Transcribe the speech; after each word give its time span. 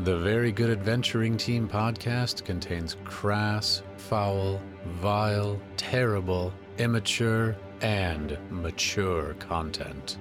The 0.00 0.18
Very 0.18 0.50
Good 0.52 0.70
Adventuring 0.70 1.36
Team 1.36 1.68
podcast 1.68 2.44
contains 2.44 2.96
crass, 3.04 3.82
foul, 3.98 4.60
vile, 5.00 5.60
terrible, 5.76 6.52
immature, 6.78 7.56
and 7.82 8.38
mature 8.50 9.34
content. 9.34 10.16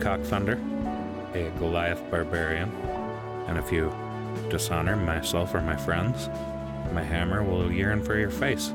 I'm 0.00 0.22
Jeff 0.22 0.30
Cockfunder, 0.30 1.34
a 1.34 1.50
Goliath 1.58 2.02
barbarian, 2.10 2.70
and 3.46 3.58
if 3.58 3.70
you 3.70 3.92
dishonor 4.48 4.96
myself 4.96 5.54
or 5.54 5.60
my 5.60 5.76
friends, 5.76 6.28
my 6.92 7.02
hammer 7.02 7.42
will 7.42 7.70
yearn 7.70 8.02
for 8.02 8.18
your 8.18 8.30
face. 8.30 8.72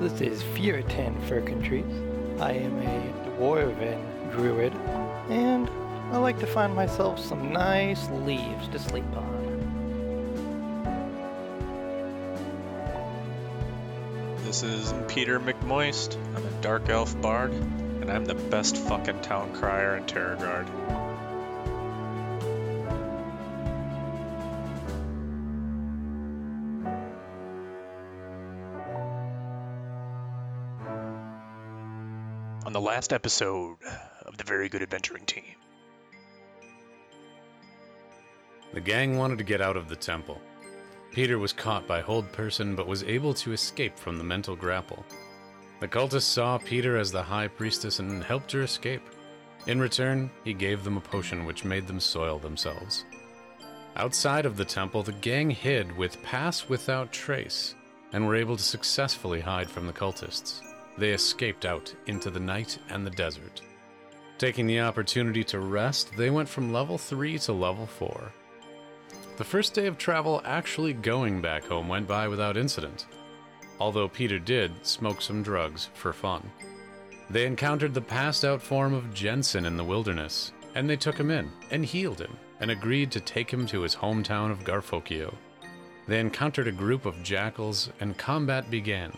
This 0.00 0.20
is 0.20 0.42
Furitan 0.42 1.20
Furcantries. 1.22 2.40
I 2.40 2.52
am 2.52 2.78
a 2.78 3.38
dwarven 3.38 4.32
druid, 4.32 4.74
and 5.28 5.68
I 6.12 6.16
like 6.16 6.38
to 6.38 6.46
find 6.46 6.74
myself 6.74 7.18
some 7.18 7.52
nice 7.52 8.08
leaves 8.10 8.68
to 8.68 8.78
sleep 8.78 9.04
on. 9.16 9.40
This 14.44 14.64
is 14.64 14.92
Peter 15.06 15.38
McMoist. 15.70 16.16
I'm 16.34 16.44
a 16.44 16.62
Dark 16.62 16.88
Elf 16.88 17.20
Bard, 17.22 17.52
and 17.52 18.10
I'm 18.10 18.24
the 18.24 18.34
best 18.34 18.76
fucking 18.76 19.20
town 19.20 19.54
crier 19.54 19.96
in 19.96 20.04
Terror 20.04 20.34
Guard. 20.34 20.66
On 32.66 32.72
the 32.72 32.80
last 32.80 33.12
episode 33.12 33.76
of 34.26 34.36
the 34.38 34.42
Very 34.42 34.68
Good 34.68 34.82
Adventuring 34.82 35.24
Team, 35.26 35.54
The 38.74 38.80
gang 38.80 39.18
wanted 39.18 39.38
to 39.38 39.44
get 39.44 39.60
out 39.60 39.76
of 39.76 39.88
the 39.88 39.94
temple. 39.94 40.40
Peter 41.12 41.38
was 41.38 41.52
caught 41.52 41.86
by 41.86 42.00
Hold 42.00 42.32
Person 42.32 42.74
but 42.74 42.88
was 42.88 43.04
able 43.04 43.34
to 43.34 43.52
escape 43.52 43.96
from 43.96 44.18
the 44.18 44.24
mental 44.24 44.56
grapple. 44.56 45.04
The 45.80 45.88
cultists 45.88 46.24
saw 46.24 46.58
Peter 46.58 46.98
as 46.98 47.10
the 47.10 47.22
high 47.22 47.48
priestess 47.48 47.98
and 47.98 48.22
helped 48.22 48.52
her 48.52 48.62
escape. 48.62 49.02
In 49.66 49.80
return, 49.80 50.30
he 50.44 50.52
gave 50.52 50.84
them 50.84 50.98
a 50.98 51.00
potion 51.00 51.46
which 51.46 51.64
made 51.64 51.86
them 51.86 52.00
soil 52.00 52.38
themselves. 52.38 53.04
Outside 53.96 54.46
of 54.46 54.56
the 54.56 54.64
temple, 54.64 55.02
the 55.02 55.12
gang 55.12 55.50
hid 55.50 55.96
with 55.96 56.22
Pass 56.22 56.68
Without 56.68 57.12
Trace 57.12 57.74
and 58.12 58.26
were 58.26 58.36
able 58.36 58.56
to 58.56 58.62
successfully 58.62 59.40
hide 59.40 59.70
from 59.70 59.86
the 59.86 59.92
cultists. 59.92 60.60
They 60.98 61.10
escaped 61.10 61.64
out 61.64 61.94
into 62.06 62.30
the 62.30 62.40
night 62.40 62.78
and 62.90 63.06
the 63.06 63.10
desert. 63.10 63.62
Taking 64.38 64.66
the 64.66 64.80
opportunity 64.80 65.44
to 65.44 65.60
rest, 65.60 66.16
they 66.16 66.30
went 66.30 66.48
from 66.48 66.72
level 66.72 66.98
3 66.98 67.38
to 67.40 67.52
level 67.52 67.86
4. 67.86 68.32
The 69.38 69.44
first 69.44 69.74
day 69.74 69.86
of 69.86 69.96
travel 69.96 70.42
actually 70.44 70.92
going 70.92 71.40
back 71.40 71.64
home 71.64 71.88
went 71.88 72.06
by 72.06 72.28
without 72.28 72.56
incident, 72.56 73.06
although 73.80 74.08
Peter 74.08 74.38
did 74.38 74.70
smoke 74.86 75.20
some 75.20 75.42
drugs 75.42 75.88
for 75.94 76.12
fun. 76.12 76.48
They 77.30 77.46
encountered 77.46 77.94
the 77.94 78.00
passed 78.00 78.44
out 78.44 78.62
form 78.62 78.92
of 78.92 79.14
Jensen 79.14 79.64
in 79.64 79.76
the 79.76 79.84
wilderness, 79.84 80.52
and 80.74 80.88
they 80.88 80.96
took 80.96 81.18
him 81.18 81.30
in 81.30 81.50
and 81.70 81.84
healed 81.84 82.20
him 82.20 82.36
and 82.60 82.70
agreed 82.70 83.10
to 83.12 83.20
take 83.20 83.50
him 83.50 83.66
to 83.66 83.80
his 83.80 83.96
hometown 83.96 84.50
of 84.50 84.64
Garfokio. 84.64 85.34
They 86.06 86.20
encountered 86.20 86.68
a 86.68 86.72
group 86.72 87.06
of 87.06 87.22
jackals 87.22 87.90
and 88.00 88.18
combat 88.18 88.70
began. 88.70 89.12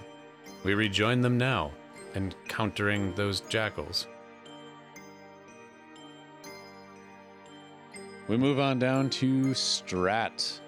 We 0.62 0.74
rejoin 0.74 1.20
them 1.22 1.38
now, 1.38 1.72
encountering 2.14 3.14
those 3.14 3.40
jackals. 3.40 4.06
We 8.28 8.36
move 8.36 8.60
on 8.60 8.78
down 8.78 9.10
to 9.10 9.46
Strat. 9.46 10.60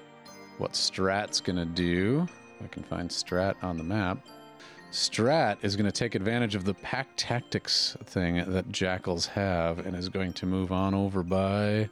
What 0.58 0.72
Strat's 0.72 1.40
gonna 1.40 1.64
do, 1.64 2.26
I 2.64 2.68
can 2.68 2.82
find 2.82 3.10
Strat 3.10 3.62
on 3.62 3.76
the 3.76 3.84
map. 3.84 4.24
Strat 4.90 5.58
is 5.62 5.76
going 5.76 5.86
to 5.86 5.92
take 5.92 6.14
advantage 6.14 6.54
of 6.54 6.64
the 6.64 6.74
pack 6.74 7.08
tactics 7.16 7.96
thing 8.04 8.36
that 8.50 8.70
jackals 8.70 9.26
have 9.26 9.84
and 9.84 9.96
is 9.96 10.08
going 10.08 10.32
to 10.34 10.46
move 10.46 10.72
on 10.72 10.94
over 10.94 11.22
by 11.22 11.90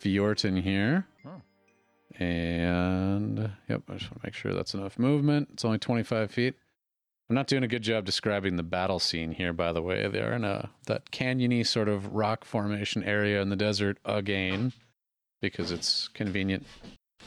Fiorton 0.00 0.60
here. 0.60 1.06
And 2.18 3.50
yep, 3.68 3.82
I 3.88 3.94
just 3.94 4.10
want 4.10 4.22
to 4.22 4.26
make 4.26 4.34
sure 4.34 4.52
that's 4.52 4.74
enough 4.74 4.98
movement. 4.98 5.48
It's 5.52 5.64
only 5.64 5.78
25 5.78 6.30
feet. 6.30 6.54
I'm 7.28 7.34
not 7.34 7.46
doing 7.46 7.62
a 7.62 7.68
good 7.68 7.82
job 7.82 8.04
describing 8.04 8.56
the 8.56 8.62
battle 8.62 8.98
scene 8.98 9.32
here, 9.32 9.52
by 9.52 9.72
the 9.72 9.80
way. 9.80 10.06
They're 10.08 10.34
in 10.34 10.44
a 10.44 10.70
that 10.86 11.10
canyony 11.10 11.66
sort 11.66 11.88
of 11.88 12.14
rock 12.14 12.44
formation 12.44 13.02
area 13.02 13.40
in 13.40 13.48
the 13.48 13.56
desert 13.56 13.98
again 14.04 14.72
because 15.40 15.70
it's 15.70 16.08
convenient. 16.08 16.66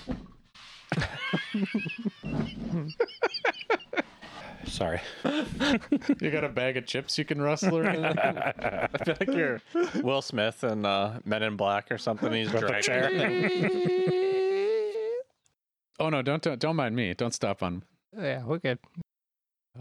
Sorry. 4.65 5.01
You 6.21 6.31
got 6.31 6.43
a 6.43 6.49
bag 6.49 6.77
of 6.77 6.85
chips 6.85 7.17
you 7.17 7.25
can 7.25 7.41
rustle 7.41 7.77
around? 7.77 8.05
I 8.19 8.87
feel 9.05 9.15
like 9.19 9.33
you're 9.33 9.61
Will 10.01 10.21
Smith 10.21 10.63
and 10.63 10.85
uh, 10.85 11.19
Men 11.25 11.43
in 11.43 11.55
Black 11.55 11.91
or 11.91 11.97
something. 11.97 12.31
He's 12.33 12.49
dragging. 12.51 14.11
oh 15.99 16.09
no, 16.09 16.21
don't, 16.21 16.41
don't 16.41 16.59
don't 16.59 16.75
mind 16.75 16.95
me. 16.95 17.13
Don't 17.13 17.33
stop 17.33 17.61
on. 17.63 17.83
Yeah, 18.17 18.43
we're 18.43 18.57
good. 18.59 18.79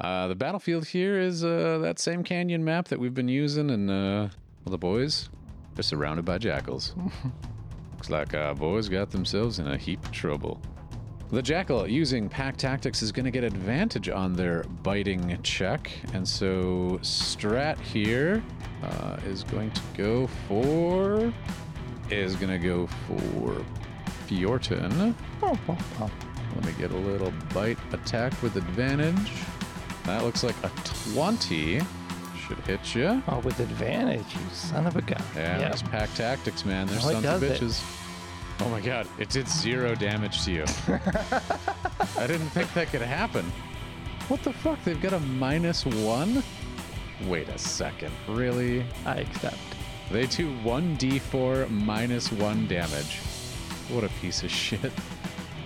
Uh, 0.00 0.28
the 0.28 0.34
battlefield 0.34 0.86
here 0.88 1.18
is 1.18 1.42
uh, 1.42 1.78
that 1.82 1.98
same 1.98 2.22
canyon 2.22 2.64
map 2.64 2.88
that 2.88 2.98
we've 3.00 3.14
been 3.14 3.28
using, 3.28 3.70
and 3.70 3.90
uh, 3.90 4.28
well, 4.64 4.70
the 4.70 4.78
boys 4.78 5.30
are 5.78 5.82
surrounded 5.82 6.24
by 6.24 6.38
jackals. 6.38 6.94
Looks 7.94 8.10
like 8.10 8.34
our 8.34 8.54
boys 8.54 8.88
got 8.88 9.10
themselves 9.10 9.58
in 9.58 9.66
a 9.66 9.76
heap 9.78 10.04
of 10.04 10.12
trouble. 10.12 10.60
The 11.30 11.42
jackal 11.42 11.88
using 11.88 12.28
pack 12.28 12.56
tactics 12.56 13.02
is 13.02 13.10
going 13.10 13.24
to 13.24 13.30
get 13.32 13.42
advantage 13.42 14.08
on 14.08 14.34
their 14.34 14.62
biting 14.84 15.36
check, 15.42 15.90
and 16.14 16.26
so 16.26 16.98
Strat 17.02 17.78
here 17.80 18.42
uh, 18.82 19.16
is 19.26 19.42
going 19.44 19.70
to 19.72 19.80
go 19.96 20.26
for 20.48 21.32
is 22.10 22.36
going 22.36 22.52
to 22.52 22.64
go 22.64 22.86
for 22.86 23.64
Fiorton. 24.28 25.14
Let 25.42 26.64
me 26.64 26.72
get 26.78 26.92
a 26.92 26.96
little 26.96 27.32
bite 27.52 27.78
attack 27.92 28.40
with 28.42 28.54
advantage. 28.56 29.32
That 30.04 30.22
looks 30.22 30.44
like 30.44 30.54
a 30.62 30.70
20. 31.12 31.80
Should 32.46 32.58
hit 32.58 32.94
you. 32.94 33.20
Oh, 33.26 33.40
with 33.40 33.58
advantage, 33.58 34.32
you 34.32 34.40
son 34.52 34.86
of 34.86 34.94
a 34.94 35.02
gun. 35.02 35.20
Yeah, 35.34 35.58
that's 35.58 35.82
pack 35.82 36.14
tactics, 36.14 36.64
man. 36.64 36.86
They're 36.86 36.98
Oh, 37.02 37.10
sons 37.10 37.24
of 37.26 37.42
bitches. 37.42 37.80
it. 37.80 38.05
Oh 38.60 38.68
my 38.70 38.80
god, 38.80 39.06
it 39.18 39.28
did 39.28 39.48
zero 39.48 39.94
damage 39.94 40.44
to 40.44 40.52
you. 40.52 40.64
I 42.18 42.26
didn't 42.26 42.48
think 42.50 42.72
that 42.74 42.88
could 42.88 43.02
happen. 43.02 43.44
What 44.28 44.42
the 44.42 44.52
fuck? 44.52 44.82
They've 44.84 45.00
got 45.00 45.12
a 45.12 45.20
minus 45.20 45.84
one? 45.86 46.42
Wait 47.26 47.48
a 47.48 47.58
second. 47.58 48.12
Really? 48.28 48.84
I 49.04 49.16
accept. 49.16 49.56
They 50.10 50.26
do 50.26 50.52
1d4 50.58 51.70
minus 51.70 52.32
1 52.32 52.66
damage. 52.66 53.18
What 53.88 54.04
a 54.04 54.08
piece 54.20 54.42
of 54.42 54.50
shit. 54.50 54.92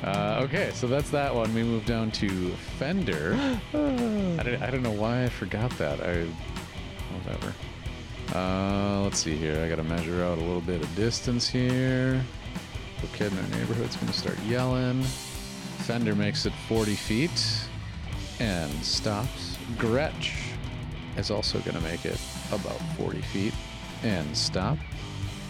Uh, 0.03 0.41
okay, 0.45 0.71
so 0.73 0.87
that's 0.87 1.11
that 1.11 1.35
one. 1.35 1.53
We 1.55 1.63
move 1.63 1.85
down 1.85 2.11
to 2.13 2.51
Fender. 2.79 3.35
I, 3.75 4.43
don't, 4.43 4.63
I 4.63 4.71
don't 4.71 4.83
know 4.83 4.93
why 4.93 5.25
I 5.25 5.29
forgot 5.29 5.71
that. 5.79 6.01
I. 6.01 6.27
Whatever. 7.19 7.55
Uh, 8.35 9.03
let's 9.03 9.19
see 9.19 9.37
here. 9.37 9.63
I 9.63 9.69
gotta 9.69 9.83
measure 9.83 10.23
out 10.23 10.39
a 10.39 10.41
little 10.41 10.61
bit 10.61 10.81
of 10.83 10.95
distance 10.95 11.49
here. 11.49 12.25
The 13.01 13.07
kid 13.17 13.33
in 13.33 13.39
our 13.39 13.59
neighborhood's 13.59 13.97
gonna 13.97 14.13
start 14.13 14.39
yelling. 14.41 15.03
Fender 15.85 16.15
makes 16.15 16.47
it 16.47 16.53
40 16.69 16.95
feet 16.95 17.69
and 18.39 18.73
stops. 18.85 19.57
Gretsch 19.77 20.33
is 21.17 21.31
also 21.31 21.59
gonna 21.61 21.81
make 21.81 22.05
it 22.05 22.21
about 22.53 22.79
40 22.97 23.21
feet 23.23 23.55
and 24.03 24.37
stop. 24.37 24.79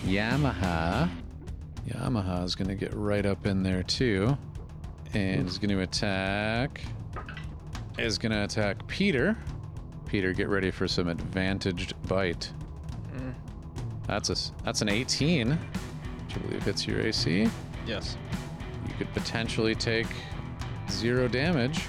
Yamaha 0.05 1.08
Yamaha 1.88 2.44
is 2.44 2.55
to 2.55 2.75
get 2.75 2.93
right 2.94 3.26
up 3.26 3.47
in 3.47 3.62
there 3.62 3.82
too. 3.82 4.37
And 5.12 5.49
is 5.49 5.58
to 5.58 5.81
attack. 5.81 6.81
Is 7.99 8.19
to 8.19 8.44
attack 8.44 8.87
Peter. 8.87 9.37
Peter, 10.06 10.32
get 10.32 10.49
ready 10.49 10.70
for 10.70 10.87
some 10.87 11.08
advantaged 11.08 11.94
bite. 12.08 12.53
Mm. 13.14 13.35
That's 14.06 14.31
a 14.31 14.37
that's 14.64 14.82
an 14.82 14.88
18, 14.88 15.58
which 16.31 16.43
I 16.43 16.47
believe 16.47 16.62
hits 16.62 16.87
your 16.87 17.00
AC. 17.00 17.49
Yes. 17.87 18.17
You 18.87 18.94
could 18.94 19.12
potentially 19.12 19.75
take 19.75 20.06
zero 20.91 21.27
damage. 21.29 21.81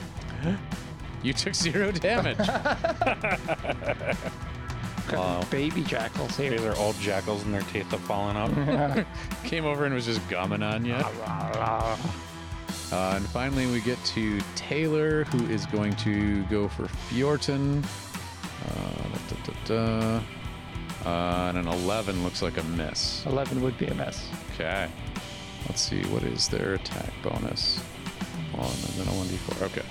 you 1.24 1.34
took 1.34 1.54
zero 1.56 1.92
damage. 1.92 2.38
wow. 5.12 5.44
Baby 5.50 5.84
jackals 5.84 6.38
These 6.38 6.60
here. 6.60 6.72
are 6.72 6.76
old 6.78 6.96
jackals 7.00 7.44
and 7.44 7.54
their 7.54 7.62
teeth 7.62 7.92
have 7.92 8.00
fallen 8.02 8.36
out. 8.38 9.06
Came 9.44 9.66
over 9.66 9.86
and 9.86 9.94
was 9.94 10.06
just 10.06 10.28
gumming 10.30 10.64
on 10.64 10.86
you. 10.86 10.96
Uh, 10.96 11.98
and 12.92 13.26
finally, 13.28 13.68
we 13.68 13.80
get 13.82 14.04
to 14.04 14.42
Taylor, 14.56 15.24
who 15.26 15.46
is 15.48 15.66
going 15.68 15.96
to 15.98 16.44
go 16.46 16.68
for 16.68 16.84
Fjorton. 16.84 17.84
Uh, 18.66 19.18
da, 19.30 19.36
da, 19.44 19.54
da, 19.66 20.20
da. 20.20 20.24
Uh, 21.06 21.48
and 21.50 21.58
an 21.58 21.68
11 21.68 22.24
looks 22.24 22.42
like 22.42 22.58
a 22.58 22.64
miss. 22.64 23.26
11 23.26 23.62
would 23.62 23.78
be 23.78 23.88
a 23.88 23.94
mess. 23.94 24.28
Okay. 24.54 24.88
Let's 25.68 25.82
see, 25.82 26.02
what 26.08 26.24
is 26.24 26.48
their 26.48 26.74
attack 26.74 27.12
bonus? 27.24 27.80
One 28.54 28.66
and 28.66 28.94
then 28.96 29.08
a 29.08 29.12
1d4. 29.12 29.62
Okay. 29.64 29.86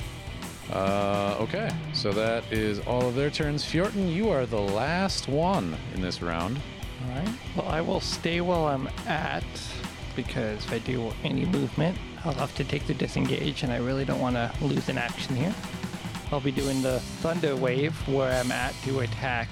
Uh, 0.72 1.36
okay, 1.40 1.70
so 1.92 2.12
that 2.12 2.44
is 2.52 2.78
all 2.80 3.02
of 3.02 3.16
their 3.16 3.30
turns. 3.30 3.64
Fjorton, 3.64 4.12
you 4.12 4.28
are 4.28 4.46
the 4.46 4.60
last 4.60 5.26
one 5.26 5.76
in 5.94 6.00
this 6.00 6.22
round. 6.22 6.60
All 7.04 7.14
right. 7.16 7.28
Well, 7.56 7.68
I 7.68 7.80
will 7.80 8.00
stay 8.00 8.40
where 8.40 8.56
I'm 8.56 8.88
at 9.06 9.42
because 10.14 10.64
if 10.64 10.72
I 10.72 10.78
do 10.78 11.12
any 11.24 11.44
movement, 11.46 11.98
I'll 12.24 12.34
have 12.34 12.54
to 12.56 12.64
take 12.64 12.86
the 12.86 12.94
disengage, 12.94 13.62
and 13.62 13.72
I 13.72 13.78
really 13.78 14.04
don't 14.04 14.20
want 14.20 14.36
to 14.36 14.52
lose 14.60 14.88
an 14.88 14.98
action 14.98 15.34
here. 15.34 15.54
I'll 16.30 16.40
be 16.40 16.52
doing 16.52 16.82
the 16.82 17.00
Thunder 17.00 17.56
Wave 17.56 17.96
where 18.06 18.38
I'm 18.38 18.52
at 18.52 18.74
to 18.84 19.00
attack 19.00 19.48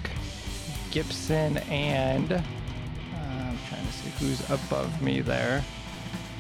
Gibson 0.90 1.58
and 1.68 2.32
uh, 2.32 2.40
I'm 3.14 3.58
trying 3.68 3.86
to 3.86 3.92
see 3.92 4.10
who's 4.18 4.50
above 4.50 5.00
me 5.02 5.20
there. 5.20 5.64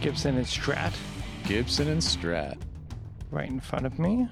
Gibson 0.00 0.36
and 0.36 0.46
Strat 0.46 0.92
Gibson 1.44 1.88
and 1.88 2.00
Strat. 2.00 2.56
right 3.30 3.48
in 3.48 3.60
front 3.60 3.86
of 3.86 3.98
me. 3.98 4.28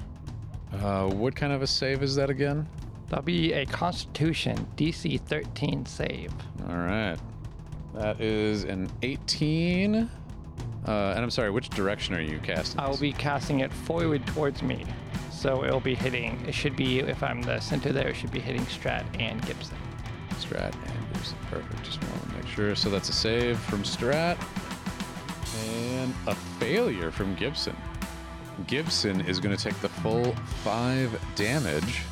Uh, 0.82 1.06
what 1.08 1.34
kind 1.34 1.52
of 1.52 1.62
a 1.62 1.66
save 1.66 2.02
is 2.02 2.14
that 2.16 2.28
again? 2.30 2.68
That'll 3.08 3.24
be 3.24 3.52
a 3.52 3.64
Constitution 3.66 4.66
DC 4.76 5.20
13 5.22 5.86
save. 5.86 6.32
All 6.68 6.76
right. 6.76 7.16
That 7.94 8.20
is 8.20 8.64
an 8.64 8.90
18. 9.02 9.94
Uh, 9.94 10.90
and 10.90 11.18
I'm 11.18 11.30
sorry, 11.30 11.50
which 11.50 11.70
direction 11.70 12.14
are 12.14 12.20
you 12.20 12.38
casting? 12.40 12.80
I'll 12.80 12.90
this? 12.92 13.00
be 13.00 13.12
casting 13.12 13.60
it 13.60 13.72
forward 13.72 14.26
towards 14.26 14.62
me. 14.62 14.84
So 15.30 15.64
it'll 15.64 15.80
be 15.80 15.94
hitting, 15.94 16.42
it 16.46 16.54
should 16.54 16.76
be, 16.76 17.00
if 17.00 17.22
I'm 17.22 17.42
the 17.42 17.60
center 17.60 17.92
there, 17.92 18.08
it 18.08 18.16
should 18.16 18.32
be 18.32 18.40
hitting 18.40 18.64
Strat 18.66 19.04
and 19.20 19.44
Gibson. 19.46 19.76
Strat 20.36 20.72
and 20.74 21.12
Gibson. 21.14 21.36
Perfect. 21.50 21.82
Just 21.84 22.02
want 22.02 22.22
to 22.28 22.34
make 22.36 22.46
sure. 22.46 22.74
So 22.76 22.88
that's 22.90 23.08
a 23.08 23.12
save 23.12 23.58
from 23.58 23.82
Strat. 23.82 24.36
And 25.68 26.14
a 26.26 26.34
failure 26.34 27.10
from 27.10 27.34
Gibson. 27.34 27.76
Gibson 28.66 29.20
is 29.22 29.38
going 29.40 29.56
to 29.56 29.62
take 29.62 29.78
the 29.80 29.88
full 29.88 30.32
five 30.64 31.18
damage. 31.34 32.02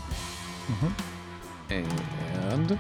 And 1.71 2.79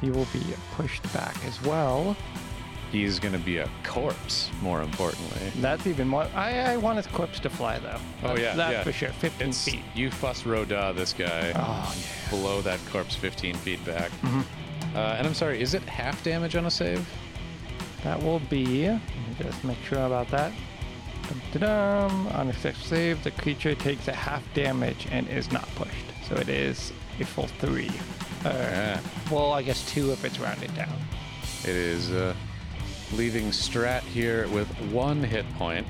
He 0.00 0.10
will 0.10 0.26
be 0.32 0.42
pushed 0.74 1.02
back 1.12 1.36
as 1.44 1.60
well. 1.62 2.16
he's 2.92 3.18
going 3.18 3.32
to 3.32 3.38
be 3.40 3.58
a 3.58 3.68
corpse, 3.84 4.48
more 4.62 4.80
importantly. 4.82 5.50
That's 5.60 5.86
even 5.86 6.06
more. 6.08 6.26
I, 6.34 6.72
I 6.72 6.76
want 6.76 6.96
his 6.98 7.06
corpse 7.08 7.40
to 7.40 7.50
fly, 7.50 7.78
though. 7.80 7.98
Oh, 8.22 8.28
That's- 8.28 8.40
yeah, 8.40 8.54
That's 8.54 8.72
yeah. 8.72 8.82
for 8.84 8.92
sure. 8.92 9.08
15 9.10 9.48
It's, 9.48 9.64
feet. 9.64 9.82
you 9.94 10.10
fuss 10.10 10.46
Roda, 10.46 10.92
this 10.94 11.12
guy, 11.12 11.52
Oh, 11.56 11.94
yeah. 11.98 12.30
below 12.30 12.60
that 12.62 12.78
corpse 12.90 13.14
15 13.16 13.54
feet 13.56 13.84
back. 13.84 14.10
Mm-hmm. 14.22 14.40
Uh, 14.96 15.16
and 15.18 15.26
I'm 15.26 15.34
sorry, 15.34 15.60
is 15.60 15.74
it 15.74 15.82
half 15.82 16.24
damage 16.24 16.56
on 16.56 16.64
a 16.64 16.70
save? 16.70 17.06
That 18.02 18.22
will 18.22 18.38
be. 18.38 18.88
Let 18.88 18.94
me 18.98 19.36
just 19.38 19.62
make 19.62 19.76
sure 19.84 20.06
about 20.06 20.28
that. 20.30 20.52
Dum-da-dum. 21.28 22.28
On 22.28 22.48
a 22.48 22.52
success 22.54 22.86
save, 22.86 23.22
the 23.22 23.30
creature 23.32 23.74
takes 23.74 24.08
a 24.08 24.12
half 24.14 24.42
damage 24.54 25.06
and 25.10 25.28
is 25.28 25.52
not 25.52 25.68
pushed. 25.74 26.06
So 26.28 26.34
it 26.36 26.48
is 26.48 26.92
a 27.20 27.24
full 27.24 27.46
three. 27.46 27.90
Uh, 28.44 28.48
Yeah. 28.54 29.00
well, 29.30 29.52
I 29.52 29.62
guess 29.62 29.86
two 29.92 30.12
if 30.12 30.24
it's 30.24 30.38
rounded 30.38 30.74
down. 30.74 30.94
It 31.64 31.76
is 31.76 32.10
uh, 32.12 32.34
leaving 33.12 33.50
Strat 33.50 34.00
here 34.00 34.48
with 34.48 34.68
one 34.92 35.22
hit 35.22 35.44
point 35.58 35.86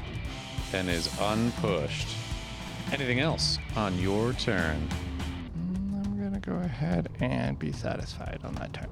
and 0.72 0.88
is 0.88 1.08
unpushed. 1.20 2.08
Anything 2.92 3.20
else 3.20 3.58
on 3.76 3.96
your 3.98 4.32
turn? 4.32 4.88
I'm 6.46 6.52
gonna 6.52 6.60
go 6.60 6.66
ahead 6.66 7.08
and 7.20 7.58
be 7.58 7.72
satisfied 7.72 8.40
on 8.44 8.54
that 8.56 8.72
turn. 8.72 8.88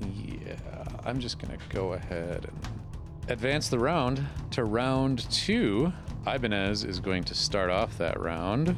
Yeah, 0.00 0.56
I'm 1.04 1.20
just 1.20 1.38
gonna 1.38 1.58
go 1.70 1.94
ahead 1.94 2.46
and 2.46 3.30
advance 3.30 3.68
the 3.68 3.78
round 3.78 4.24
to 4.52 4.64
round 4.64 5.30
two. 5.30 5.92
Ibanez 6.26 6.84
is 6.84 7.00
going 7.00 7.24
to 7.24 7.34
start 7.34 7.70
off 7.70 7.96
that 7.98 8.20
round, 8.20 8.76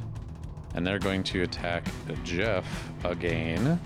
and 0.75 0.87
they're 0.87 0.99
going 0.99 1.23
to 1.25 1.43
attack 1.43 1.85
Jeff 2.23 2.65
again. 3.05 3.81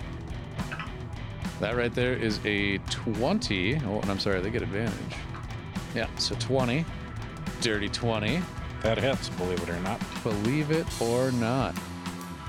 That 1.59 1.75
right 1.75 1.93
there 1.93 2.13
is 2.13 2.39
a 2.45 2.77
20. 2.79 3.77
Oh, 3.77 3.99
and 4.01 4.11
I'm 4.11 4.19
sorry, 4.19 4.41
they 4.41 4.49
get 4.51 4.61
advantage. 4.61 5.15
Yeah, 5.95 6.07
so 6.17 6.35
20. 6.35 6.85
Dirty 7.61 7.89
20. 7.89 8.41
that 8.83 8.97
hits, 8.97 9.29
believe 9.29 9.63
it 9.63 9.69
or 9.69 9.79
not. 9.79 9.99
Believe 10.21 10.69
it 10.69 10.85
or 11.01 11.31
not. 11.31 11.73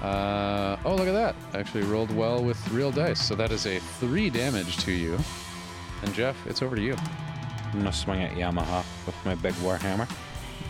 Uh, 0.06 0.76
oh, 0.84 0.94
look 0.94 1.08
at 1.08 1.12
that. 1.12 1.34
Actually 1.52 1.82
rolled 1.82 2.14
well 2.14 2.40
with 2.40 2.56
real 2.70 2.92
dice. 2.92 3.20
So 3.20 3.34
that 3.34 3.50
is 3.50 3.66
a 3.66 3.80
three 3.80 4.30
damage 4.30 4.76
to 4.84 4.92
you. 4.92 5.18
And 6.02 6.14
Jeff, 6.14 6.36
it's 6.46 6.62
over 6.62 6.76
to 6.76 6.82
you. 6.82 6.94
I'm 7.72 7.78
gonna 7.80 7.92
swing 7.92 8.22
at 8.22 8.32
Yamaha 8.34 8.84
with 9.04 9.16
my 9.24 9.34
big 9.34 9.54
warhammer. 9.54 10.08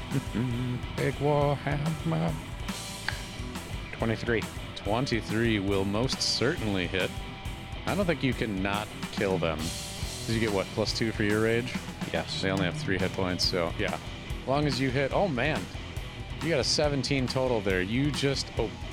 Big 0.97 1.15
Warhammer. 1.17 2.33
23. 3.93 4.43
23 4.77 5.59
will 5.59 5.85
most 5.85 6.23
certainly 6.23 6.87
hit. 6.87 7.11
I 7.87 7.95
don't 7.95 8.07
think 8.07 8.23
you 8.23 8.33
can 8.33 8.63
not 8.63 8.89
kill 9.13 9.37
them. 9.37 9.59
Did 10.27 10.35
you 10.35 10.41
get 10.41 10.53
what, 10.53 10.67
plus 10.75 10.97
two 10.97 11.13
for 11.13 11.25
your 11.25 11.43
rage? 11.43 11.75
Yes. 12.13 12.41
They 12.41 12.51
only 12.51 12.65
have 12.65 12.77
three 12.77 12.99
hit 12.99 13.13
points, 13.13 13.45
so 13.45 13.73
yeah. 13.79 13.99
As 14.43 14.49
long 14.49 14.67
as 14.67 14.81
you 14.81 14.91
hit, 14.91 15.13
oh 15.13 15.29
man, 15.29 15.61
you 16.43 16.51
got 16.51 16.61
a 16.61 16.65
17 16.65 17.27
total 17.27 17.61
there. 17.61 17.83
You 17.83 18.11
just 18.11 18.47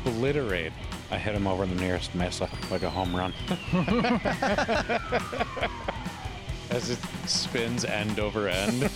obliterate. 0.05 0.71
I 1.11 1.17
hit 1.17 1.35
him 1.35 1.47
over 1.47 1.65
the 1.65 1.75
nearest 1.75 2.15
mesa 2.15 2.49
like 2.71 2.83
a 2.83 2.89
home 2.89 3.15
run. 3.15 3.33
as 6.69 6.89
it 6.89 6.99
spins 7.27 7.85
end 7.85 8.19
over 8.19 8.47
end. 8.47 8.89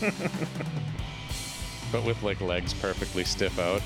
but 1.91 2.03
with 2.03 2.21
like 2.23 2.41
legs 2.41 2.73
perfectly 2.73 3.23
stiff 3.23 3.59
out. 3.59 3.81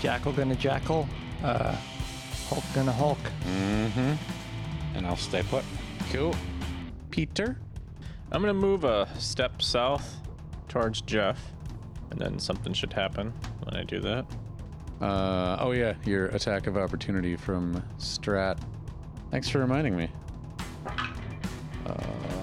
Jackal 0.00 0.32
gonna 0.32 0.54
jackal. 0.54 1.08
Uh, 1.42 1.74
Hulk 2.48 2.64
gonna 2.74 2.92
Hulk. 2.92 3.18
Mm-hmm. 3.44 4.14
and 4.96 5.06
I'll 5.06 5.16
stay 5.16 5.42
put. 5.42 5.64
Cool. 6.10 6.34
Peter? 7.10 7.58
I'm 8.30 8.40
gonna 8.40 8.54
move 8.54 8.84
a 8.84 9.08
step 9.18 9.60
south 9.60 10.18
towards 10.68 11.02
Jeff, 11.02 11.38
and 12.12 12.20
then 12.20 12.38
something 12.38 12.72
should 12.72 12.92
happen 12.92 13.32
when 13.64 13.74
I 13.74 13.84
do 13.84 14.00
that. 14.00 14.26
Uh, 15.00 15.56
oh 15.60 15.72
yeah, 15.72 15.94
your 16.04 16.26
attack 16.26 16.66
of 16.66 16.76
opportunity 16.76 17.34
from 17.36 17.82
Strat. 17.98 18.58
Thanks 19.30 19.48
for 19.48 19.58
reminding 19.58 19.96
me. 19.96 20.08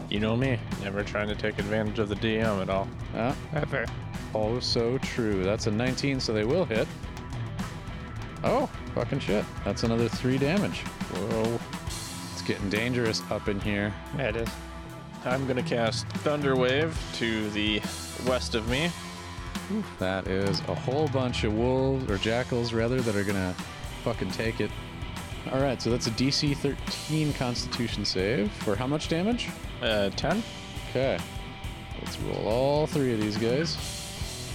You 0.09 0.19
know 0.19 0.35
me, 0.35 0.59
never 0.81 1.03
trying 1.03 1.27
to 1.27 1.35
take 1.35 1.59
advantage 1.59 1.99
of 1.99 2.09
the 2.09 2.15
DM 2.15 2.63
at 2.63 2.69
all. 2.69 2.87
Ah, 3.15 3.35
Ever. 3.53 3.85
oh 4.33 4.59
so 4.59 4.97
true. 4.97 5.43
That's 5.43 5.67
a 5.67 5.71
19, 5.71 6.19
so 6.19 6.33
they 6.33 6.45
will 6.45 6.65
hit. 6.65 6.87
Oh, 8.43 8.67
fucking 8.95 9.19
shit. 9.19 9.45
That's 9.63 9.83
another 9.83 10.09
three 10.09 10.39
damage. 10.39 10.79
Whoa. 10.79 11.59
It's 12.33 12.41
getting 12.41 12.69
dangerous 12.69 13.21
up 13.29 13.49
in 13.49 13.59
here. 13.59 13.93
Yeah, 14.17 14.29
it 14.29 14.35
is. 14.37 14.49
I'm 15.25 15.45
gonna 15.45 15.61
cast 15.61 16.07
Thunder 16.07 16.55
Wave 16.55 16.99
to 17.17 17.49
the 17.51 17.79
west 18.25 18.55
of 18.55 18.67
me. 18.67 18.89
That 19.99 20.27
is 20.27 20.61
a 20.61 20.75
whole 20.75 21.07
bunch 21.09 21.43
of 21.43 21.53
wolves, 21.53 22.09
or 22.09 22.17
jackals 22.17 22.73
rather, 22.73 23.01
that 23.01 23.15
are 23.15 23.23
gonna 23.23 23.55
fucking 24.03 24.31
take 24.31 24.61
it. 24.61 24.71
Alright, 25.47 25.81
so 25.81 25.89
that's 25.89 26.07
a 26.07 26.11
DC 26.11 26.55
13 26.57 27.33
Constitution 27.33 28.05
save. 28.05 28.51
For 28.51 28.75
how 28.75 28.87
much 28.87 29.07
damage? 29.07 29.49
Uh, 29.81 30.09
10? 30.09 30.43
Okay. 30.89 31.17
Let's 32.01 32.17
roll 32.19 32.47
all 32.47 32.87
three 32.87 33.13
of 33.13 33.21
these 33.21 33.37
guys. 33.37 33.77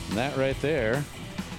And 0.09 0.19
that 0.19 0.37
right 0.37 0.61
there 0.61 1.05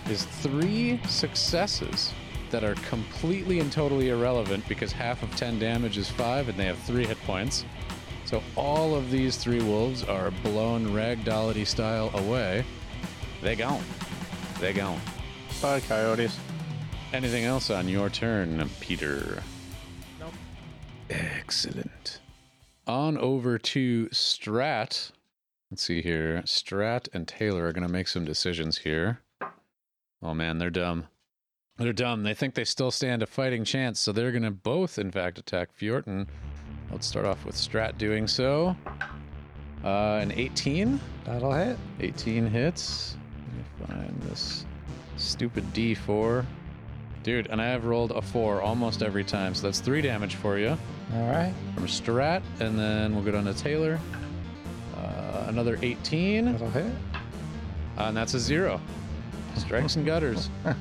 is 0.10 0.26
three 0.26 1.00
successes 1.08 2.14
that 2.52 2.64
are 2.64 2.76
completely 2.76 3.60
and 3.60 3.72
totally 3.72 4.10
irrelevant 4.10 4.68
because 4.68 4.92
half 4.92 5.24
of 5.24 5.36
10 5.36 5.60
damage 5.60 5.98
is 5.98 6.10
five 6.10 6.48
and 6.48 6.58
they 6.58 6.66
have 6.66 6.78
three 6.80 7.06
hit 7.06 7.22
points. 7.24 7.66
So 8.26 8.42
all 8.56 8.96
of 8.96 9.12
these 9.12 9.38
three 9.38 9.62
wolves 9.62 10.04
are 10.04 10.32
blown 10.44 10.88
ragdollity 10.88 11.66
style 11.66 12.12
away. 12.14 12.64
They 13.46 13.56
gone. 13.56 13.84
They're 14.60 14.74
gone. 14.74 15.00
Bye, 15.62 15.80
coyotes. 15.82 16.36
Anything 17.14 17.44
else 17.44 17.70
on 17.70 17.88
your 17.88 18.10
turn, 18.10 18.68
Peter? 18.80 19.44
Nope. 20.20 20.34
Excellent. 21.12 22.22
On 22.88 23.20
over 23.20 23.60
to 23.60 24.08
Strat. 24.08 25.12
Let's 25.70 25.84
see 25.84 26.02
here. 26.02 26.42
Strat 26.48 27.08
and 27.14 27.28
Taylor 27.28 27.68
are 27.68 27.72
going 27.72 27.86
to 27.86 27.94
make 27.94 28.08
some 28.08 28.26
decisions 28.26 28.80
here. 28.80 29.22
Oh 30.24 30.34
man, 30.34 30.58
they're 30.58 30.72
dumb. 30.72 31.06
They're 31.78 31.94
dumb. 31.94 32.24
They 32.24 32.34
think 32.34 32.56
they 32.56 32.66
still 32.66 32.90
stand 32.90 33.22
a 33.22 33.28
fighting 33.28 33.64
chance, 33.64 34.00
so 34.00 34.12
they're 34.12 34.32
going 34.32 34.42
to 34.42 34.50
both, 34.50 34.98
in 34.98 35.12
fact, 35.12 35.38
attack 35.38 35.70
Fjorton. 35.80 36.28
Let's 36.92 37.06
start 37.06 37.28
off 37.28 37.46
with 37.46 37.54
Strat 37.54 38.00
doing 38.00 38.28
so. 38.28 38.76
Uh, 39.84 40.18
an 40.20 40.32
18. 40.32 41.00
That'll 41.26 41.54
hit. 41.54 41.78
18 42.00 42.48
hits. 42.48 43.18
Find 43.88 44.16
this 44.22 44.66
stupid 45.18 45.64
D4. 45.74 46.46
Dude, 47.24 47.48
and 47.48 47.60
I 47.62 47.66
have 47.66 47.86
rolled 47.86 48.12
a 48.12 48.22
4 48.22 48.62
almost 48.62 49.02
every 49.02 49.24
time, 49.24 49.56
so 49.56 49.64
that's 49.68 49.80
3 49.80 50.02
damage 50.02 50.36
for 50.36 50.60
you 50.60 50.78
All 51.14 51.28
right. 51.28 51.54
from 51.74 51.88
Strat, 51.88 52.44
and 52.60 52.78
then 52.78 53.16
we'll 53.16 53.24
go 53.24 53.32
down 53.32 53.46
to 53.46 53.54
Taylor. 53.54 54.00
Uh, 54.96 55.46
another 55.48 55.80
18, 55.82 56.48
uh, 56.48 56.52
That'll 56.52 56.70
hit. 56.70 56.86
and 57.98 58.16
that's 58.16 58.36
a 58.36 58.40
0. 58.40 58.80
Strikes 59.58 59.96
and 59.96 60.06
gutters. 60.06 60.50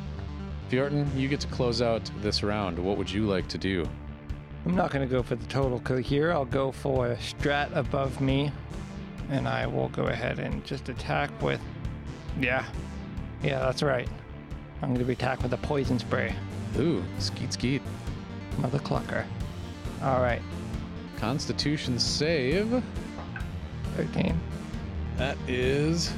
Fjorton, 0.70 1.06
you 1.16 1.28
get 1.28 1.40
to 1.40 1.46
close 1.46 1.80
out 1.80 2.10
this 2.20 2.42
round. 2.42 2.78
What 2.78 2.98
would 2.98 3.10
you 3.10 3.26
like 3.26 3.48
to 3.48 3.58
do? 3.58 3.88
I'm 4.66 4.74
not 4.74 4.90
going 4.90 5.06
to 5.06 5.10
go 5.12 5.22
for 5.22 5.36
the 5.36 5.46
total 5.46 5.78
here. 5.98 6.32
I'll 6.32 6.44
go 6.46 6.72
for 6.72 7.08
a 7.12 7.16
strat 7.16 7.74
above 7.76 8.20
me. 8.20 8.50
And 9.30 9.46
I 9.48 9.66
will 9.66 9.88
go 9.90 10.04
ahead 10.04 10.38
and 10.38 10.64
just 10.64 10.88
attack 10.88 11.30
with. 11.42 11.60
Yeah. 12.40 12.64
Yeah, 13.42 13.58
that's 13.60 13.82
right. 13.82 14.08
I'm 14.82 14.88
going 14.88 14.98
to 15.00 15.04
be 15.04 15.12
attacked 15.12 15.42
with 15.42 15.52
a 15.52 15.56
poison 15.58 15.98
spray. 15.98 16.34
Ooh, 16.78 17.02
skeet 17.18 17.52
skeet. 17.52 17.82
Mother 18.58 18.78
clucker. 18.78 19.24
All 20.02 20.20
right. 20.20 20.42
Constitution 21.18 21.98
save. 21.98 22.82
13. 23.96 24.38
That 25.16 25.36
is 25.46 26.12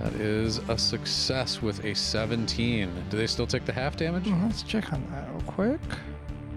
that 0.00 0.12
is 0.14 0.58
a 0.68 0.76
success 0.76 1.62
with 1.62 1.84
a 1.84 1.94
17. 1.94 2.90
Do 3.10 3.16
they 3.16 3.26
still 3.26 3.46
take 3.46 3.64
the 3.64 3.72
half 3.72 3.96
damage? 3.96 4.26
Hmm, 4.26 4.44
Let's 4.46 4.62
check 4.62 4.92
on 4.92 5.06
that 5.12 5.28
real 5.30 5.42
quick. 5.42 5.80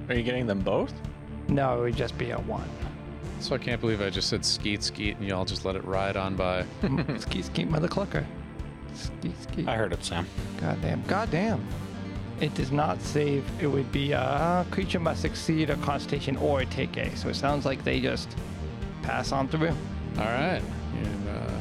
Are 0.09 0.15
you 0.15 0.23
getting 0.23 0.47
them 0.47 0.59
both? 0.59 0.93
No, 1.47 1.77
it 1.79 1.81
would 1.83 1.95
just 1.95 2.17
be 2.17 2.31
a 2.31 2.39
1. 2.39 2.69
So 3.39 3.53
I 3.53 3.57
can't 3.59 3.79
believe 3.79 4.01
I 4.01 4.09
just 4.09 4.29
said 4.29 4.43
skeet 4.43 4.81
skeet 4.81 5.17
and 5.17 5.27
y'all 5.27 5.45
just 5.45 5.65
let 5.65 5.75
it 5.75 5.83
ride 5.85 6.17
on 6.17 6.35
by. 6.35 6.65
skeet, 7.19 7.45
skeet, 7.45 7.69
mother 7.69 7.87
clucker. 7.87 8.25
Skeet, 8.97 9.41
skeet. 9.43 9.67
I 9.67 9.75
heard 9.75 9.93
it, 9.93 10.03
Sam. 10.03 10.25
Goddamn. 10.59 11.03
Goddamn. 11.03 11.65
It 12.41 12.53
does 12.53 12.71
not 12.71 13.01
save. 13.01 13.43
It 13.61 13.67
would 13.67 13.91
be 13.91 14.13
uh, 14.13 14.63
creature 14.65 14.99
must 14.99 15.21
succeed 15.21 15.69
a 15.69 15.75
constitution 15.77 16.37
or 16.37 16.65
take 16.65 16.97
a. 16.97 17.15
So 17.15 17.29
it 17.29 17.35
sounds 17.35 17.65
like 17.65 17.83
they 17.83 17.99
just 17.99 18.35
pass 19.01 19.31
on 19.31 19.47
through. 19.47 19.69
All 20.17 20.25
right. 20.25 20.61
And, 21.03 21.29
uh, 21.29 21.51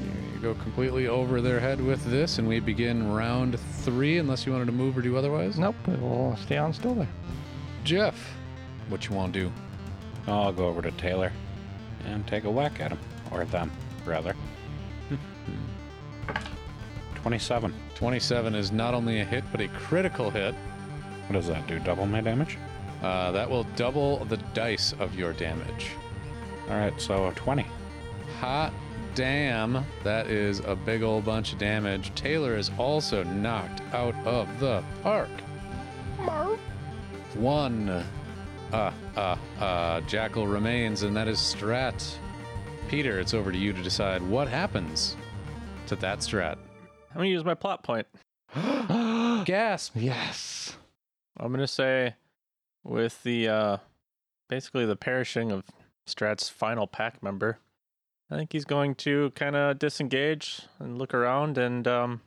you, 0.00 0.34
you 0.34 0.38
go 0.40 0.54
completely 0.54 1.08
over 1.08 1.40
their 1.40 1.60
head 1.60 1.80
with 1.80 2.04
this, 2.04 2.38
and 2.38 2.46
we 2.46 2.60
begin 2.60 3.12
round 3.12 3.58
three, 3.58 4.18
unless 4.18 4.46
you 4.46 4.52
wanted 4.52 4.66
to 4.66 4.72
move 4.72 4.96
or 4.96 5.02
do 5.02 5.16
otherwise. 5.16 5.58
Nope, 5.58 5.76
it 5.88 6.00
will 6.00 6.36
stay 6.36 6.56
on 6.56 6.72
still 6.72 6.94
there. 6.94 7.08
Jeff, 7.84 8.34
what 8.88 9.08
you 9.08 9.14
want 9.16 9.32
to 9.34 9.40
do? 9.40 9.52
I'll 10.26 10.52
go 10.52 10.66
over 10.66 10.82
to 10.82 10.90
Taylor 10.92 11.32
and 12.06 12.26
take 12.26 12.44
a 12.44 12.50
whack 12.50 12.80
at 12.80 12.92
him. 12.92 12.98
Or 13.32 13.44
them, 13.46 13.72
rather. 14.04 14.36
27. 17.22 17.72
27 17.94 18.54
is 18.54 18.72
not 18.72 18.94
only 18.94 19.20
a 19.20 19.24
hit, 19.24 19.44
but 19.50 19.60
a 19.60 19.68
critical 19.68 20.30
hit. 20.30 20.54
What 21.26 21.34
does 21.34 21.46
that 21.46 21.66
do? 21.66 21.78
Double 21.78 22.06
my 22.06 22.20
damage? 22.20 22.58
Uh, 23.02 23.32
that 23.32 23.48
will 23.48 23.64
double 23.76 24.24
the 24.26 24.36
dice 24.54 24.92
of 24.98 25.14
your 25.14 25.32
damage. 25.32 25.90
All 26.68 26.76
right, 26.76 27.00
so 27.00 27.28
a 27.28 27.32
20. 27.32 27.66
Hot 28.40 28.72
damn, 29.14 29.84
that 30.04 30.28
is 30.28 30.60
a 30.60 30.74
big 30.74 31.02
old 31.02 31.24
bunch 31.24 31.52
of 31.52 31.58
damage. 31.58 32.14
Taylor 32.14 32.56
is 32.56 32.70
also 32.78 33.22
knocked 33.24 33.80
out 33.92 34.14
of 34.26 34.48
the 34.60 34.82
park. 35.02 35.30
One. 37.34 37.88
Uh, 37.88 38.92
uh, 39.16 39.36
uh, 39.60 40.00
Jackal 40.02 40.46
remains, 40.46 41.02
and 41.02 41.14
that 41.14 41.28
is 41.28 41.38
Strat. 41.38 42.14
Peter, 42.88 43.20
it's 43.20 43.34
over 43.34 43.52
to 43.52 43.58
you 43.58 43.72
to 43.72 43.82
decide 43.82 44.22
what 44.22 44.48
happens 44.48 45.16
to 45.86 45.96
that 45.96 46.20
Strat. 46.20 46.56
I'm 47.12 47.18
gonna 47.18 47.28
use 47.28 47.44
my 47.44 47.54
plot 47.54 47.82
point. 47.82 48.06
Gasp! 49.44 49.92
Yes. 49.94 50.76
I'm 51.38 51.52
gonna 51.52 51.66
say, 51.66 52.14
with 52.84 53.22
the 53.22 53.48
uh, 53.48 53.76
basically 54.48 54.86
the 54.86 54.96
perishing 54.96 55.52
of 55.52 55.64
Strat's 56.06 56.48
final 56.48 56.86
pack 56.86 57.22
member, 57.22 57.58
I 58.30 58.36
think 58.36 58.52
he's 58.52 58.64
going 58.64 58.94
to 58.96 59.30
kind 59.34 59.56
of 59.56 59.78
disengage 59.78 60.62
and 60.78 60.96
look 60.96 61.12
around, 61.12 61.58
and 61.58 61.86
um, 61.86 62.22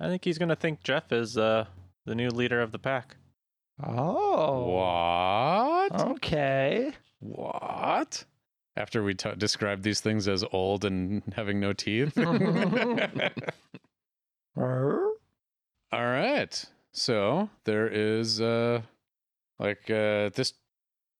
I 0.00 0.08
think 0.08 0.24
he's 0.24 0.38
gonna 0.38 0.56
think 0.56 0.82
Jeff 0.82 1.12
is 1.12 1.38
uh, 1.38 1.66
the 2.04 2.16
new 2.16 2.28
leader 2.28 2.60
of 2.60 2.72
the 2.72 2.78
pack. 2.78 3.16
Oh. 3.80 4.66
What? 5.90 6.00
Okay. 6.16 6.92
What? 7.20 8.24
After 8.76 9.04
we 9.04 9.14
t- 9.14 9.30
described 9.38 9.84
these 9.84 10.00
things 10.00 10.26
as 10.26 10.44
old 10.52 10.84
and 10.84 11.22
having 11.36 11.60
no 11.60 11.72
teeth? 11.72 12.16
All 15.92 16.04
right. 16.06 16.64
So 16.92 17.48
there 17.64 17.88
is 17.88 18.40
uh 18.40 18.82
like 19.58 19.90
uh 19.90 20.30
this 20.34 20.54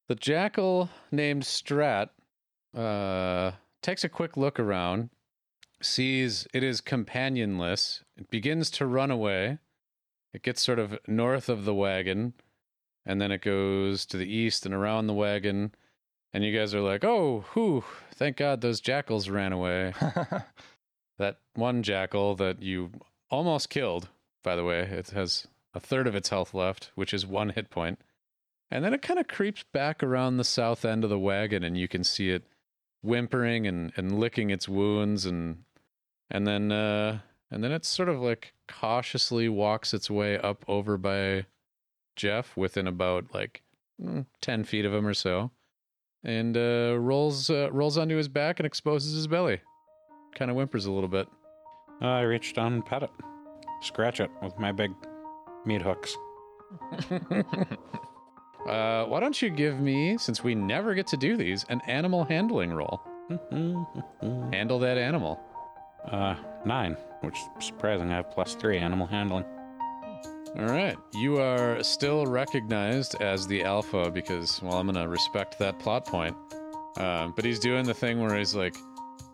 the 0.07 0.15
jackal 0.15 0.89
named 1.11 1.43
Strat 1.43 2.09
uh 2.75 3.51
takes 3.81 4.03
a 4.03 4.09
quick 4.09 4.35
look 4.35 4.59
around, 4.59 5.09
sees 5.81 6.47
it 6.53 6.63
is 6.63 6.81
companionless, 6.81 8.03
it 8.17 8.29
begins 8.29 8.69
to 8.71 8.85
run 8.85 9.11
away. 9.11 9.59
It 10.33 10.43
gets 10.43 10.61
sort 10.61 10.77
of 10.77 10.99
north 11.07 11.49
of 11.49 11.65
the 11.65 11.73
wagon, 11.73 12.33
and 13.05 13.19
then 13.19 13.31
it 13.31 13.41
goes 13.41 14.05
to 14.07 14.17
the 14.17 14.31
east 14.31 14.65
and 14.65 14.75
around 14.75 15.07
the 15.07 15.13
wagon. 15.13 15.73
And 16.31 16.43
you 16.43 16.55
guys 16.55 16.75
are 16.75 16.81
like, 16.81 17.03
oh, 17.03 17.45
whew, 17.53 17.83
thank 18.13 18.37
God 18.37 18.61
those 18.61 18.81
jackals 18.81 19.29
ran 19.29 19.51
away. 19.51 19.93
that 21.17 21.39
one 21.55 21.81
jackal 21.81 22.35
that 22.35 22.61
you 22.61 22.91
almost 23.29 23.69
killed, 23.69 24.09
by 24.43 24.55
the 24.55 24.63
way, 24.63 24.79
it 24.79 25.09
has 25.09 25.47
a 25.73 25.79
third 25.79 26.07
of 26.07 26.15
its 26.15 26.29
health 26.29 26.53
left, 26.53 26.91
which 26.95 27.13
is 27.13 27.25
one 27.25 27.49
hit 27.49 27.69
point. 27.69 27.99
And 28.71 28.83
then 28.83 28.93
it 28.93 29.01
kind 29.01 29.19
of 29.19 29.27
creeps 29.27 29.63
back 29.71 30.03
around 30.03 30.37
the 30.37 30.43
south 30.43 30.85
end 30.85 31.03
of 31.03 31.09
the 31.09 31.19
wagon, 31.19 31.63
and 31.63 31.77
you 31.77 31.87
can 31.87 32.03
see 32.03 32.29
it 32.29 32.43
whimpering 33.01 33.65
and, 33.65 33.91
and 33.95 34.19
licking 34.19 34.49
its 34.51 34.69
wounds, 34.69 35.25
and 35.25 35.63
and 36.29 36.45
then 36.45 36.71
uh, 36.71 37.19
and 37.49 37.63
then 37.63 37.71
it 37.71 37.83
sort 37.83 38.09
of 38.09 38.19
like 38.19 38.53
cautiously 38.67 39.49
walks 39.49 39.93
its 39.93 40.09
way 40.09 40.37
up 40.37 40.63
over 40.67 40.97
by 40.97 41.45
Jeff, 42.15 42.55
within 42.55 42.85
about 42.85 43.33
like 43.33 43.63
mm, 43.99 44.25
ten 44.39 44.63
feet 44.63 44.85
of 44.85 44.93
him 44.93 45.07
or 45.07 45.15
so, 45.15 45.49
and 46.23 46.55
uh, 46.55 46.95
rolls 46.99 47.49
uh, 47.49 47.69
rolls 47.71 47.97
onto 47.97 48.17
his 48.17 48.27
back 48.27 48.59
and 48.59 48.67
exposes 48.67 49.15
his 49.15 49.25
belly. 49.25 49.61
Kind 50.35 50.51
of 50.51 50.55
whimpers 50.55 50.85
a 50.85 50.91
little 50.91 51.09
bit. 51.09 51.27
I 52.01 52.21
reach 52.21 52.53
down 52.53 52.73
and 52.73 52.85
pet 52.85 53.03
it. 53.03 53.11
Scratch 53.81 54.19
it 54.19 54.31
with 54.41 54.57
my 54.59 54.71
big 54.71 54.91
meat 55.65 55.81
hooks. 55.81 56.15
Uh, 58.67 59.05
why 59.05 59.19
don't 59.21 59.41
you 59.41 59.49
give 59.49 59.79
me, 59.79 60.17
since 60.17 60.43
we 60.43 60.53
never 60.53 60.93
get 60.93 61.07
to 61.07 61.15
do 61.17 61.37
these, 61.37 61.65
an 61.69 61.81
animal 61.87 62.25
handling 62.25 62.71
roll? 62.73 63.01
Handle 64.51 64.79
that 64.79 64.97
animal. 64.97 65.39
uh, 66.11 66.35
nine, 66.65 66.97
which 67.21 67.35
is 67.57 67.65
surprising. 67.65 68.11
I 68.11 68.17
have 68.17 68.29
plus 68.29 68.55
three 68.55 68.77
animal 68.77 69.07
handling. 69.07 69.45
All 70.57 70.65
right. 70.65 70.97
You 71.13 71.37
are 71.39 71.81
still 71.83 72.25
recognized 72.25 73.15
as 73.21 73.47
the 73.47 73.63
alpha 73.63 74.11
because, 74.11 74.61
well, 74.61 74.73
I'm 74.77 74.87
going 74.87 75.01
to 75.01 75.07
respect 75.07 75.57
that 75.59 75.79
plot 75.79 76.05
point. 76.05 76.35
Um, 76.97 77.33
but 77.35 77.45
he's 77.45 77.59
doing 77.59 77.85
the 77.85 77.93
thing 77.93 78.19
where 78.19 78.35
he's 78.37 78.53
like 78.55 78.75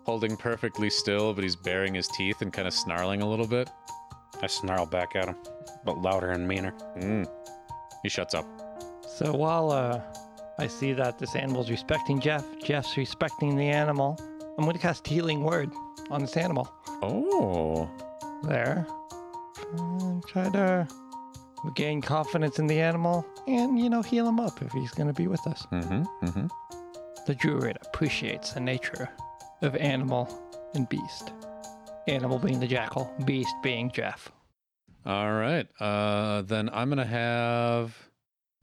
holding 0.05 0.37
perfectly 0.37 0.89
still, 0.89 1.33
but 1.33 1.43
he's 1.43 1.55
baring 1.55 1.93
his 1.93 2.07
teeth 2.07 2.41
and 2.41 2.53
kind 2.53 2.67
of 2.67 2.73
snarling 2.73 3.21
a 3.21 3.29
little 3.29 3.47
bit. 3.47 3.69
I 4.41 4.47
snarl 4.47 4.85
back 4.85 5.15
at 5.15 5.27
him, 5.27 5.35
but 5.83 5.97
louder 5.97 6.31
and 6.31 6.47
meaner. 6.47 6.73
Mm. 6.97 7.27
He 8.03 8.09
shuts 8.09 8.33
up. 8.33 8.45
So 9.07 9.33
while 9.33 9.71
uh, 9.71 10.01
I 10.59 10.67
see 10.67 10.93
that 10.93 11.17
this 11.17 11.35
animal's 11.35 11.69
respecting 11.69 12.19
Jeff, 12.19 12.45
Jeff's 12.63 12.97
respecting 12.97 13.55
the 13.55 13.67
animal, 13.67 14.17
I'm 14.57 14.63
going 14.63 14.75
to 14.75 14.81
cast 14.81 15.07
Healing 15.07 15.41
Word 15.41 15.71
on 16.09 16.21
this 16.21 16.37
animal. 16.37 16.71
Oh. 17.01 17.89
There. 18.43 18.85
And 19.73 20.23
try 20.27 20.49
to 20.49 20.87
gain 21.75 22.01
confidence 22.01 22.59
in 22.59 22.67
the 22.67 22.79
animal 22.79 23.25
and, 23.47 23.79
you 23.79 23.89
know, 23.89 24.01
heal 24.01 24.27
him 24.27 24.39
up 24.39 24.61
if 24.61 24.71
he's 24.71 24.91
going 24.91 25.07
to 25.07 25.13
be 25.13 25.27
with 25.27 25.45
us. 25.47 25.65
Mm-hmm. 25.71 26.25
Mm-hmm. 26.25 26.47
the 27.25 27.35
druid 27.35 27.77
appreciates 27.81 28.51
the 28.51 28.59
nature 28.59 29.09
of 29.61 29.75
animal 29.75 30.27
and 30.73 30.87
beast. 30.89 31.31
Animal 32.07 32.39
being 32.39 32.59
the 32.59 32.67
jackal, 32.67 33.13
beast 33.25 33.53
being 33.63 33.91
Jeff. 33.91 34.31
All 35.05 35.33
right. 35.33 35.67
Uh, 35.79 36.41
then 36.41 36.69
I'm 36.73 36.89
going 36.89 36.97
to 36.97 37.05
have 37.05 38.09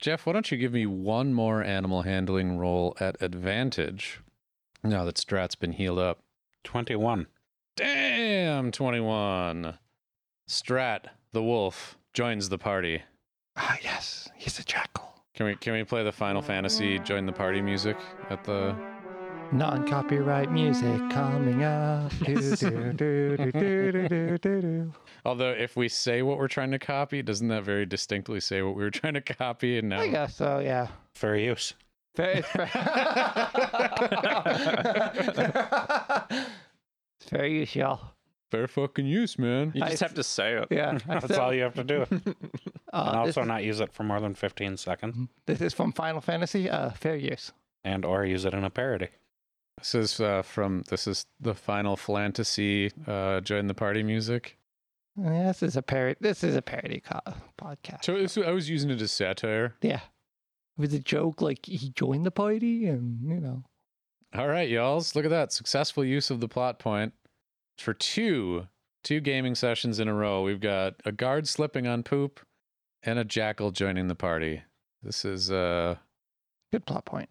Jeff. 0.01 0.27
Why 0.27 0.33
don't 0.33 0.51
you 0.51 0.59
give 0.59 0.73
me 0.73 0.87
one 0.87 1.33
more 1.33 1.63
animal 1.63 2.03
handling 2.03 2.59
roll 2.59 2.97
at 3.01 3.21
advantage 3.23 4.21
now 4.83 5.05
that 5.05 5.17
Strat's 5.17 5.55
been 5.55 5.73
healed 5.73 5.99
up? 5.99 6.21
21. 6.65 7.27
Damn, 7.77 8.71
21. 8.71 9.79
Strat, 10.49 11.07
the 11.33 11.43
wolf, 11.43 11.97
joins 12.13 12.49
the 12.49 12.59
party. 12.59 13.03
Ah, 13.57 13.79
yes, 13.83 14.29
he's 14.37 14.59
a 14.59 14.65
jackal. 14.65 15.15
Can 15.35 15.47
we 15.47 15.57
can 15.57 15.73
we 15.73 15.85
play 15.85 16.05
the 16.05 16.13
Final 16.13 16.43
Fantasy 16.43 16.99
join 16.99 17.25
the 17.25 17.33
party 17.33 17.63
music 17.63 17.97
at 18.29 18.45
the 18.45 18.77
Non 19.53 19.87
copyright 19.87 20.51
music 20.51 20.99
coming 21.11 21.63
up. 21.63 22.11
Do, 22.25 22.57
do, 22.57 22.93
do, 22.95 23.37
do, 23.37 23.53
do, 23.53 24.09
do, 24.09 24.39
do, 24.39 24.61
do. 24.63 24.93
Although, 25.27 25.51
if 25.51 25.77
we 25.77 25.89
say 25.89 26.23
what 26.23 26.39
we're 26.39 26.49
trying 26.49 26.71
to 26.71 26.79
copy, 26.79 27.21
doesn't 27.23 27.49
that 27.49 27.63
very 27.63 27.85
distinctly 27.85 28.41
say 28.41 28.63
what 28.63 28.75
we 28.75 28.83
were 28.83 28.91
trying 28.91 29.13
to 29.15 29.21
copy? 29.21 29.77
And 29.79 29.91
now, 29.91 30.01
I 30.01 30.09
guess 30.09 30.37
so, 30.37 30.59
yeah. 30.61 30.89
Fair 31.15 31.37
use. 31.37 31.75
Fair, 32.15 32.31
it's 32.39 32.49
fair. 32.49 32.71
it's 36.31 37.27
fair 37.29 37.47
use, 37.47 37.77
y'all. 37.77 38.01
Fair 38.51 38.67
fucking 38.69 39.07
use, 39.07 39.39
man. 39.39 39.73
You 39.75 39.83
I 39.85 39.91
just 39.91 40.03
have 40.03 40.15
to 40.15 40.23
say 40.25 40.55
it. 40.55 40.69
Yeah. 40.71 40.99
That's 41.07 41.39
all 41.39 41.53
you 41.55 41.63
have 41.63 41.75
to 41.75 41.85
do. 41.85 42.07
Uh, 42.95 43.13
and 43.15 43.27
this, 43.27 43.39
also 43.39 43.49
not 43.49 43.65
use 43.65 43.81
it 43.81 43.91
for 43.91 44.03
more 44.03 44.21
than 44.21 44.35
15 44.35 44.77
seconds 44.77 45.27
this 45.47 45.63
is 45.63 45.73
from 45.73 45.93
Final 45.93 46.21
Fantasy. 46.21 46.69
Uh, 46.69 46.91
fair 46.91 47.17
use. 47.17 47.51
and 47.85 48.05
or 48.05 48.27
use 48.27 48.45
it 48.45 48.53
in 48.53 48.65
a 48.65 48.69
parody. 48.69 49.09
This 49.83 49.95
is 49.97 50.21
uh, 50.21 50.43
from 50.43 50.85
this 50.89 51.07
is 51.09 51.27
the 51.41 51.55
Final 51.55 51.97
Fantasy 51.97 52.93
uh, 53.07 53.41
join 53.41 53.67
the 53.67 53.75
party 53.75 54.03
music. 54.05 54.57
Yeah, 55.17 55.49
this 55.49 55.62
is 55.62 55.77
a 55.77 55.83
parody. 55.83 56.17
This 56.21 56.43
is 56.45 56.55
a 56.57 56.62
parody 56.62 57.01
co- 57.01 57.21
podcast. 57.61 58.05
So 58.05 58.17
this- 58.17 58.39
I 58.39 58.51
was 58.53 58.71
using 58.71 58.91
it 58.91 59.03
as 59.03 59.11
satire. 59.12 59.75
Yeah. 59.83 59.97
It 60.79 60.81
was 60.81 60.95
a 60.95 61.01
joke, 61.01 61.43
like 61.43 61.67
he 61.67 61.91
joined 61.91 62.25
the 62.25 62.31
party, 62.31 62.87
and 62.87 63.21
you 63.29 63.41
know. 63.41 63.65
All 64.35 64.49
right, 64.49 64.69
y'alls, 64.71 65.15
look 65.15 65.25
at 65.27 65.31
that 65.31 65.53
successful 65.53 66.03
use 66.05 66.31
of 66.31 66.41
the 66.41 66.49
plot 66.49 66.79
point 66.79 67.12
for 67.77 67.93
two 67.93 68.69
two 69.05 69.21
gaming 69.21 69.55
sessions 69.57 69.99
in 70.01 70.07
a 70.09 70.15
row. 70.15 70.43
We've 70.43 70.61
got 70.61 70.95
a 71.05 71.11
guard 71.12 71.47
slipping 71.49 71.87
on 71.89 72.05
poop 72.05 72.41
and 73.03 73.19
a 73.19 73.25
jackal 73.25 73.73
joining 73.73 74.07
the 74.07 74.15
party. 74.15 74.62
This 75.03 75.25
is 75.25 75.51
uh, 75.51 75.97
Good 76.71 76.87
plot 76.87 77.05
point. 77.05 77.29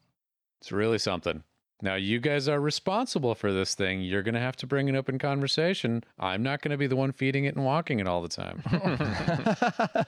it's 0.62 0.72
really 0.74 1.00
something. 1.00 1.44
Now 1.82 1.96
you 1.96 2.20
guys 2.20 2.48
are 2.48 2.60
responsible 2.60 3.34
for 3.36 3.52
this 3.52 3.74
thing. 3.76 4.02
You're 4.02 4.24
gonna 4.24 4.40
have 4.40 4.56
to 4.58 4.68
bring 4.68 4.88
it 4.88 4.96
up 4.96 5.10
in 5.10 5.18
conversation. 5.18 6.04
I'm 6.20 6.44
not 6.44 6.62
gonna 6.62 6.78
be 6.78 6.88
the 6.88 6.96
one 6.96 7.12
feeding 7.12 7.46
it 7.46 7.56
and 7.56 7.66
walking 7.66 8.00
it 8.00 8.08
all 8.08 8.22
the 8.22 8.30
time. 8.30 8.62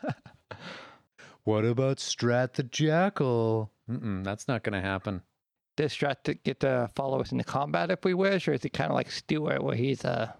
what 1.43 1.65
about 1.65 1.97
Strat 1.97 2.53
the 2.53 2.63
Jackal? 2.63 3.71
Mm-mm, 3.89 4.23
that's 4.23 4.47
not 4.47 4.63
gonna 4.63 4.81
happen. 4.81 5.21
Does 5.75 5.91
Strat 5.91 6.23
to 6.25 6.35
get 6.35 6.59
to 6.59 6.89
follow 6.95 7.19
us 7.19 7.31
into 7.31 7.43
combat 7.43 7.89
if 7.89 8.05
we 8.05 8.13
wish, 8.13 8.47
or 8.47 8.53
is 8.53 8.63
it 8.63 8.73
kind 8.73 8.91
of 8.91 8.95
like 8.95 9.09
Stuart, 9.09 9.63
where 9.63 9.75
he's 9.75 10.03
a? 10.03 10.35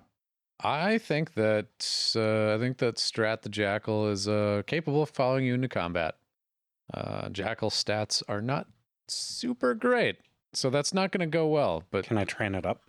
I 0.60 1.00
think 1.00 1.34
that 1.34 2.14
uh, 2.16 2.54
I 2.56 2.60
think 2.60 2.78
that 2.78 2.96
Strat 2.96 3.42
the 3.42 3.50
Jackal 3.50 4.10
is 4.10 4.28
uh, 4.28 4.62
capable 4.68 5.02
of 5.02 5.10
following 5.10 5.46
you 5.46 5.56
into 5.56 5.68
combat. 5.68 6.16
Uh, 6.94 7.30
Jackal 7.30 7.72
stats 7.72 8.22
are 8.28 8.42
not 8.42 8.68
super 9.08 9.74
great, 9.74 10.18
so 10.54 10.70
that's 10.70 10.94
not 10.94 11.12
going 11.12 11.30
to 11.30 11.38
go 11.38 11.48
well. 11.48 11.84
But 11.92 12.06
Can 12.06 12.18
I 12.18 12.24
train 12.24 12.56
it 12.56 12.66
up? 12.66 12.82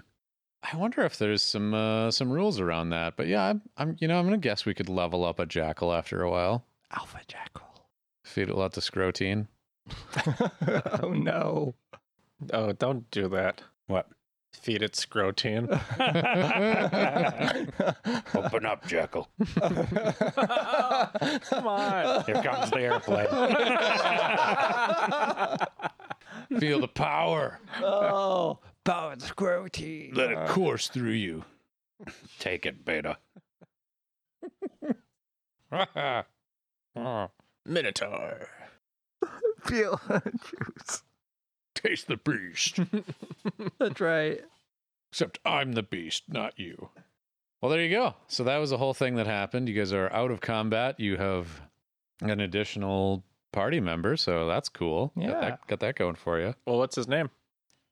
I 0.73 0.77
wonder 0.77 1.03
if 1.03 1.19
there's 1.19 1.43
some 1.43 1.75
uh, 1.75 2.11
some 2.11 2.31
rules 2.31 2.59
around 2.59 2.91
that. 2.91 3.17
But 3.17 3.27
yeah, 3.27 3.45
I'm, 3.45 3.63
I'm 3.77 3.97
you 4.01 4.09
know 4.09 4.19
I'm 4.19 4.27
going 4.27 4.41
to 4.41 4.49
guess 4.49 4.65
we 4.65 4.75
could 4.75 4.89
level 4.89 5.25
up 5.25 5.39
a 5.39 5.47
Jackal 5.47 5.93
after 5.93 6.23
a 6.23 6.31
while. 6.31 6.65
Alpha 6.91 7.21
Jackal? 7.27 7.87
Feed 8.25 8.49
it 8.49 8.55
lots 8.55 8.79
of 8.79 8.85
scrotine. 8.85 9.49
oh 11.03 11.13
no! 11.13 11.75
Oh, 12.53 12.73
don't 12.73 13.11
do 13.11 13.29
that. 13.29 13.63
What? 13.87 14.09
Feed 14.55 14.83
it 14.83 14.93
scrotine. 14.93 15.69
Open 18.35 18.65
up, 18.65 18.87
Jackal. 18.87 19.29
Come 21.51 21.67
on. 21.67 22.25
Here 22.25 22.43
comes 22.43 22.71
the 22.71 22.81
airplane. 22.81 23.27
Feel 26.59 26.81
the 26.81 26.89
power. 26.89 27.59
oh, 27.83 28.59
powered 28.85 29.21
scroty. 29.21 30.15
Let 30.15 30.31
it 30.31 30.49
course 30.49 30.89
through 30.89 31.11
you. 31.13 31.45
Take 32.39 32.67
it, 32.67 32.85
Beta. 32.85 33.17
Minotaur. 37.67 38.49
Feel 39.65 40.01
juice. 40.09 41.03
Taste 41.75 42.09
the 42.09 42.17
beast. 42.17 42.79
That's 43.79 44.01
right. 44.01 44.41
Except 45.11 45.39
I'm 45.45 45.73
the 45.73 45.83
beast, 45.83 46.25
not 46.29 46.59
you. 46.59 46.91
Well, 47.61 47.71
there 47.71 47.81
you 47.81 47.91
go. 47.91 48.15
So 48.29 48.45
that 48.45 48.59
was 48.59 48.71
the 48.71 48.79
whole 48.79 48.95
thing 48.95 49.17
that 49.17 49.27
happened. 49.27 49.69
You 49.69 49.75
guys 49.75 49.93
are 49.93 50.13
out 50.13 50.31
of 50.31 50.41
combat. 50.41 51.01
You 51.01 51.17
have 51.17 51.63
an 52.21 52.41
additional 52.41 53.25
party 53.55 53.81
member, 53.81 54.17
so 54.17 54.47
that's 54.47 54.69
cool. 54.69 55.13
Got 55.17 55.23
Yeah. 55.25 55.41
that, 55.41 55.67
got 55.67 55.81
that 55.81 55.97
going 55.97 56.17
for 56.17 56.39
you. 56.41 56.55
Well, 56.67 56.79
what's 56.79 56.97
his 56.97 57.09
name? 57.09 57.31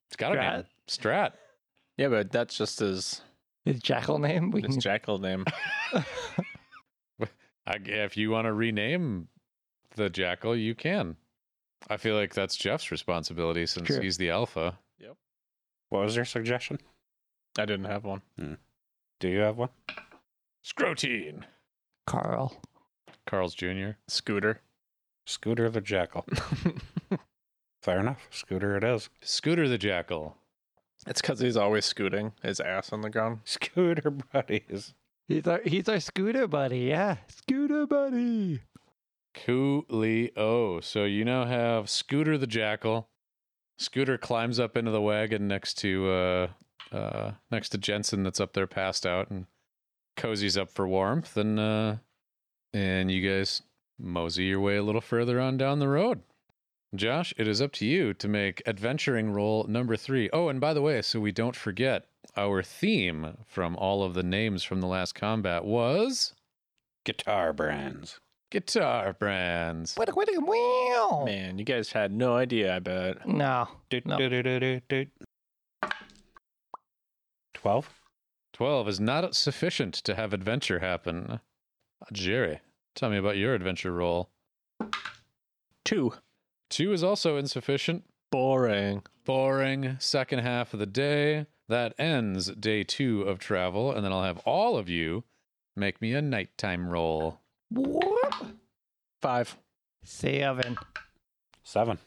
It's 0.09 0.17
got 0.17 0.33
a 0.33 0.37
Strat. 0.37 0.53
name. 0.57 0.65
Strat. 0.89 1.33
Yeah, 1.97 2.09
but 2.09 2.31
that's 2.33 2.57
just 2.59 2.81
his, 2.81 3.23
His 3.65 3.81
jackal 3.81 4.19
name. 4.19 4.51
We 4.51 4.61
his 4.63 4.73
can 4.73 4.81
jackal 4.81 5.19
name. 5.19 5.45
I, 7.65 7.77
if 7.85 8.17
you 8.17 8.31
want 8.31 8.47
to 8.47 8.53
rename 8.53 9.29
the 9.95 10.11
jackal, 10.11 10.57
you 10.57 10.75
can. 10.75 11.17
I 11.89 11.97
feel 11.97 12.17
like 12.17 12.35
that's 12.35 12.57
Jeff's 12.57 12.91
responsibility 12.91 13.67
since 13.67 13.87
True. 13.87 14.01
he's 14.01 14.17
the 14.17 14.31
alpha. 14.31 14.79
Yep. 14.99 15.17
What 15.91 16.03
was 16.05 16.17
your 16.17 16.25
suggestion? 16.25 16.79
I 17.59 17.65
didn't 17.67 17.85
have 17.87 18.05
one. 18.05 18.23
Hmm. 18.39 18.55
Do 19.21 19.29
you 19.29 19.39
have 19.41 19.59
one? 19.59 19.69
Scrotine. 20.65 21.43
Carl. 22.07 22.61
Carl's 23.27 23.55
Jr. 23.55 23.91
Scooter. 24.09 24.61
Scooter 25.27 25.71
the 25.71 25.81
Jackal. 25.81 26.25
Fair 27.83 28.01
enough. 28.01 28.27
Scooter 28.31 28.77
it 28.77 28.85
is. 28.85 29.09
Scooter 29.23 29.69
the 29.69 29.79
Jackal. 29.79 30.37
it's 31.07 31.21
because 31.21 31.41
he's 31.41 31.57
always 31.57 31.85
scooting 31.85 32.33
his 32.43 32.61
ass 32.61 32.93
on 32.93 33.01
the 33.01 33.11
ground. 33.11 33.41
Scooter 33.45 34.11
buddies. 34.11 34.95
He's 35.29 35.47
our 35.47 35.61
he's 35.65 35.89
our 35.89 36.01
scooter 36.01 36.47
buddy. 36.49 36.81
Yeah, 36.81 37.17
scooter 37.29 37.87
buddy. 37.87 38.61
Coolio. 39.35 40.83
So 40.83 41.05
you 41.05 41.25
now 41.25 41.45
have 41.47 41.89
Scooter 41.89 42.37
the 42.37 42.47
Jackal. 42.47 43.09
Scooter 43.79 44.19
climbs 44.19 44.61
up 44.61 44.77
into 44.77 44.91
the 44.91 45.01
wagon 45.01 45.49
next 45.49 45.75
to 45.79 46.11
uh 46.11 46.47
uh 46.95 47.33
next 47.51 47.71
to 47.71 47.79
Jensen 47.79 48.23
that's 48.23 48.41
up 48.41 48.53
there 48.53 48.67
passed 48.67 49.07
out 49.07 49.31
and 49.31 49.47
cozies 50.17 50.61
up 50.61 50.71
for 50.71 50.87
warmth 50.87 51.37
and 51.37 51.59
uh 51.59 51.97
and 52.75 53.11
you 53.11 53.27
guys 53.29 53.63
mosey 53.99 54.45
your 54.45 54.61
way 54.61 54.77
a 54.77 54.83
little 54.83 55.01
further 55.01 55.41
on 55.41 55.57
down 55.57 55.79
the 55.79 55.89
road. 55.89 56.21
Josh, 56.95 57.33
it 57.39 57.49
is 57.49 57.63
up 57.63 57.73
to 57.73 57.87
you 57.87 58.13
to 58.15 58.29
make 58.29 58.63
adventuring 58.67 59.31
roll 59.33 59.65
number 59.65 59.97
three. 59.97 60.29
Oh, 60.33 60.49
and 60.49 60.61
by 60.61 60.75
the 60.75 60.83
way, 60.83 61.01
so 61.01 61.21
we 61.21 61.33
don't 61.33 61.57
forget, 61.57 62.05
our 62.37 62.63
theme 62.63 63.39
from 63.47 63.77
all 63.77 64.03
of 64.03 64.13
the 64.15 64.23
names 64.23 64.63
from 64.63 64.81
the 64.81 64.87
last 64.87 65.15
combat 65.15 65.65
was 65.65 66.35
Guitar 67.05 67.53
brands. 67.55 68.21
guitar 68.51 69.15
brands. 69.15 69.95
What 69.97 70.11
a 70.11 70.13
what 70.13 70.29
a 70.29 70.39
wow. 70.39 71.23
Man, 71.25 71.59
you 71.59 71.65
guys 71.65 71.93
had 71.93 72.13
no 72.13 72.37
idea, 72.37 72.77
I 72.77 72.79
bet. 72.81 73.27
No. 73.27 73.69
No. 74.05 74.19
12? 77.55 78.01
12 78.53 78.89
is 78.89 79.01
not 79.01 79.35
sufficient 79.35 79.95
to 79.95 80.15
have 80.15 80.33
adventure 80.33 80.81
happen. 80.81 81.41
Jerry, 82.13 82.61
tell 82.95 83.11
me 83.11 83.17
about 83.17 83.37
your 83.37 83.55
adventure 83.55 83.93
roll. 83.93 84.31
Two. 85.85 86.15
Two 86.71 86.93
is 86.93 87.03
also 87.03 87.37
insufficient. 87.37 88.05
Boring. 88.31 89.03
Boring. 89.25 89.97
Second 89.99 90.41
half 90.41 90.73
of 90.73 90.81
the 90.81 90.87
day. 90.87 91.47
That 91.69 91.95
ends 91.99 92.47
day 92.47 92.85
two 92.85 93.23
of 93.23 93.39
travel, 93.39 93.93
and 93.93 94.05
then 94.05 94.13
I'll 94.13 94.25
have 94.25 94.39
all 94.39 94.77
of 94.77 94.89
you 94.89 95.25
make 95.77 96.01
me 96.03 96.13
a 96.13 96.21
nighttime 96.23 96.89
roll. 96.89 97.41
What? 97.71 98.35
Five. 99.21 99.57
Seven. 100.05 100.77
Seven. 101.63 101.99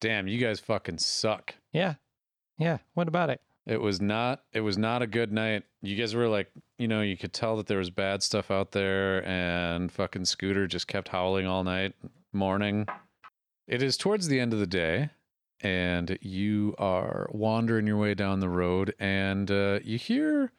Damn, 0.00 0.28
you 0.28 0.38
guys 0.38 0.60
fucking 0.60 0.98
suck. 0.98 1.54
Yeah. 1.72 1.94
Yeah. 2.58 2.78
What 2.94 3.08
about 3.08 3.30
it? 3.30 3.40
It 3.66 3.80
was 3.80 4.00
not 4.00 4.42
it 4.52 4.60
was 4.60 4.78
not 4.78 5.02
a 5.02 5.06
good 5.06 5.32
night. 5.32 5.64
You 5.82 5.96
guys 5.96 6.14
were 6.14 6.28
like, 6.28 6.50
you 6.78 6.86
know, 6.88 7.00
you 7.00 7.16
could 7.16 7.32
tell 7.32 7.56
that 7.56 7.66
there 7.66 7.78
was 7.78 7.90
bad 7.90 8.22
stuff 8.22 8.50
out 8.50 8.72
there 8.72 9.26
and 9.26 9.90
fucking 9.90 10.24
Scooter 10.24 10.66
just 10.66 10.86
kept 10.86 11.08
howling 11.08 11.46
all 11.46 11.64
night, 11.64 11.94
morning. 12.32 12.86
It 13.66 13.82
is 13.82 13.96
towards 13.96 14.28
the 14.28 14.38
end 14.38 14.52
of 14.52 14.60
the 14.60 14.66
day 14.66 15.10
and 15.60 16.18
you 16.20 16.74
are 16.78 17.28
wandering 17.32 17.86
your 17.86 17.96
way 17.96 18.14
down 18.14 18.40
the 18.40 18.48
road, 18.48 18.94
and 18.98 19.50
uh, 19.50 19.80
you 19.82 19.98
hear 19.98 20.52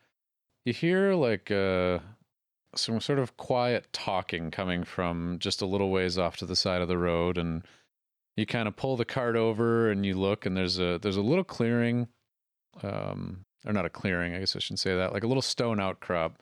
you 0.66 0.74
hear 0.74 1.14
like 1.14 1.52
uh, 1.52 2.00
some 2.76 3.00
sort 3.00 3.20
of 3.20 3.38
quiet 3.38 3.88
talking 3.94 4.52
coming 4.52 4.84
from 4.84 5.38
just 5.40 5.62
a 5.62 5.66
little 5.66 5.92
ways 5.92 6.18
off 6.18 6.38
to 6.38 6.46
the 6.46 6.56
side 6.56 6.82
of 6.82 6.88
the 6.88 6.98
road, 6.98 7.38
and 7.38 7.64
you 8.36 8.46
kind 8.46 8.68
of 8.68 8.76
pull 8.76 8.98
the 8.98 9.06
cart 9.06 9.36
over 9.36 9.90
and 9.92 10.06
you 10.06 10.16
look, 10.16 10.46
and 10.46 10.58
there's 10.58 10.80
a 10.80 10.98
there's 11.02 11.18
a 11.18 11.22
little 11.22 11.44
clearing, 11.44 12.08
um, 12.84 13.46
or 13.66 13.74
not 13.74 13.86
a 13.86 13.90
clearing, 13.90 14.34
I 14.34 14.40
guess 14.40 14.56
I 14.56 14.60
shouldn't 14.60 14.80
say 14.80 14.96
that, 14.96 15.14
like 15.14 15.24
a 15.24 15.28
little 15.28 15.42
stone 15.42 15.80
outcrop 15.80 16.42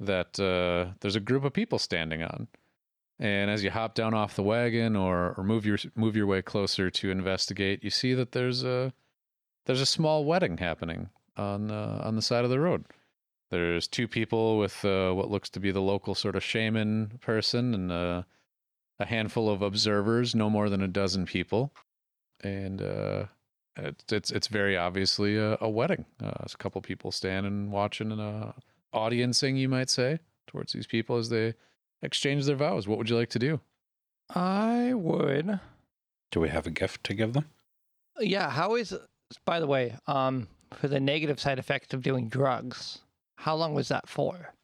that 0.00 0.38
uh, 0.38 0.92
there's 1.00 1.16
a 1.16 1.20
group 1.20 1.44
of 1.44 1.52
people 1.52 1.78
standing 1.78 2.22
on. 2.22 2.48
And 3.18 3.50
as 3.50 3.62
you 3.62 3.70
hop 3.70 3.94
down 3.94 4.14
off 4.14 4.34
the 4.34 4.42
wagon 4.42 4.96
or, 4.96 5.34
or 5.36 5.44
move 5.44 5.64
your 5.64 5.78
move 5.94 6.16
your 6.16 6.26
way 6.26 6.42
closer 6.42 6.90
to 6.90 7.10
investigate, 7.10 7.84
you 7.84 7.90
see 7.90 8.14
that 8.14 8.32
there's 8.32 8.64
a 8.64 8.92
there's 9.66 9.80
a 9.80 9.86
small 9.86 10.24
wedding 10.24 10.58
happening 10.58 11.08
on 11.36 11.70
uh, 11.70 12.00
on 12.04 12.16
the 12.16 12.22
side 12.22 12.44
of 12.44 12.50
the 12.50 12.58
road. 12.58 12.84
There's 13.50 13.86
two 13.86 14.08
people 14.08 14.58
with 14.58 14.84
uh, 14.84 15.12
what 15.12 15.30
looks 15.30 15.50
to 15.50 15.60
be 15.60 15.70
the 15.70 15.82
local 15.82 16.14
sort 16.14 16.36
of 16.36 16.42
shaman 16.42 17.18
person 17.20 17.74
and 17.74 17.92
uh, 17.92 18.22
a 18.98 19.06
handful 19.06 19.50
of 19.50 19.62
observers, 19.62 20.34
no 20.34 20.48
more 20.48 20.68
than 20.68 20.82
a 20.82 20.88
dozen 20.88 21.26
people, 21.26 21.72
and 22.42 22.80
uh, 22.80 23.26
it's 23.76 24.12
it's 24.12 24.30
it's 24.30 24.48
very 24.48 24.76
obviously 24.76 25.36
a, 25.36 25.56
a 25.60 25.68
wedding. 25.68 26.04
Uh, 26.22 26.32
there's 26.40 26.54
a 26.54 26.58
couple 26.58 26.80
people 26.80 27.12
standing 27.12 27.70
watching 27.70 28.12
and 28.12 28.20
uh, 28.20 28.52
audiencing, 28.94 29.58
you 29.58 29.68
might 29.68 29.90
say, 29.90 30.18
towards 30.46 30.72
these 30.72 30.86
people 30.86 31.16
as 31.16 31.28
they 31.28 31.54
exchange 32.02 32.46
their 32.46 32.56
vows. 32.56 32.86
What 32.86 32.98
would 32.98 33.08
you 33.08 33.16
like 33.16 33.30
to 33.30 33.38
do? 33.38 33.60
I 34.34 34.92
would. 34.94 35.60
Do 36.30 36.40
we 36.40 36.48
have 36.48 36.66
a 36.66 36.70
gift 36.70 37.04
to 37.04 37.14
give 37.14 37.32
them? 37.32 37.46
Yeah. 38.18 38.50
How 38.50 38.74
is? 38.74 38.94
By 39.44 39.60
the 39.60 39.66
way, 39.66 39.96
um, 40.06 40.48
for 40.74 40.88
the 40.88 41.00
negative 41.00 41.40
side 41.40 41.58
effects 41.58 41.94
of 41.94 42.02
doing 42.02 42.28
drugs, 42.28 42.98
how 43.36 43.54
long 43.54 43.74
was 43.74 43.88
that 43.88 44.08
for? 44.08 44.54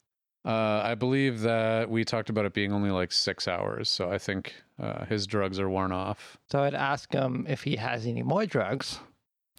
Uh, 0.44 0.80
I 0.84 0.94
believe 0.94 1.40
that 1.40 1.90
we 1.90 2.04
talked 2.04 2.30
about 2.30 2.44
it 2.46 2.54
being 2.54 2.72
only 2.72 2.90
like 2.90 3.12
six 3.12 3.46
hours, 3.48 3.88
so 3.88 4.10
I 4.10 4.18
think 4.18 4.54
uh, 4.80 5.04
his 5.04 5.26
drugs 5.26 5.58
are 5.58 5.68
worn 5.68 5.92
off. 5.92 6.38
So 6.50 6.62
I'd 6.62 6.74
ask 6.74 7.12
him 7.12 7.44
if 7.48 7.64
he 7.64 7.76
has 7.76 8.06
any 8.06 8.22
more 8.22 8.46
drugs. 8.46 9.00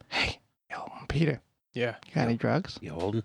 Hey, 0.08 0.40
yo, 0.72 0.90
Peter, 1.08 1.42
Yeah. 1.74 1.96
you 2.08 2.16
got 2.16 2.22
any 2.22 2.38
drugs? 2.38 2.80
You 2.82 2.92
holding? 2.94 3.24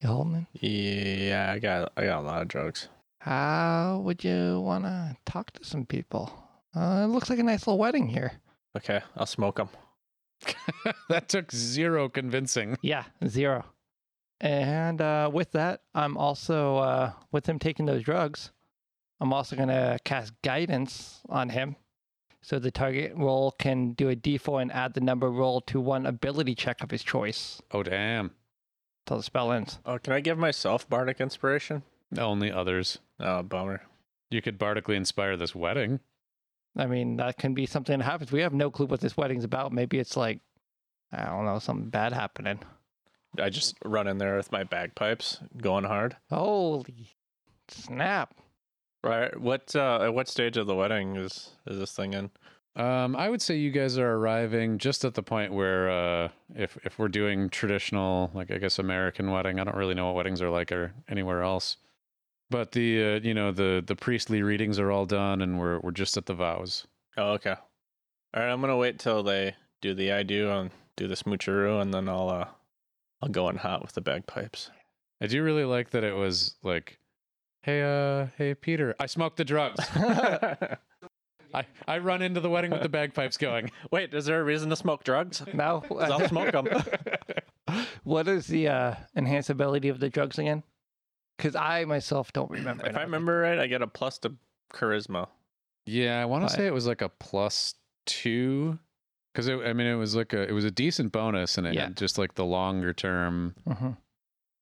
You 0.00 0.08
holding? 0.08 0.46
Yeah, 0.52 1.50
I 1.52 1.58
got 1.58 1.92
I 1.96 2.04
got 2.04 2.20
a 2.20 2.26
lot 2.26 2.42
of 2.42 2.48
drugs. 2.48 2.88
How 3.20 4.00
would 4.04 4.22
you 4.22 4.60
want 4.60 4.84
to 4.84 5.16
talk 5.24 5.50
to 5.52 5.64
some 5.64 5.86
people? 5.86 6.30
Uh, 6.76 7.02
it 7.04 7.06
looks 7.06 7.30
like 7.30 7.38
a 7.38 7.42
nice 7.42 7.66
little 7.66 7.78
wedding 7.78 8.06
here. 8.08 8.32
Okay, 8.76 9.00
I'll 9.16 9.24
smoke 9.26 9.56
them. 9.56 9.70
that 11.08 11.28
took 11.28 11.50
zero 11.52 12.08
convincing. 12.10 12.76
Yeah, 12.82 13.04
zero. 13.26 13.64
And 14.44 15.00
uh, 15.00 15.30
with 15.32 15.52
that, 15.52 15.80
I'm 15.94 16.18
also, 16.18 16.76
uh, 16.76 17.12
with 17.32 17.48
him 17.48 17.58
taking 17.58 17.86
those 17.86 18.02
drugs, 18.02 18.52
I'm 19.18 19.32
also 19.32 19.56
going 19.56 19.70
to 19.70 19.98
cast 20.04 20.34
guidance 20.42 21.22
on 21.30 21.48
him. 21.48 21.76
So 22.42 22.58
the 22.58 22.70
target 22.70 23.14
roll 23.16 23.52
can 23.52 23.92
do 23.92 24.10
a 24.10 24.14
d4 24.16 24.60
and 24.60 24.70
add 24.70 24.92
the 24.92 25.00
number 25.00 25.30
roll 25.30 25.62
to 25.62 25.80
one 25.80 26.04
ability 26.04 26.54
check 26.54 26.82
of 26.82 26.90
his 26.90 27.02
choice 27.02 27.62
Oh, 27.70 27.82
damn. 27.82 28.32
till 29.06 29.16
the 29.16 29.22
spell 29.22 29.50
ends. 29.50 29.78
Oh, 29.86 29.96
can 29.98 30.12
I 30.12 30.20
give 30.20 30.36
myself 30.36 30.86
bardic 30.90 31.22
inspiration? 31.22 31.82
Only 32.18 32.52
others. 32.52 32.98
Oh, 33.18 33.42
bummer. 33.42 33.80
You 34.30 34.42
could 34.42 34.58
bardically 34.58 34.96
inspire 34.96 35.38
this 35.38 35.54
wedding. 35.54 36.00
I 36.76 36.84
mean, 36.84 37.16
that 37.16 37.38
can 37.38 37.54
be 37.54 37.64
something 37.64 37.98
that 37.98 38.04
happens. 38.04 38.30
We 38.30 38.42
have 38.42 38.52
no 38.52 38.70
clue 38.70 38.86
what 38.86 39.00
this 39.00 39.16
wedding's 39.16 39.44
about. 39.44 39.72
Maybe 39.72 39.98
it's 39.98 40.16
like, 40.16 40.40
I 41.12 41.24
don't 41.24 41.46
know, 41.46 41.58
something 41.60 41.88
bad 41.88 42.12
happening. 42.12 42.58
I 43.40 43.50
just 43.50 43.76
run 43.84 44.06
in 44.06 44.18
there 44.18 44.36
with 44.36 44.52
my 44.52 44.64
bagpipes, 44.64 45.38
going 45.56 45.84
hard. 45.84 46.16
Holy 46.30 47.10
snap. 47.68 48.34
Right. 49.02 49.38
What 49.38 49.74
uh 49.76 50.00
at 50.02 50.14
what 50.14 50.28
stage 50.28 50.56
of 50.56 50.66
the 50.66 50.74
wedding 50.74 51.16
is 51.16 51.50
is 51.66 51.78
this 51.78 51.92
thing 51.92 52.14
in? 52.14 52.30
Um, 52.76 53.14
I 53.14 53.28
would 53.28 53.40
say 53.40 53.56
you 53.56 53.70
guys 53.70 53.98
are 53.98 54.14
arriving 54.14 54.78
just 54.78 55.04
at 55.04 55.14
the 55.14 55.22
point 55.22 55.52
where, 55.52 55.90
uh, 55.90 56.28
if 56.56 56.76
if 56.84 56.98
we're 56.98 57.08
doing 57.08 57.48
traditional, 57.48 58.32
like 58.34 58.50
I 58.50 58.58
guess 58.58 58.80
American 58.80 59.30
wedding, 59.30 59.60
I 59.60 59.64
don't 59.64 59.76
really 59.76 59.94
know 59.94 60.06
what 60.06 60.16
weddings 60.16 60.42
are 60.42 60.50
like 60.50 60.72
or 60.72 60.92
anywhere 61.08 61.42
else. 61.42 61.76
But 62.50 62.72
the 62.72 63.14
uh, 63.14 63.20
you 63.20 63.32
know 63.32 63.52
the 63.52 63.82
the 63.86 63.94
priestly 63.94 64.42
readings 64.42 64.80
are 64.80 64.90
all 64.90 65.06
done, 65.06 65.40
and 65.40 65.58
we're 65.58 65.78
we're 65.80 65.92
just 65.92 66.16
at 66.16 66.26
the 66.26 66.34
vows. 66.34 66.86
Oh, 67.16 67.32
okay. 67.34 67.54
All 68.34 68.42
right, 68.42 68.50
I'm 68.50 68.60
gonna 68.60 68.76
wait 68.76 68.98
till 68.98 69.22
they 69.22 69.54
do 69.80 69.94
the 69.94 70.10
I 70.10 70.24
do 70.24 70.50
and 70.50 70.70
do 70.96 71.06
the 71.06 71.14
smoocheroo, 71.14 71.80
and 71.80 71.94
then 71.94 72.08
I'll 72.08 72.28
uh 72.28 72.46
I'll 73.22 73.28
go 73.28 73.48
in 73.48 73.56
hot 73.56 73.82
with 73.82 73.92
the 73.92 74.00
bagpipes. 74.00 74.70
I 75.20 75.26
do 75.26 75.42
really 75.42 75.64
like 75.64 75.90
that 75.90 76.04
it 76.04 76.14
was 76.14 76.56
like, 76.62 76.98
hey, 77.62 77.82
uh, 77.82 78.26
hey 78.36 78.54
Peter, 78.54 78.94
I 79.00 79.06
smoked 79.06 79.36
the 79.38 79.44
drugs. 79.44 79.80
I 81.54 81.64
I 81.86 81.98
run 81.98 82.20
into 82.20 82.40
the 82.40 82.50
wedding 82.50 82.72
with 82.72 82.82
the 82.82 82.88
bagpipes 82.88 83.36
going. 83.36 83.70
wait, 83.92 84.12
is 84.12 84.24
there 84.26 84.40
a 84.40 84.44
reason 84.44 84.70
to 84.70 84.76
smoke 84.76 85.04
drugs? 85.04 85.42
No. 85.54 85.80
'Cause 85.88 86.10
I'll 86.10 86.28
smoke 86.28 86.52
them. 86.52 86.66
what 88.02 88.26
is 88.28 88.46
the 88.48 88.68
uh, 88.68 88.94
enhanced 89.14 89.50
ability 89.50 89.88
of 89.88 90.00
the 90.00 90.10
drugs 90.10 90.38
again? 90.38 90.64
Because 91.36 91.54
I 91.54 91.84
myself 91.84 92.32
don't 92.32 92.50
remember. 92.50 92.86
if 92.86 92.96
I 92.96 93.02
remember 93.02 93.38
right, 93.38 93.58
I 93.58 93.66
get 93.68 93.82
a 93.82 93.86
plus 93.86 94.18
to 94.18 94.34
charisma. 94.72 95.28
Yeah, 95.86 96.20
I 96.20 96.24
want 96.24 96.48
to 96.48 96.54
say 96.54 96.66
it 96.66 96.72
was 96.74 96.86
like 96.86 97.02
a 97.02 97.08
plus 97.08 97.74
two, 98.06 98.78
because 99.34 99.48
I 99.48 99.72
mean 99.72 99.86
it 99.88 99.96
was 99.96 100.14
like 100.16 100.32
a 100.32 100.42
it 100.48 100.52
was 100.52 100.64
a 100.64 100.70
decent 100.70 101.10
bonus, 101.12 101.58
and 101.58 101.66
it 101.66 101.74
Yeah. 101.74 101.84
had 101.84 101.96
just 101.96 102.16
like 102.18 102.34
the 102.34 102.44
longer 102.44 102.92
term 102.94 103.54
think. 103.66 103.78
Mhm. 103.78 103.96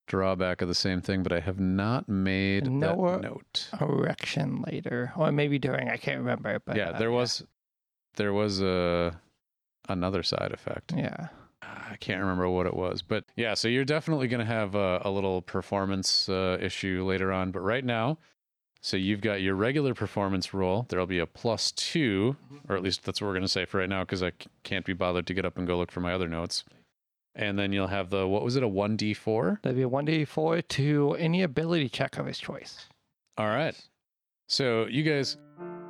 drawback 0.08 0.61
of 0.62 0.68
the 0.68 0.74
same 0.74 1.00
thing. 1.00 1.22
But 1.22 1.32
I 1.32 1.40
have 1.40 1.61
not 1.61 2.08
made 2.08 2.70
No, 2.70 3.12
that 3.12 3.20
note. 3.22 3.68
Erection 3.80 4.62
later, 4.66 5.12
or 5.16 5.30
maybe 5.32 5.58
during. 5.58 5.88
I 5.88 5.96
can't 5.96 6.18
remember. 6.18 6.58
But 6.64 6.76
yeah, 6.76 6.90
uh, 6.90 6.98
there 6.98 7.11
was 7.12 7.44
there 8.16 8.32
was 8.32 8.61
a 8.61 9.20
another 9.88 10.22
side 10.22 10.52
effect. 10.52 10.92
Yeah. 10.96 11.28
I 11.62 11.96
can't 12.00 12.20
remember 12.20 12.48
what 12.48 12.66
it 12.66 12.74
was, 12.74 13.02
but 13.02 13.24
yeah. 13.37 13.54
So 13.54 13.68
you're 13.68 13.85
definitely 13.85 14.26
going 14.26 14.40
to 14.40 14.46
have 14.46 14.74
a, 14.74 15.00
a 15.04 15.11
little 15.11 15.42
performance 15.42 16.28
uh, 16.28 16.58
issue 16.61 17.04
later 17.06 17.30
on. 17.32 17.50
But 17.52 17.61
right 17.61 17.85
now, 17.85 18.18
so 18.82 18.96
you've 18.96 19.20
got 19.20 19.40
your 19.40 19.54
regular 19.54 19.94
performance 19.94 20.52
roll. 20.52 20.86
There'll 20.88 21.06
be 21.06 21.20
a 21.20 21.26
plus 21.26 21.70
two, 21.72 22.36
or 22.68 22.76
at 22.76 22.82
least 22.82 23.04
that's 23.04 23.20
what 23.20 23.28
we're 23.28 23.34
going 23.34 23.42
to 23.42 23.48
say 23.48 23.64
for 23.64 23.78
right 23.78 23.88
now, 23.88 24.02
because 24.02 24.22
I 24.22 24.30
c- 24.30 24.48
can't 24.64 24.84
be 24.84 24.92
bothered 24.92 25.26
to 25.28 25.34
get 25.34 25.46
up 25.46 25.56
and 25.56 25.66
go 25.66 25.78
look 25.78 25.92
for 25.92 26.00
my 26.00 26.12
other 26.12 26.28
notes. 26.28 26.64
And 27.34 27.58
then 27.58 27.72
you'll 27.72 27.86
have 27.86 28.10
the 28.10 28.26
what 28.26 28.42
was 28.42 28.56
it 28.56 28.62
a 28.62 28.68
one 28.68 28.96
d 28.96 29.14
four? 29.14 29.60
That'd 29.62 29.76
be 29.76 29.82
a 29.82 29.88
one 29.88 30.04
d 30.04 30.24
four 30.26 30.60
to 30.60 31.14
any 31.14 31.42
ability 31.42 31.88
check 31.88 32.18
of 32.18 32.26
his 32.26 32.38
choice. 32.38 32.86
All 33.38 33.46
right. 33.46 33.74
So 34.48 34.86
you 34.86 35.02
guys, 35.02 35.38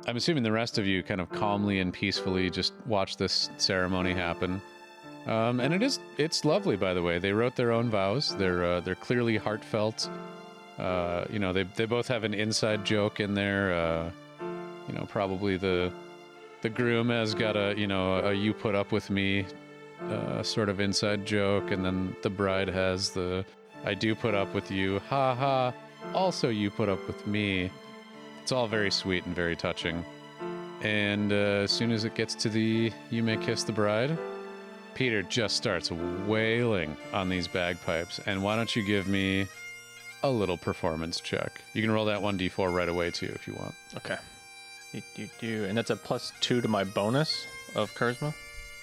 I'm 0.07 0.15
assuming 0.15 0.43
the 0.43 0.51
rest 0.53 0.77
of 0.77 0.85
you 0.85 1.03
kind 1.03 1.19
of 1.19 1.29
calmly 1.31 1.79
and 1.79 1.91
peacefully 1.91 2.49
just 2.49 2.73
watch 2.85 3.17
this 3.17 3.49
ceremony 3.57 4.13
happen. 4.13 4.61
Um, 5.25 5.59
and 5.59 5.73
it 5.73 5.81
is 5.81 5.99
it's 6.17 6.45
lovely, 6.45 6.77
by 6.77 6.93
the 6.93 7.01
way. 7.01 7.17
They 7.17 7.33
wrote 7.33 7.55
their 7.55 7.71
own 7.71 7.89
vows. 7.89 8.35
They're 8.37 8.63
uh, 8.63 8.79
they're 8.81 8.95
clearly 8.95 9.35
heartfelt. 9.37 10.09
Uh, 10.77 11.25
you 11.29 11.39
know, 11.39 11.53
they 11.53 11.63
they 11.75 11.85
both 11.85 12.07
have 12.07 12.23
an 12.23 12.33
inside 12.33 12.85
joke 12.85 13.19
in 13.19 13.33
there. 13.33 13.73
Uh, 13.73 14.11
you 14.87 14.93
know, 14.93 15.05
probably 15.09 15.57
the 15.57 15.91
the 16.61 16.69
groom 16.69 17.09
has 17.09 17.33
got 17.33 17.55
a 17.55 17.75
you 17.77 17.87
know 17.87 18.19
a 18.19 18.33
you 18.33 18.53
put 18.53 18.75
up 18.75 18.91
with 18.91 19.09
me 19.09 19.45
uh, 20.09 20.43
sort 20.43 20.69
of 20.69 20.79
inside 20.79 21.25
joke, 21.25 21.71
and 21.71 21.85
then 21.85 22.15
the 22.21 22.29
bride 22.29 22.67
has 22.67 23.11
the 23.11 23.45
I 23.85 23.93
do 23.93 24.15
put 24.15 24.33
up 24.33 24.53
with 24.53 24.71
you, 24.71 24.99
ha 25.09 25.35
ha. 25.35 25.73
Also, 26.13 26.49
you 26.49 26.69
put 26.69 26.89
up 26.89 27.05
with 27.07 27.25
me. 27.27 27.69
It's 28.41 28.51
all 28.51 28.67
very 28.67 28.91
sweet 28.91 29.25
and 29.25 29.35
very 29.35 29.55
touching. 29.55 30.03
And 30.81 31.31
uh, 31.31 31.63
as 31.63 31.71
soon 31.71 31.91
as 31.91 32.03
it 32.03 32.15
gets 32.15 32.35
to 32.35 32.49
the 32.49 32.91
you 33.09 33.23
may 33.23 33.37
kiss 33.37 33.63
the 33.63 33.71
bride, 33.71 34.17
Peter 34.95 35.21
just 35.23 35.55
starts 35.55 35.91
wailing 35.91 36.95
on 37.13 37.29
these 37.29 37.47
bagpipes. 37.47 38.19
And 38.25 38.43
why 38.43 38.55
don't 38.55 38.75
you 38.75 38.85
give 38.85 39.07
me 39.07 39.47
a 40.23 40.29
little 40.29 40.57
performance 40.57 41.19
check? 41.19 41.61
You 41.73 41.81
can 41.81 41.91
roll 41.91 42.05
that 42.05 42.21
1d4 42.21 42.73
right 42.73 42.89
away, 42.89 43.11
too, 43.11 43.31
if 43.35 43.47
you 43.47 43.53
want. 43.53 43.75
Okay. 43.97 44.17
Do, 44.91 45.01
do, 45.15 45.29
do. 45.39 45.65
And 45.65 45.77
that's 45.77 45.89
a 45.89 45.95
plus 45.95 46.31
two 46.39 46.61
to 46.61 46.67
my 46.67 46.83
bonus 46.83 47.45
of 47.75 47.93
charisma. 47.93 48.33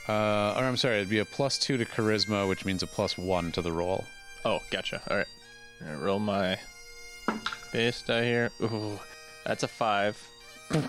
Uh, 0.08 0.54
or 0.58 0.64
I'm 0.64 0.76
sorry, 0.76 0.96
it'd 0.96 1.08
be 1.08 1.18
a 1.20 1.24
plus 1.24 1.58
two 1.58 1.76
to 1.76 1.84
charisma, 1.84 2.48
which 2.48 2.64
means 2.64 2.82
a 2.82 2.86
plus 2.86 3.16
one 3.16 3.52
to 3.52 3.62
the 3.62 3.72
roll. 3.72 4.04
Oh, 4.44 4.60
gotcha. 4.70 5.00
All 5.08 5.16
right. 5.16 5.26
All 5.82 5.88
right 5.92 6.00
roll 6.00 6.18
my 6.18 6.58
base 7.72 8.02
die 8.02 8.24
here. 8.24 8.50
Ooh, 8.62 8.98
that's 9.44 9.62
a 9.62 9.68
five. 9.68 10.20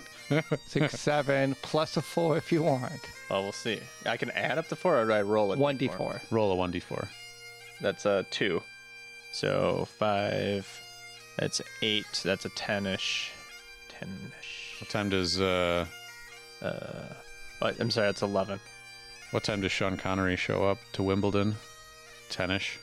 Six, 0.66 0.98
seven, 1.00 1.54
plus 1.62 1.96
a 1.96 2.02
four 2.02 2.36
if 2.36 2.52
you 2.52 2.62
want. 2.62 3.00
Well, 3.28 3.42
we'll 3.42 3.52
see. 3.52 3.80
I 4.06 4.16
can 4.16 4.30
add 4.30 4.58
up 4.58 4.68
to 4.68 4.76
four, 4.76 4.98
or 4.98 5.04
do 5.06 5.12
I 5.12 5.22
roll 5.22 5.52
a 5.52 5.56
One 5.56 5.76
d 5.76 5.88
four. 5.88 6.20
Roll 6.30 6.52
a 6.52 6.68
1d4. 6.68 7.08
That's 7.80 8.06
a 8.06 8.24
two. 8.30 8.62
So 9.32 9.86
five. 9.98 10.68
That's 11.38 11.60
eight. 11.80 12.04
That's 12.22 12.44
a 12.44 12.50
ten-ish. 12.50 13.32
Ten-ish. 13.88 14.76
What 14.80 14.90
time 14.90 15.08
does 15.08 15.40
uh, 15.40 15.86
Uh, 16.62 17.06
I'm 17.60 17.90
sorry. 17.90 18.06
That's 18.08 18.22
eleven. 18.22 18.60
What 19.32 19.42
time 19.44 19.62
does 19.62 19.72
Sean 19.72 19.96
Connery 19.96 20.36
show 20.36 20.68
up 20.68 20.78
to 20.92 21.02
Wimbledon? 21.02 21.56
Tennish. 22.30 22.76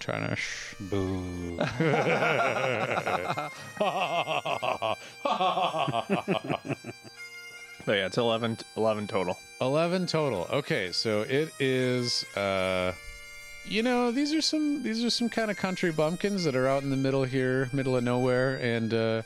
Tennish. 0.00 0.74
Boo. 0.90 1.58
But 7.84 7.96
yeah, 7.96 8.06
it's 8.06 8.18
11, 8.18 8.58
11 8.76 9.06
total. 9.08 9.36
11 9.60 10.06
total. 10.06 10.46
Okay, 10.52 10.92
so 10.92 11.22
it 11.22 11.50
is 11.58 12.24
uh 12.36 12.92
you 13.64 13.82
know, 13.82 14.10
these 14.10 14.32
are 14.34 14.40
some 14.40 14.82
these 14.82 15.04
are 15.04 15.10
some 15.10 15.28
kind 15.28 15.50
of 15.50 15.56
country 15.56 15.92
bumpkins 15.92 16.44
that 16.44 16.56
are 16.56 16.68
out 16.68 16.82
in 16.82 16.90
the 16.90 16.96
middle 16.96 17.24
here, 17.24 17.68
middle 17.72 17.96
of 17.96 18.04
nowhere 18.04 18.56
and 18.56 18.92
uh 18.92 19.22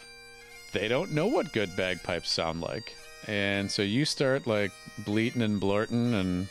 they 0.73 0.89
don't 0.89 1.13
know 1.13 1.27
what 1.27 1.53
good 1.53 1.75
bagpipes 1.77 2.31
sound 2.31 2.61
like. 2.61 2.95
And 3.27 3.71
so 3.71 3.83
you 3.83 4.05
start 4.05 4.47
like 4.47 4.73
bleating 5.05 5.43
and 5.43 5.61
blorting 5.61 6.15
and 6.15 6.49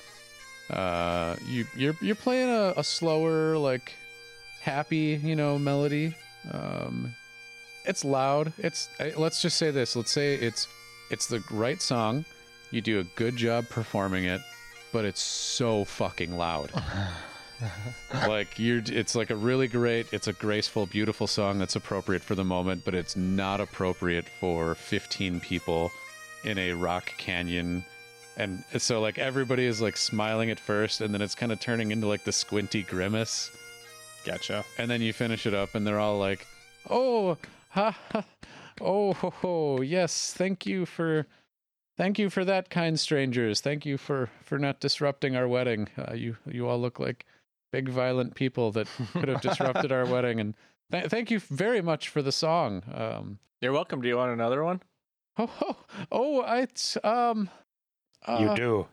uh 0.70 1.36
you 1.48 1.66
you're 1.76 1.96
you're 2.02 2.16
playing 2.16 2.50
a, 2.50 2.74
a 2.78 2.84
slower 2.84 3.58
like 3.58 3.94
happy, 4.62 5.20
you 5.24 5.36
know, 5.36 5.60
melody. 5.60 6.16
Um 6.52 7.14
it's 7.86 8.04
loud. 8.04 8.52
It's 8.58 8.90
let's 9.16 9.42
just 9.42 9.58
say 9.58 9.72
this. 9.72 9.96
Let's 9.96 10.12
say 10.12 10.36
it's 10.36 10.68
it's 11.12 11.28
the 11.28 11.44
right 11.52 11.82
song. 11.82 12.26
You 12.72 12.82
do 12.82 13.00
a 13.00 13.04
good 13.04 13.36
job 13.36 13.70
performing 13.70 14.26
it, 14.26 14.42
but 14.92 15.06
it's 15.06 15.22
so 15.22 15.86
fucking 15.86 16.36
loud. 16.36 16.72
like 18.28 18.60
you're 18.60 18.82
it's 18.86 19.16
like 19.16 19.30
a 19.30 19.36
really 19.36 19.68
great, 19.68 20.08
it's 20.12 20.28
a 20.28 20.34
graceful, 20.34 20.86
beautiful 20.86 21.28
song 21.28 21.60
that's 21.60 21.76
appropriate 21.76 22.22
for 22.22 22.36
the 22.36 22.44
moment, 22.44 22.84
but 22.86 22.94
it's 22.94 23.16
not 23.16 23.60
appropriate 23.62 24.26
for 24.40 24.76
15 24.76 25.40
people 25.40 25.92
in 26.44 26.58
a 26.58 26.74
rock 26.74 27.12
canyon. 27.18 27.84
And 28.38 28.64
so 28.78 29.00
like 29.00 29.18
everybody 29.18 29.66
is 29.66 29.82
like 29.82 29.98
smiling 29.98 30.50
at 30.50 30.60
first 30.60 31.02
and 31.02 31.14
then 31.14 31.22
it's 31.22 31.36
kind 31.36 31.52
of 31.52 31.60
turning 31.60 31.92
into 31.92 32.08
like 32.08 32.26
the 32.26 32.34
squinty 32.34 32.84
grimace 32.84 33.50
Gotcha. 34.26 34.66
and 34.78 34.90
then 34.90 35.02
you 35.02 35.14
finish 35.14 35.46
it 35.46 35.54
up 35.54 35.76
and 35.76 35.86
they're 35.86 36.00
all 36.00 36.18
like 36.18 36.46
oh 36.90 37.38
ha, 37.70 37.98
ha 38.12 38.26
oh 38.82 39.14
ho, 39.14 39.30
ho, 39.30 39.82
yes 39.82 40.34
thank 40.34 40.66
you 40.66 40.86
for 40.86 41.28
thank 41.96 42.20
you 42.20 42.30
for 42.30 42.44
that 42.44 42.70
kind 42.70 43.00
strangers 43.00 43.62
thank 43.62 43.86
you 43.86 43.98
for 43.98 44.30
for 44.44 44.58
not 44.58 44.80
disrupting 44.80 45.36
our 45.36 45.48
wedding 45.48 45.88
uh, 45.98 46.14
you 46.14 46.36
you 46.46 46.68
all 46.68 46.80
look 46.80 47.00
like 47.00 47.26
big 47.76 47.90
violent 47.90 48.36
people 48.36 48.72
that 48.72 48.88
could 49.14 49.28
have 49.28 49.42
disrupted 49.42 49.92
our 49.92 50.06
wedding 50.06 50.40
and 50.40 50.56
th- 50.94 51.08
thank 51.08 51.30
you 51.30 51.40
very 51.40 51.82
much 51.82 52.08
for 52.08 52.22
the 52.22 52.32
song 52.32 52.82
um 52.94 53.38
You're 53.62 53.74
welcome. 53.74 54.02
Do 54.02 54.08
you 54.08 54.16
want 54.16 54.32
another 54.32 54.64
one? 54.64 54.82
oh 55.38 55.50
oh, 55.62 55.76
oh 56.12 56.42
i 56.44 56.66
um 57.04 57.50
you 58.40 58.50
uh, 58.50 58.56
do. 58.56 58.88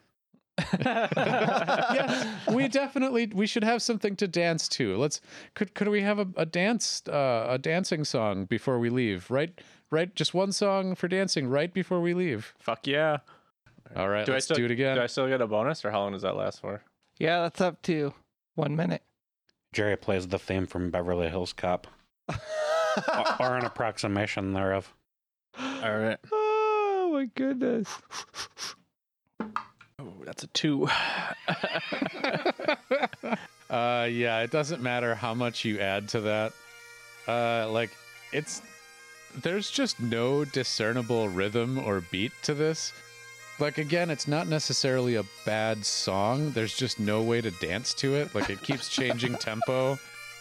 yes, 0.85 2.27
we 2.53 2.69
definitely 2.69 3.31
we 3.33 3.47
should 3.47 3.65
have 3.65 3.81
something 3.81 4.17
to 4.17 4.27
dance 4.29 4.69
to. 4.69 4.97
Let's 4.97 5.21
could 5.55 5.75
could 5.75 5.89
we 5.89 6.03
have 6.03 6.19
a, 6.19 6.27
a 6.37 6.45
dance 6.45 7.03
uh, 7.09 7.47
a 7.49 7.59
dancing 7.59 8.05
song 8.05 8.45
before 8.45 8.79
we 8.79 8.91
leave? 8.91 9.31
Right, 9.31 9.59
right. 9.91 10.15
Just 10.15 10.35
one 10.35 10.53
song 10.53 10.95
for 10.95 11.09
dancing 11.09 11.49
right 11.49 11.73
before 11.73 12.01
we 12.01 12.13
leave. 12.15 12.53
Fuck 12.59 12.87
yeah. 12.87 13.19
All 13.97 14.09
right, 14.09 14.27
Do 14.27 14.33
I 14.33 14.37
let's 14.37 14.45
still- 14.47 14.57
do 14.57 14.65
it 14.67 14.71
again. 14.71 14.97
Do 14.97 15.03
I 15.03 15.07
still 15.07 15.29
get 15.29 15.41
a 15.41 15.47
bonus, 15.47 15.85
or 15.85 15.91
how 15.91 16.01
long 16.01 16.13
does 16.13 16.23
that 16.23 16.37
last 16.37 16.61
for? 16.61 16.83
Yeah, 17.19 17.41
that's 17.43 17.61
up 17.61 17.81
to 17.83 18.13
one 18.55 18.77
minute. 18.77 19.03
Jerry 19.73 19.97
plays 19.97 20.29
the 20.29 20.39
theme 20.39 20.67
from 20.67 20.91
Beverly 20.91 21.29
Hills 21.29 21.53
Cop, 21.53 21.87
or, 22.29 22.37
or 23.41 23.57
an 23.57 23.65
approximation 23.65 24.53
thereof. 24.53 24.93
All 25.59 25.99
right. 25.99 26.19
Oh 27.05 27.17
my 27.17 27.27
goodness. 27.35 27.89
Oh, 29.99 30.13
that's 30.25 30.45
a 30.45 30.47
two. 30.47 30.89
uh, 33.69 34.09
yeah, 34.11 34.41
it 34.41 34.51
doesn't 34.51 34.83
matter 34.83 35.15
how 35.15 35.35
much 35.35 35.63
you 35.63 35.79
add 35.79 36.09
to 36.11 36.21
that. 36.23 36.53
Uh, 37.29 37.69
like 37.71 37.91
it's 38.33 38.63
there's 39.43 39.71
just 39.71 40.01
no 40.01 40.45
discernible 40.47 41.29
rhythm 41.29 41.79
or 41.79 42.01
beat 42.01 42.33
to 42.45 42.55
this. 42.55 42.93
Like 43.59 43.79
again, 43.79 44.11
it's 44.11 44.27
not 44.27 44.49
necessarily 44.49 45.15
a 45.17 45.25
bad 45.47 45.85
song. 45.85 46.51
There's 46.53 46.77
just 46.77 46.99
no 46.99 47.23
way 47.23 47.41
to 47.41 47.51
dance 47.53 47.95
to 47.95 48.15
it. 48.17 48.35
Like 48.35 48.51
it 48.51 48.61
keeps 48.63 48.89
changing 48.95 49.37
tempo, 49.37 49.99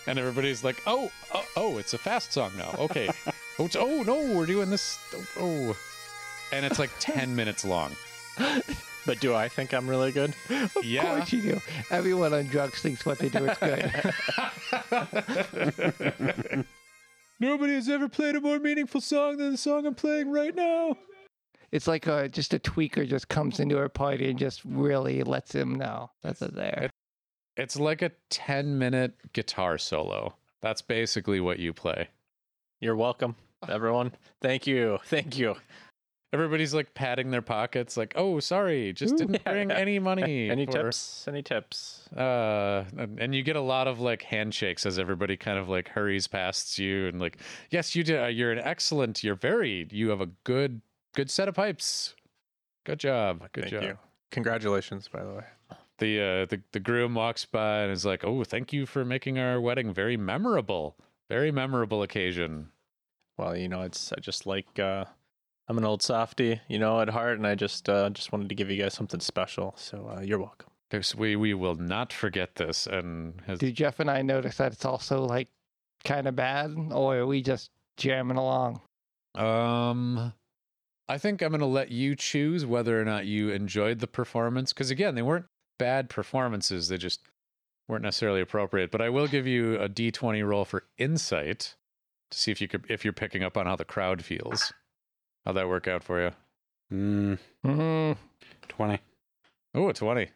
and 0.08 0.18
everybody's 0.18 0.64
like, 0.64 0.82
"Oh, 0.88 1.12
oh, 1.34 1.46
oh 1.56 1.78
it's 1.78 1.94
a 1.94 1.98
fast 1.98 2.34
song 2.34 2.52
now." 2.58 2.74
Okay. 2.80 3.10
Oh, 3.60 3.66
it's- 3.66 3.76
oh 3.76 4.02
no, 4.04 4.36
we're 4.36 4.46
doing 4.48 4.70
this. 4.70 4.98
Oh, 5.14 5.26
oh. 5.40 5.78
and 6.52 6.66
it's 6.66 6.80
like 6.80 6.90
ten 7.00 7.36
minutes 7.36 7.64
long. 7.66 7.92
but 9.06 9.20
do 9.20 9.36
I 9.36 9.48
think 9.50 9.74
I'm 9.74 9.88
really 9.90 10.12
good? 10.12 10.34
Of 10.50 10.84
Yeah. 10.84 11.18
course 11.18 11.32
you 11.34 11.42
do. 11.42 11.62
Everyone 11.92 12.34
on 12.34 12.46
drugs 12.48 12.80
thinks 12.82 13.06
what 13.06 13.20
they 13.20 13.30
do 13.30 13.46
is 13.46 13.58
good. 13.60 13.92
Nobody 17.40 17.74
has 17.74 17.90
ever 17.90 18.08
played 18.08 18.36
a 18.36 18.42
more 18.42 18.60
meaningful 18.60 19.02
song 19.02 19.38
than 19.38 19.52
the 19.52 19.58
song 19.58 19.86
I'm 19.86 19.96
playing 19.96 20.32
right 20.32 20.56
now. 20.56 20.96
It's 21.72 21.88
like 21.88 22.08
a, 22.08 22.28
just 22.30 22.54
a 22.54 22.60
tweaker 22.60 23.08
just 23.08 23.30
comes 23.30 23.60
into 23.60 23.78
a 23.78 23.90
party 23.90 24.30
and 24.30 24.38
just 24.38 24.62
really 24.66 25.24
lets 25.24 25.54
him 25.54 25.76
know 25.76 26.12
that 26.22 26.40
they're 26.40 26.50
there. 26.50 26.90
It's 27.58 27.80
like 27.80 28.02
a 28.02 28.12
10 28.30 28.78
minute 28.78 29.14
guitar 29.34 29.78
solo. 29.78 30.36
That's 30.62 30.82
basically 30.82 31.40
what 31.40 31.60
you 31.60 31.74
play. 31.74 32.10
You're 32.80 32.96
welcome, 32.96 33.36
everyone. 33.68 34.14
Thank 34.42 34.68
you. 34.68 35.00
Thank 35.06 35.38
you. 35.38 35.56
Everybody's 36.34 36.74
like 36.74 36.94
patting 36.94 37.30
their 37.30 37.42
pockets, 37.42 37.98
like, 37.98 38.14
oh, 38.16 38.40
sorry, 38.40 38.94
just 38.94 39.18
didn't 39.18 39.44
bring 39.44 39.70
any 39.70 40.00
money. 40.00 40.50
Any 40.50 40.66
for-" 40.66 40.72
tips? 40.72 41.26
Any 41.28 41.42
tips? 41.44 42.08
Uh, 42.16 42.86
and 42.98 43.20
and 43.20 43.36
you 43.36 43.44
get 43.44 43.58
a 43.58 43.62
lot 43.62 43.90
of 43.90 44.00
like 44.00 44.22
handshakes 44.22 44.86
as 44.86 44.98
everybody 44.98 45.36
kind 45.36 45.60
of 45.60 45.68
like 45.68 45.90
hurries 45.90 46.28
past 46.28 46.80
you 46.80 47.08
and 47.08 47.20
like, 47.20 47.38
yes, 47.70 47.98
you 47.98 48.04
did. 48.04 48.24
Uh, 48.24 48.28
you're 48.28 48.54
an 48.54 48.60
excellent. 48.60 49.26
You're 49.26 49.36
very. 49.36 49.88
You 49.92 50.10
have 50.10 50.22
a 50.22 50.30
good, 50.46 50.82
good 51.16 51.30
set 51.30 51.48
of 51.48 51.56
pipes. 51.56 52.16
Good 52.86 53.00
job. 53.00 53.48
Good 53.52 53.66
Thank 53.66 53.74
job. 53.74 53.84
you. 53.84 53.98
Congratulations, 54.32 55.08
by 55.08 55.24
the 55.24 55.34
way. 55.34 55.44
The 55.98 56.20
uh, 56.20 56.46
the 56.46 56.62
the 56.72 56.80
groom 56.80 57.14
walks 57.14 57.46
by 57.46 57.82
and 57.82 57.92
is 57.92 58.06
like, 58.06 58.24
oh, 58.24 58.44
thank 58.44 58.74
you 58.74 58.86
for 58.86 59.06
making 59.06 59.38
our 59.38 59.62
wedding 59.62 59.94
very 59.94 60.18
memorable. 60.18 60.96
Very 61.30 61.52
memorable 61.52 62.02
occasion. 62.02 62.70
Well, 63.38 63.56
you 63.56 63.68
know, 63.70 63.82
it's 63.84 64.12
I 64.12 64.20
just 64.20 64.46
like 64.46 64.80
uh, 64.80 65.06
I'm 65.68 65.78
an 65.78 65.86
old 65.86 66.02
softy, 66.02 66.60
you 66.68 66.80
know, 66.80 67.02
at 67.02 67.10
heart, 67.10 67.38
and 67.38 67.46
I 67.46 67.56
just 67.56 67.88
uh, 67.88 68.10
just 68.10 68.32
wanted 68.32 68.50
to 68.50 68.56
give 68.56 68.70
you 68.72 68.82
guys 68.82 68.94
something 68.94 69.20
special. 69.20 69.74
So 69.78 70.12
uh, 70.18 70.22
you're 70.22 70.40
welcome. 70.40 70.70
There's, 70.90 71.16
we 71.16 71.36
we 71.36 71.54
will 71.54 71.76
not 71.76 72.12
forget 72.12 72.56
this. 72.56 72.88
And 72.88 73.40
has, 73.46 73.60
Do 73.60 73.72
Jeff 73.72 74.00
and 74.00 74.10
I 74.10 74.24
notice 74.24 74.58
that 74.58 74.74
it's 74.74 74.86
also 74.86 75.24
like 75.24 75.50
kind 76.04 76.28
of 76.28 76.36
bad, 76.36 76.76
or 76.92 77.18
are 77.18 77.28
we 77.28 77.42
just 77.42 77.70
jamming 77.98 78.38
along? 78.38 78.82
um, 79.36 80.34
I 81.12 81.18
think 81.18 81.42
I'm 81.42 81.52
gonna 81.52 81.66
let 81.66 81.92
you 81.92 82.16
choose 82.16 82.66
whether 82.66 83.00
or 83.00 83.04
not 83.04 83.26
you 83.26 83.50
enjoyed 83.50 84.00
the 84.00 84.08
performance. 84.08 84.72
Because 84.72 84.92
again, 84.92 85.16
they 85.16 85.22
weren't 85.22 85.46
bad 85.78 86.10
performances. 86.10 86.88
They 86.88 86.98
just 86.98 87.20
weren't 87.90 88.04
necessarily 88.04 88.40
appropriate. 88.40 88.92
But 88.92 89.02
I 89.02 89.10
will 89.10 89.28
give 89.28 89.46
you 89.46 89.76
a 89.76 89.90
D20 89.90 90.48
roll 90.48 90.64
for 90.64 90.84
insight 90.98 91.76
to 92.32 92.38
see 92.38 92.50
if 92.52 92.62
you 92.62 92.70
could 92.70 92.86
if 92.88 93.04
you're 93.04 93.12
picking 93.12 93.44
up 93.44 93.58
on 93.58 93.66
how 93.66 93.76
the 93.76 93.84
crowd 93.84 94.24
feels. 94.24 94.72
How'd 95.46 95.58
that 95.58 95.68
work 95.68 95.86
out 95.86 96.02
for 96.02 96.22
you? 96.24 96.32
Mm, 96.94 97.40
Mm, 97.66 98.18
20. 98.70 99.00
Oh, 99.74 99.90
a 99.90 99.94
20. 99.94 100.30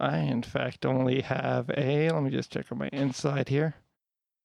I, 0.00 0.18
in 0.18 0.42
fact, 0.42 0.84
only 0.84 1.20
have 1.20 1.70
a. 1.76 2.10
Let 2.10 2.22
me 2.24 2.30
just 2.30 2.50
check 2.50 2.72
on 2.72 2.78
my 2.78 2.88
insight 2.88 3.48
here. 3.48 3.76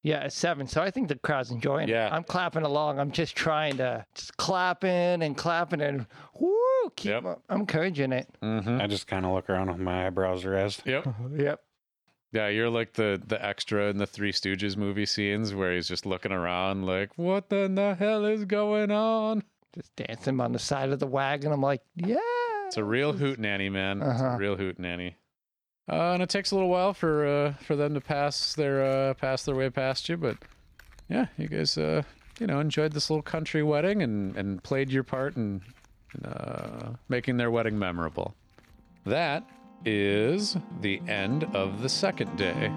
Yeah, 0.08 0.24
a 0.24 0.30
seven. 0.30 0.68
So 0.68 0.82
I 0.82 0.90
think 0.90 1.10
the 1.10 1.16
crowd's 1.16 1.52
enjoying 1.52 1.90
Yeah. 1.90 2.08
it. 2.08 2.14
I'm 2.14 2.24
clapping 2.24 2.64
along. 2.64 2.98
I'm 3.00 3.12
just 3.12 3.36
trying 3.36 3.76
to 3.78 4.06
just 4.16 4.38
clapping 4.38 5.22
and 5.22 5.36
clapping 5.36 5.82
and 5.82 6.06
whoo, 6.40 6.90
keep. 6.96 7.12
Yep. 7.12 7.40
I'm 7.50 7.60
encouraging 7.62 8.14
it. 8.14 8.30
Mm-hmm. 8.42 8.80
I 8.82 8.88
just 8.88 9.08
kind 9.08 9.26
of 9.26 9.34
look 9.34 9.50
around 9.50 9.68
with 9.70 9.80
my 9.80 10.08
eyebrows 10.08 10.46
raised. 10.46 10.84
Yep. 10.86 11.08
yep. 11.36 11.60
Yeah, 12.32 12.48
you're 12.48 12.70
like 12.70 12.94
the 12.94 13.22
the 13.26 13.44
extra 13.46 13.90
in 13.90 13.98
the 13.98 14.08
Three 14.08 14.32
Stooges 14.32 14.78
movie 14.78 15.06
scenes 15.06 15.54
where 15.54 15.74
he's 15.74 15.88
just 15.88 16.06
looking 16.06 16.32
around 16.32 16.86
like, 16.86 17.10
what 17.18 17.46
in 17.52 17.76
the 17.76 17.96
hell 17.96 18.26
is 18.26 18.46
going 18.46 18.92
on? 18.92 19.44
Just 19.76 19.96
dancing 19.96 20.40
on 20.40 20.54
the 20.54 20.60
side 20.60 20.90
of 20.90 21.00
the 21.00 21.08
wagon. 21.08 21.52
I'm 21.52 21.62
like, 21.62 21.82
yeah. 21.96 22.18
It's 22.68 22.78
a 22.78 22.84
real 22.84 23.14
hoot 23.14 23.40
nanny, 23.40 23.70
man. 23.70 24.02
It's 24.02 24.22
a 24.22 24.26
Uh-huh. 24.26 24.38
real 24.38 24.56
hoot 24.56 24.78
nanny. 24.80 25.16
Uh, 25.90 26.12
and 26.14 26.22
it 26.22 26.30
takes 26.30 26.52
a 26.52 26.56
little 26.56 26.70
while 26.70 26.94
for 26.94 27.26
uh, 27.26 27.54
for 27.64 27.76
them 27.76 27.94
to 27.94 28.02
pass 28.02 28.54
their 28.56 28.84
uh, 28.84 29.14
pass 29.14 29.44
their 29.44 29.56
way 29.56 29.70
past 29.70 30.10
you, 30.10 30.18
but 30.18 30.38
yeah, 31.10 31.28
you 31.38 31.48
guys 31.48 31.78
uh, 31.78 32.02
you 32.40 32.48
know 32.48 32.60
enjoyed 32.60 32.92
this 32.92 33.10
little 33.10 33.24
country 33.24 33.64
wedding 33.64 34.04
and 34.04 34.36
and 34.36 34.62
played 34.64 34.90
your 34.90 35.04
part 35.04 35.38
in, 35.38 35.62
in 36.14 36.26
uh, 36.26 36.94
making 37.08 37.38
their 37.38 37.52
wedding 37.52 37.80
memorable. 37.80 38.36
That 39.06 39.48
is 39.86 40.58
the 40.82 41.02
end 41.08 41.46
of 41.56 41.82
the 41.82 41.90
second 41.90 42.36
day. 42.38 42.70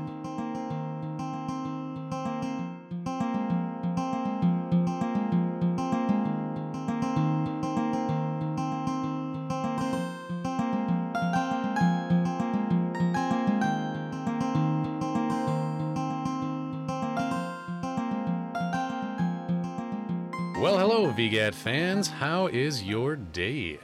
Well, 20.60 20.76
hello, 20.76 21.10
VGAT 21.10 21.54
fans. 21.54 22.06
How 22.06 22.46
is 22.48 22.82
your 22.82 23.16
day? 23.16 23.78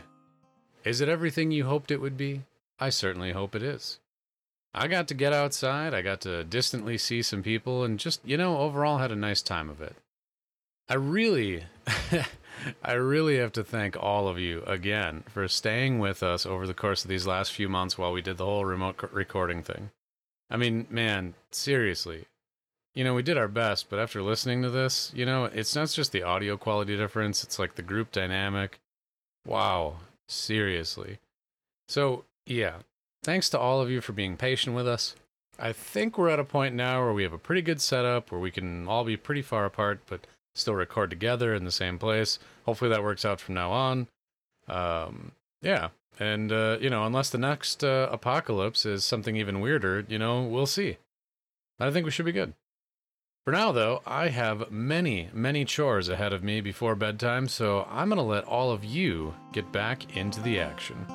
Is 0.85 1.01
it 1.01 1.09
everything 1.09 1.51
you 1.51 1.65
hoped 1.65 1.91
it 1.91 2.03
would 2.03 2.19
be? 2.19 2.43
I 2.79 2.91
certainly 2.91 3.33
hope 3.33 3.55
it 3.55 3.63
is. 3.63 3.99
I 4.75 4.87
got 4.87 5.09
to 5.09 5.15
get 5.15 5.33
outside, 5.33 5.95
I 5.95 6.03
got 6.03 6.21
to 6.21 6.45
distantly 6.45 6.99
see 6.99 7.23
some 7.23 7.43
people, 7.43 7.83
and 7.83 7.99
just, 7.99 8.21
you 8.27 8.37
know, 8.37 8.59
overall 8.59 8.99
had 8.99 9.11
a 9.11 9.17
nice 9.17 9.41
time 9.41 9.71
of 9.71 9.81
it. 9.81 9.97
I 10.87 10.97
really, 10.97 11.65
I 12.85 12.93
really 12.93 13.39
have 13.39 13.53
to 13.53 13.65
thank 13.65 13.97
all 13.97 14.29
of 14.29 14.39
you 14.39 14.63
again 14.67 15.25
for 15.29 15.49
staying 15.49 15.99
with 15.99 16.23
us 16.23 16.45
over 16.45 16.67
the 16.67 16.75
course 16.75 17.07
of 17.07 17.09
these 17.09 17.27
last 17.27 17.53
few 17.53 17.71
months 17.71 17.97
while 17.97 18.13
we 18.13 18.21
did 18.21 18.37
the 18.37 18.45
whole 18.45 18.67
remote 18.67 19.03
recording 19.13 19.63
thing. 19.63 19.93
I 20.51 20.59
mean, 20.59 20.87
man, 20.91 21.37
seriously. 21.51 22.27
You 22.97 23.05
know, 23.05 23.13
we 23.13 23.23
did 23.23 23.37
our 23.37 23.47
best, 23.47 23.91
but 23.91 23.99
after 23.99 24.23
listening 24.23 24.63
to 24.63 24.71
this, 24.71 25.13
you 25.15 25.27
know, 25.27 25.45
it's 25.45 25.77
not 25.77 25.91
just 25.91 26.13
the 26.13 26.23
audio 26.23 26.57
quality 26.57 26.97
difference, 26.97 27.45
it's 27.45 27.59
like 27.59 27.75
the 27.75 27.83
group 27.83 28.11
dynamic. 28.11 28.81
Wow, 29.47 29.97
seriously. 30.29 31.19
So, 31.89 32.25
yeah, 32.47 32.77
thanks 33.23 33.51
to 33.51 33.59
all 33.59 33.83
of 33.83 33.91
you 33.91 34.01
for 34.01 34.15
being 34.15 34.39
patient 34.39 34.75
with 34.75 34.89
us. 34.89 35.15
I 35.59 35.73
think 35.73 36.17
we're 36.17 36.31
at 36.31 36.41
a 36.41 36.45
point 36.45 36.75
now 36.75 37.03
where 37.03 37.13
we 37.13 37.23
have 37.23 37.35
a 37.35 37.39
pretty 37.39 37.61
good 37.61 37.83
setup 37.83 38.33
where 38.33 38.41
we 38.41 38.51
can 38.51 38.89
all 38.89 39.05
be 39.05 39.19
pretty 39.19 39.43
far 39.43 39.67
apart, 39.67 40.01
but 40.07 40.27
still 40.55 40.75
record 40.75 41.11
together 41.11 41.55
in 41.55 41.65
the 41.65 41.71
same 41.71 41.99
place. 41.99 42.39
Hopefully 42.65 42.89
that 42.89 43.03
works 43.03 43.27
out 43.27 43.41
from 43.41 43.57
now 43.57 43.73
on. 43.73 44.09
Um, 44.69 45.33
yeah. 45.61 45.89
And, 46.19 46.51
uh, 46.51 46.79
you 46.81 46.89
know, 46.89 47.05
unless 47.05 47.29
the 47.29 47.37
next 47.37 47.85
uh, 47.85 48.09
apocalypse 48.11 48.87
is 48.87 49.05
something 49.05 49.37
even 49.37 49.61
weirder, 49.61 50.07
you 50.09 50.19
know, 50.19 50.43
we'll 50.43 50.65
see. 50.65 50.97
I 51.79 51.91
think 51.91 52.07
we 52.07 52.11
should 52.11 52.25
be 52.25 52.33
good. 52.33 52.55
For 53.47 53.53
now, 53.53 53.71
though, 53.71 54.03
I 54.05 54.31
have 54.31 54.73
many, 54.73 55.31
many 55.33 55.65
chores 55.65 56.09
ahead 56.09 56.33
of 56.33 56.43
me 56.43 56.61
before 56.61 56.97
bedtime, 56.97 57.47
so 57.47 57.87
I'm 57.89 58.09
going 58.09 58.17
to 58.17 58.25
let 58.25 58.43
all 58.43 58.73
of 58.73 58.85
you 58.85 59.37
get 59.53 59.71
back 59.71 60.17
into 60.17 60.41
the 60.41 60.59
action. 60.59 61.07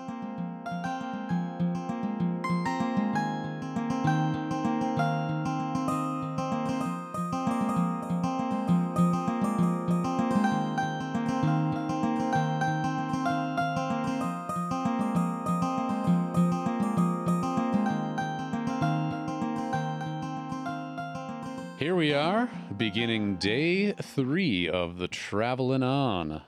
Of 24.82 24.98
the 24.98 25.08
traveling 25.08 25.84
on. 25.84 26.42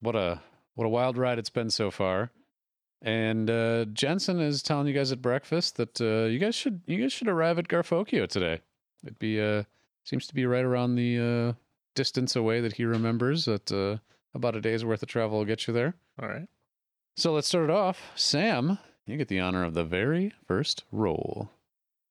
What 0.00 0.16
a 0.16 0.40
what 0.74 0.84
a 0.84 0.90
wild 0.90 1.16
ride 1.16 1.38
it's 1.38 1.50
been 1.50 1.70
so 1.70 1.90
far. 1.90 2.30
And 3.00 3.50
uh, 3.50 3.86
Jensen 3.86 4.40
is 4.40 4.62
telling 4.62 4.86
you 4.86 4.94
guys 4.94 5.10
at 5.10 5.20
breakfast 5.20 5.76
that 5.76 6.00
uh, 6.00 6.28
you 6.28 6.38
guys 6.38 6.54
should 6.54 6.82
you 6.86 7.00
guys 7.00 7.12
should 7.12 7.28
arrive 7.28 7.58
at 7.58 7.68
Garfokio 7.68 8.28
today. 8.28 8.60
It'd 9.02 9.18
be 9.18 9.40
uh 9.40 9.64
seems 10.04 10.26
to 10.26 10.34
be 10.34 10.46
right 10.46 10.64
around 10.64 10.94
the 10.94 11.18
uh, 11.18 11.52
distance 11.94 12.36
away 12.36 12.60
that 12.60 12.74
he 12.74 12.84
remembers. 12.84 13.46
That 13.46 13.70
uh, 13.72 13.98
about 14.34 14.56
a 14.56 14.60
day's 14.60 14.84
worth 14.84 15.02
of 15.02 15.08
travel 15.08 15.38
will 15.38 15.44
get 15.44 15.66
you 15.66 15.74
there. 15.74 15.94
All 16.20 16.28
right. 16.28 16.48
So 17.16 17.32
let's 17.32 17.48
start 17.48 17.64
it 17.64 17.70
off. 17.70 18.10
Sam, 18.14 18.78
you 19.06 19.16
get 19.16 19.28
the 19.28 19.40
honor 19.40 19.64
of 19.64 19.74
the 19.74 19.84
very 19.84 20.32
first 20.46 20.84
roll. 20.90 21.50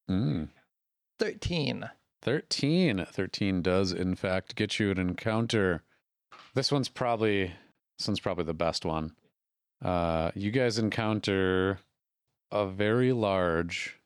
Mm. 0.10 0.50
13. 1.20 1.90
13. 2.22 3.06
13 3.12 3.62
does 3.62 3.92
in 3.92 4.16
fact 4.16 4.56
get 4.56 4.80
you 4.80 4.92
an 4.92 4.98
encounter. 5.00 5.84
This 6.54 6.72
one's 6.72 6.90
probably 6.90 7.52
this 7.98 8.08
one's 8.08 8.20
probably 8.20 8.44
the 8.46 8.54
best 8.54 8.86
one. 8.86 9.14
Uh 9.84 10.32
you 10.36 10.52
guys 10.52 10.78
encounter 10.78 11.80
a 12.52 12.68
very 12.68 13.12
large 13.14 13.98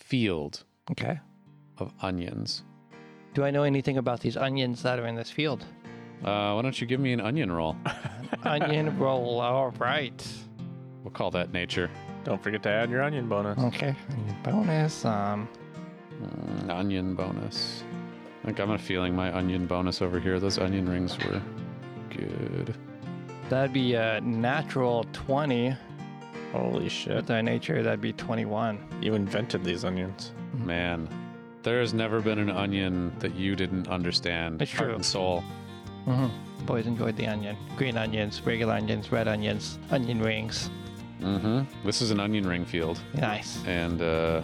field 0.00 0.64
Okay. 0.90 1.18
of 1.78 1.92
onions. 2.02 2.62
Do 3.34 3.44
I 3.44 3.50
know 3.50 3.64
anything 3.64 3.98
about 3.98 4.20
these 4.20 4.36
onions 4.36 4.82
that 4.82 4.98
are 4.98 5.06
in 5.06 5.14
this 5.16 5.30
field? 5.30 5.64
Uh 6.24 6.52
why 6.54 6.62
don't 6.62 6.80
you 6.80 6.86
give 6.86 7.00
me 7.00 7.12
an 7.12 7.20
onion 7.20 7.50
roll? 7.52 7.76
Onion 8.44 8.96
roll. 8.98 9.40
All 9.40 9.70
right. 9.78 10.26
We'll 11.02 11.12
call 11.12 11.30
that 11.32 11.52
nature. 11.52 11.90
Don't 12.24 12.42
forget 12.42 12.62
to 12.64 12.68
add 12.68 12.90
your 12.90 13.02
onion 13.02 13.28
bonus. 13.28 13.58
Okay. 13.58 13.94
Bonus. 14.42 15.04
Um. 15.04 15.48
Mm, 16.22 16.70
onion 16.70 17.14
bonus. 17.14 17.84
I 18.42 18.46
think 18.46 18.60
I'm 18.60 18.76
feeling 18.78 19.14
my 19.14 19.34
onion 19.36 19.66
bonus 19.66 20.00
over 20.02 20.20
here. 20.20 20.38
Those 20.38 20.58
onion 20.58 20.88
rings 20.88 21.18
were 21.18 21.42
good. 22.10 22.74
That'd 23.48 23.72
be 23.72 23.94
a 23.94 24.20
natural 24.20 25.04
20 25.12 25.76
Holy 26.52 26.88
shit. 26.88 27.16
with 27.16 27.30
our 27.30 27.42
nature. 27.42 27.82
That'd 27.82 28.00
be 28.00 28.12
21. 28.12 28.78
You 29.02 29.14
invented 29.14 29.64
these 29.64 29.84
onions. 29.84 30.32
Man, 30.64 31.08
there 31.62 31.80
has 31.80 31.92
never 31.92 32.20
been 32.20 32.38
an 32.38 32.50
onion 32.50 33.12
that 33.18 33.34
you 33.34 33.56
didn't 33.56 33.88
understand. 33.88 34.62
It's 34.62 34.72
heart 34.72 34.86
true. 34.88 34.94
and 34.94 35.04
soul. 35.04 35.44
Mm-hmm. 36.06 36.64
Boys 36.66 36.86
enjoyed 36.86 37.16
the 37.16 37.26
onion. 37.26 37.56
Green 37.76 37.96
onions, 37.96 38.40
regular 38.44 38.74
onions, 38.74 39.10
red 39.12 39.28
onions, 39.28 39.78
onion 39.90 40.20
rings. 40.20 40.70
Mm-hmm. 41.20 41.62
This 41.86 42.00
is 42.02 42.10
an 42.10 42.20
onion 42.20 42.46
ring 42.46 42.64
field, 42.64 43.00
Nice. 43.14 43.62
and 43.66 44.02
uh, 44.02 44.42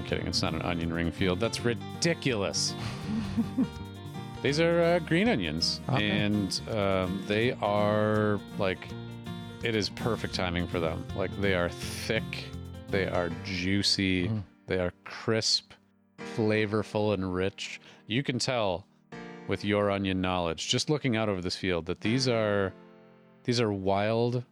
I'm 0.00 0.06
kidding. 0.06 0.26
It's 0.26 0.40
not 0.40 0.54
an 0.54 0.62
onion 0.62 0.92
ring 0.92 1.12
field. 1.12 1.38
That's 1.40 1.60
ridiculous. 1.60 2.74
These 4.42 4.58
are 4.58 4.82
uh, 4.82 4.98
green 5.00 5.28
onions, 5.28 5.82
Okay. 5.90 6.08
and 6.08 6.58
um, 6.70 7.22
they 7.26 7.52
are 7.60 8.40
like 8.58 8.88
it 9.62 9.74
is 9.76 9.90
perfect 9.90 10.34
timing 10.34 10.66
for 10.66 10.80
them. 10.80 11.04
Like 11.14 11.30
they 11.42 11.52
are 11.54 11.68
thick, 11.68 12.46
they 12.88 13.06
are 13.06 13.30
juicy, 13.44 14.28
Mhm. 14.28 14.42
they 14.66 14.78
are 14.78 14.94
crisp, 15.04 15.72
flavorful, 16.34 17.12
and 17.12 17.34
rich. 17.34 17.82
You 18.06 18.22
can 18.22 18.38
tell 18.38 18.86
with 19.46 19.62
your 19.62 19.90
onion 19.90 20.22
knowledge, 20.22 20.68
just 20.68 20.88
looking 20.88 21.16
out 21.16 21.28
over 21.28 21.42
this 21.42 21.56
field, 21.56 21.84
that 21.86 22.00
these 22.00 22.26
are 22.26 22.72
these 23.44 23.60
are 23.60 23.70
wild, 23.72 24.42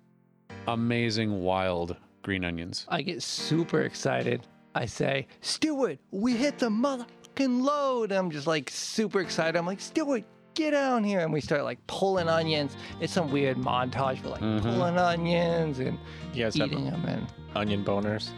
amazing 0.67 1.41
wild 1.41 1.97
green 2.21 2.45
onions. 2.45 2.85
I 2.91 3.01
get 3.01 3.23
super 3.23 3.81
excited. 3.81 4.47
I 4.79 4.87
say, 4.87 5.27
Stewart, 5.41 5.99
we 6.13 6.35
hit 6.37 6.59
the 6.61 6.69
motherfucking 6.69 7.63
load. 7.63 8.13
I'm 8.13 8.31
just 8.31 8.47
like 8.47 8.71
super 8.71 9.19
excited. 9.21 9.57
I'm 9.59 9.67
like, 9.67 9.81
Stewart, 9.81 10.23
get 10.55 10.71
down 10.71 11.03
here. 11.03 11.19
And 11.19 11.33
we 11.33 11.41
start 11.41 11.65
like 11.65 11.85
pulling 11.89 12.29
onions. 12.29 12.77
It's 13.01 13.13
some 13.13 13.33
weird 13.33 13.57
montage 13.57 14.19
for 14.21 14.29
like 14.29 14.41
Mhm. 14.41 14.63
pulling 14.63 14.97
onions 14.97 15.81
and 15.81 15.99
You 16.33 16.45
guys 16.45 16.55
have 16.57 16.69
eating 16.71 16.85
them. 16.85 17.05
And 17.07 17.27
onion 17.57 17.85
boners. 17.85 18.31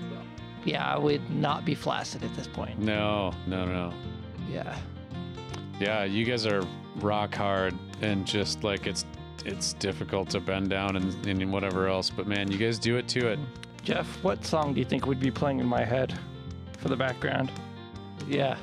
yeah, 0.64 0.86
I 0.94 0.98
would 0.98 1.28
not 1.30 1.66
be 1.66 1.74
flaccid 1.74 2.24
at 2.24 2.34
this 2.34 2.46
point. 2.46 2.78
No, 2.78 3.32
no, 3.46 3.66
no. 3.66 3.92
Yeah. 4.50 4.78
Yeah, 5.78 6.04
you 6.04 6.24
guys 6.24 6.46
are 6.46 6.62
rock 7.00 7.34
hard 7.34 7.74
and 8.00 8.26
just 8.26 8.64
like 8.64 8.86
it's 8.86 9.04
it's 9.44 9.72
difficult 9.74 10.28
to 10.30 10.40
bend 10.40 10.68
down 10.70 10.96
and, 10.96 11.26
and 11.26 11.52
whatever 11.52 11.88
else, 11.88 12.08
but 12.10 12.26
man, 12.26 12.50
you 12.50 12.56
guys 12.58 12.78
do 12.78 12.96
it 12.96 13.08
to 13.08 13.26
it. 13.28 13.38
Jeff, 13.82 14.06
what 14.22 14.44
song 14.44 14.74
do 14.74 14.78
you 14.80 14.84
think 14.84 15.06
would 15.06 15.18
be 15.20 15.30
playing 15.30 15.60
in 15.60 15.66
my 15.66 15.82
head 15.82 16.12
for 16.80 16.88
the 16.88 16.96
background? 16.96 17.52
Yeah. 18.28 18.56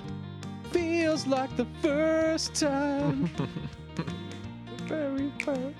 Feels 0.71 1.25
like 1.27 1.55
the 1.55 1.65
first 1.81 2.55
time. 2.55 3.29
Very 4.87 5.31
first. 5.43 5.75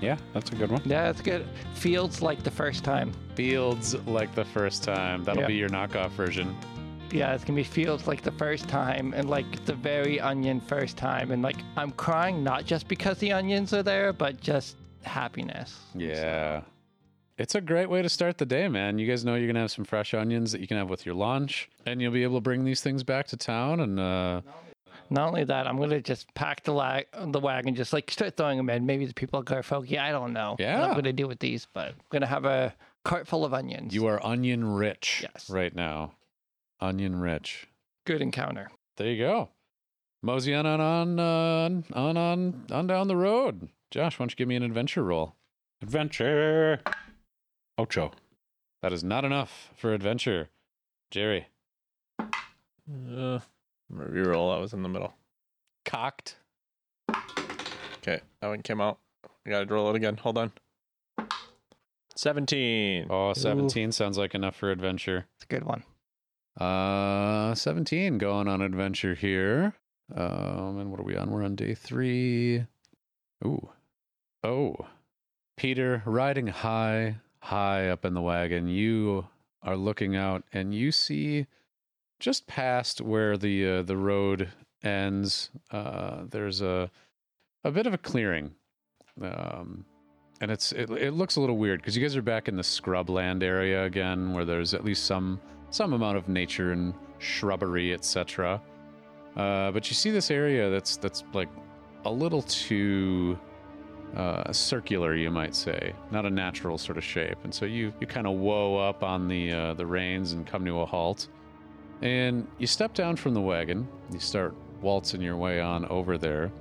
yeah, 0.00 0.16
that's 0.32 0.50
a 0.50 0.54
good 0.56 0.70
one. 0.70 0.82
Yeah, 0.84 1.04
that's 1.04 1.20
good. 1.20 1.46
Feels 1.74 2.20
like 2.22 2.42
the 2.42 2.50
first 2.50 2.82
time. 2.84 3.12
Fields 3.34 3.94
like 4.06 4.34
the 4.34 4.44
first 4.44 4.82
time. 4.82 5.22
That'll 5.24 5.42
Yeah. 5.42 5.48
be 5.48 5.54
your 5.54 5.68
knockoff 5.68 6.10
version. 6.10 6.56
Yeah, 7.12 7.34
it's 7.34 7.44
gonna 7.44 7.56
be 7.56 7.62
feels 7.64 8.06
like 8.06 8.22
the 8.22 8.32
first 8.32 8.68
time 8.68 9.12
and 9.14 9.28
like 9.28 9.64
the 9.64 9.74
very 9.74 10.18
onion 10.20 10.60
first 10.60 10.96
time. 10.96 11.30
And 11.30 11.42
like 11.42 11.58
I'm 11.76 11.90
crying 11.92 12.42
not 12.42 12.64
just 12.64 12.88
because 12.88 13.18
the 13.18 13.32
onions 13.32 13.72
are 13.72 13.82
there, 13.82 14.12
but 14.12 14.40
just 14.40 14.76
happiness. 15.04 15.78
Yeah. 15.94 16.62
It's 17.42 17.56
a 17.56 17.60
great 17.60 17.90
way 17.90 18.02
to 18.02 18.08
start 18.08 18.38
the 18.38 18.46
day, 18.46 18.68
man. 18.68 19.00
You 19.00 19.06
guys 19.08 19.24
know 19.24 19.34
you're 19.34 19.48
going 19.48 19.56
to 19.56 19.62
have 19.62 19.72
some 19.72 19.84
fresh 19.84 20.14
onions 20.14 20.52
that 20.52 20.60
you 20.60 20.68
can 20.68 20.76
have 20.76 20.88
with 20.88 21.04
your 21.04 21.16
lunch, 21.16 21.68
and 21.84 22.00
you'll 22.00 22.12
be 22.12 22.22
able 22.22 22.36
to 22.36 22.40
bring 22.40 22.64
these 22.64 22.80
things 22.82 23.02
back 23.02 23.26
to 23.28 23.36
town. 23.36 23.80
And 23.80 23.98
uh, 23.98 24.42
Not 25.10 25.26
only 25.26 25.42
that, 25.42 25.66
I'm 25.66 25.76
gonna 25.76 26.00
just 26.00 26.32
pack 26.34 26.62
the 26.62 26.72
lag 26.72 27.06
the 27.20 27.40
wagon, 27.40 27.74
just 27.74 27.92
like 27.92 28.08
start 28.12 28.36
throwing 28.36 28.58
them 28.58 28.70
in. 28.70 28.86
Maybe 28.86 29.06
the 29.06 29.12
people 29.12 29.40
at 29.40 29.46
Garfoki, 29.46 29.98
I 29.98 30.12
don't 30.12 30.32
know. 30.32 30.52
what 30.52 30.60
Yeah. 30.60 30.86
I'm 30.86 30.94
gonna 30.94 31.12
do 31.12 31.26
with 31.26 31.40
these, 31.40 31.66
but 31.74 31.88
I'm 31.88 31.94
gonna 32.10 32.26
have 32.26 32.44
a 32.44 32.72
cart 33.04 33.26
full 33.26 33.44
of 33.44 33.52
onions. 33.52 33.92
you 33.92 34.06
are 34.06 34.24
onion 34.24 34.64
rich 34.74 35.18
Yes. 35.24 35.50
right 35.50 35.74
now. 35.74 36.12
Onion 36.80 37.20
rich. 37.20 37.66
good 38.06 38.22
encounter. 38.22 38.70
There 38.98 39.08
you 39.08 39.18
go. 39.18 39.48
Mosey 40.22 40.54
on 40.54 40.64
on 40.64 40.80
on 40.80 41.18
uh, 41.18 41.82
on 41.98 42.16
on 42.16 42.64
on 42.70 42.86
down 42.86 43.08
the 43.08 43.16
road. 43.16 43.68
Josh, 43.90 44.16
why 44.16 44.22
don't 44.26 44.30
you 44.30 44.36
give 44.36 44.46
me 44.48 44.54
an 44.54 44.62
adventure 44.62 45.02
roll? 45.02 45.34
Adventure. 45.82 46.80
Ocho. 47.78 48.12
That 48.82 48.92
is 48.92 49.02
not 49.04 49.24
enough 49.24 49.70
for 49.76 49.92
adventure. 49.94 50.48
Jerry, 51.10 51.46
Uh, 52.18 52.24
I'm 53.38 53.40
reroll. 53.92 54.54
I 54.54 54.58
was 54.58 54.72
in 54.72 54.82
the 54.82 54.88
middle. 54.88 55.14
cocked. 55.84 56.36
Okay, 57.98 58.20
that 58.40 58.48
one 58.48 58.62
came 58.62 58.80
out. 58.80 58.98
I 59.46 59.50
gotta 59.50 59.66
roll 59.72 59.90
it 59.90 59.96
again. 59.96 60.16
Hold 60.16 60.38
on. 60.38 60.52
17. 62.16 63.06
Oh, 63.10 63.32
17 63.32 63.92
sounds 63.92 64.18
like 64.18 64.34
enough 64.34 64.56
for 64.56 64.70
adventure. 64.70 65.26
It's 65.36 65.44
a 65.44 65.46
good 65.46 65.64
one. 65.64 65.82
Uh, 66.60 67.54
17 67.54 68.18
going 68.18 68.48
on 68.48 68.60
adventure 68.62 69.14
here. 69.14 69.74
Um, 70.14 70.78
and 70.78 70.90
what 70.90 71.00
are 71.00 71.04
we 71.04 71.16
on? 71.16 71.30
We're 71.30 71.44
on 71.44 71.56
day 71.56 71.74
three. 71.74 72.66
Ooh. 73.44 73.70
Oh. 74.44 74.76
Peter, 75.56 76.02
riding 76.04 76.48
high, 76.48 77.16
high 77.42 77.88
up 77.88 78.04
in 78.04 78.14
the 78.14 78.20
wagon, 78.22 78.68
you 78.68 79.26
are 79.62 79.76
looking 79.76 80.16
out 80.16 80.44
and 80.52 80.74
you 80.74 80.92
see 80.92 81.46
just 82.20 82.46
past 82.46 83.00
where 83.00 83.36
the 83.36 83.68
uh, 83.68 83.82
the 83.82 83.96
road 83.96 84.48
ends. 84.82 85.50
Uh, 85.70 86.22
there's 86.30 86.62
a 86.62 86.90
a 87.64 87.70
bit 87.70 87.86
of 87.86 87.94
a 87.94 87.98
clearing, 87.98 88.52
um, 89.20 89.84
and 90.40 90.50
it's 90.50 90.72
it, 90.72 90.88
it 90.90 91.14
looks 91.14 91.36
a 91.36 91.40
little 91.40 91.58
weird 91.58 91.80
because 91.80 91.96
you 91.96 92.02
guys 92.02 92.16
are 92.16 92.22
back 92.22 92.48
in 92.48 92.56
the 92.56 92.62
scrubland 92.62 93.42
area 93.42 93.84
again, 93.84 94.32
where 94.32 94.44
there's 94.44 94.72
at 94.72 94.84
least 94.84 95.04
some 95.04 95.40
some 95.70 95.92
amount 95.92 96.16
of 96.16 96.28
nature 96.28 96.72
and 96.72 96.94
shrubbery, 97.18 97.92
etc. 97.92 98.62
Uh, 99.36 99.72
but 99.72 99.88
you 99.88 99.94
see 99.94 100.10
this 100.10 100.30
area 100.30 100.70
that's 100.70 100.96
that's 100.96 101.24
like 101.32 101.48
a 102.04 102.10
little 102.10 102.42
too 102.42 103.36
uh, 104.16 104.52
circular, 104.52 105.14
you 105.14 105.30
might 105.30 105.54
say, 105.54 105.94
not 106.10 106.26
a 106.26 106.30
natural 106.30 106.78
sort 106.78 106.98
of 106.98 107.04
shape. 107.04 107.38
And 107.44 107.54
so 107.54 107.64
you 107.64 107.92
you 108.00 108.06
kind 108.06 108.26
of 108.26 108.34
whoa 108.34 108.76
up 108.76 109.02
on 109.02 109.28
the 109.28 109.52
uh, 109.52 109.74
the 109.74 109.86
reins 109.86 110.32
and 110.32 110.46
come 110.46 110.64
to 110.64 110.80
a 110.80 110.86
halt, 110.86 111.28
and 112.02 112.46
you 112.58 112.66
step 112.66 112.94
down 112.94 113.16
from 113.16 113.34
the 113.34 113.40
wagon. 113.40 113.88
You 114.12 114.18
start 114.18 114.54
waltzing 114.80 115.22
your 115.22 115.36
way 115.36 115.60
on 115.60 115.86
over 115.86 116.18
there. 116.18 116.52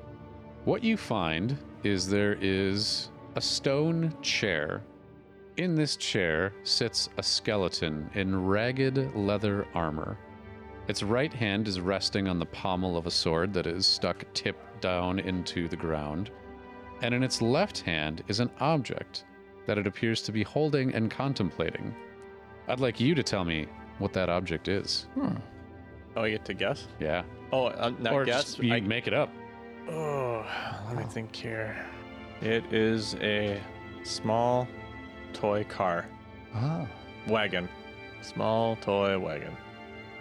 What 0.66 0.84
you 0.84 0.96
find 0.96 1.58
is 1.84 2.08
there 2.08 2.38
is 2.40 3.10
a 3.36 3.42
stone 3.42 4.14
chair. 4.22 4.84
In 5.58 5.76
this 5.76 5.98
chair 5.98 6.54
sits 6.64 7.10
a 7.18 7.24
skeleton 7.24 8.10
in 8.14 8.46
ragged 8.46 9.16
leather 9.16 9.68
armor. 9.74 10.18
Its 10.88 11.04
right 11.04 11.34
hand 11.34 11.68
is 11.68 11.80
resting 11.80 12.28
on 12.28 12.40
the 12.40 12.46
pommel 12.48 12.98
of 12.98 13.06
a 13.06 13.12
sword 13.12 13.54
that 13.54 13.68
is 13.68 13.86
stuck 13.86 14.24
tip 14.34 14.58
down 14.82 15.20
into 15.20 15.68
the 15.68 15.76
ground, 15.76 16.32
and 17.02 17.14
in 17.14 17.24
its 17.24 17.42
left 17.42 17.82
hand 17.82 18.24
is 18.28 18.40
an 18.40 18.50
object 18.60 19.26
that 19.66 19.78
it 19.78 19.88
appears 19.88 20.22
to 20.24 20.32
be 20.32 20.44
holding 20.44 20.94
and 20.94 21.12
contemplating. 21.12 21.94
I'd 22.68 22.80
like 22.80 23.00
you 23.00 23.16
to 23.16 23.24
tell 23.24 23.44
me 23.44 23.68
what 24.00 24.14
that 24.14 24.30
object 24.30 24.68
is. 24.68 25.08
Hmm. 25.16 25.36
Oh, 26.16 26.24
I 26.24 26.32
get 26.32 26.46
to 26.46 26.54
guess? 26.54 26.88
Yeah. 27.00 27.24
Oh, 27.52 27.66
uh, 27.68 27.92
not 28.00 28.14
or 28.14 28.26
guess. 28.26 28.58
you 28.60 28.74
I, 28.74 28.82
make 28.82 29.08
it 29.08 29.14
up. 29.14 29.30
oh, 29.90 30.46
let 30.88 30.98
me 30.98 31.04
think 31.04 31.36
here. 31.36 31.86
It 32.42 32.64
is 32.74 33.16
a 33.16 33.62
small 34.04 34.68
toy 35.34 35.64
car. 35.66 36.06
Oh. 36.56 36.88
Wagon. 37.28 37.70
Small 38.22 38.76
toy 38.78 39.18
wagon. 39.18 39.56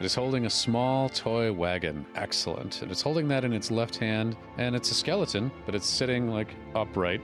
It 0.00 0.06
is 0.06 0.14
holding 0.14 0.46
a 0.46 0.50
small 0.50 1.10
toy 1.10 1.52
wagon. 1.52 2.06
Excellent. 2.14 2.80
And 2.80 2.90
it's 2.90 3.02
holding 3.02 3.28
that 3.28 3.44
in 3.44 3.52
its 3.52 3.70
left 3.70 3.96
hand, 3.96 4.34
and 4.56 4.74
it's 4.74 4.90
a 4.90 4.94
skeleton, 4.94 5.52
but 5.66 5.74
it's 5.74 5.86
sitting 5.86 6.30
like 6.30 6.56
upright, 6.74 7.20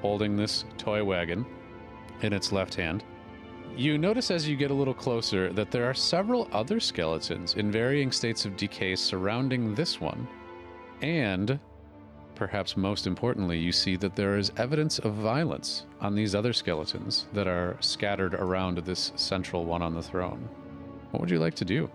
holding 0.00 0.34
this 0.34 0.64
toy 0.78 1.04
wagon 1.04 1.44
in 2.22 2.32
its 2.32 2.50
left 2.50 2.74
hand. 2.74 3.04
You 3.76 3.98
notice 3.98 4.30
as 4.30 4.48
you 4.48 4.56
get 4.56 4.70
a 4.70 4.74
little 4.74 4.94
closer 4.94 5.52
that 5.52 5.70
there 5.70 5.84
are 5.84 5.92
several 5.92 6.48
other 6.50 6.80
skeletons 6.80 7.56
in 7.56 7.70
varying 7.70 8.10
states 8.10 8.46
of 8.46 8.56
decay 8.56 8.96
surrounding 8.96 9.74
this 9.74 10.00
one. 10.00 10.26
And, 11.02 11.60
perhaps 12.34 12.74
most 12.74 13.06
importantly, 13.06 13.58
you 13.58 13.70
see 13.70 13.96
that 13.96 14.16
there 14.16 14.38
is 14.38 14.50
evidence 14.56 14.98
of 14.98 15.12
violence 15.12 15.84
on 16.00 16.14
these 16.14 16.34
other 16.34 16.54
skeletons 16.54 17.26
that 17.34 17.46
are 17.46 17.76
scattered 17.80 18.32
around 18.32 18.78
this 18.78 19.12
central 19.16 19.66
one 19.66 19.82
on 19.82 19.92
the 19.92 20.02
throne. 20.02 20.48
What 21.10 21.20
would 21.20 21.30
you 21.30 21.38
like 21.38 21.54
to 21.56 21.66
do? 21.66 21.90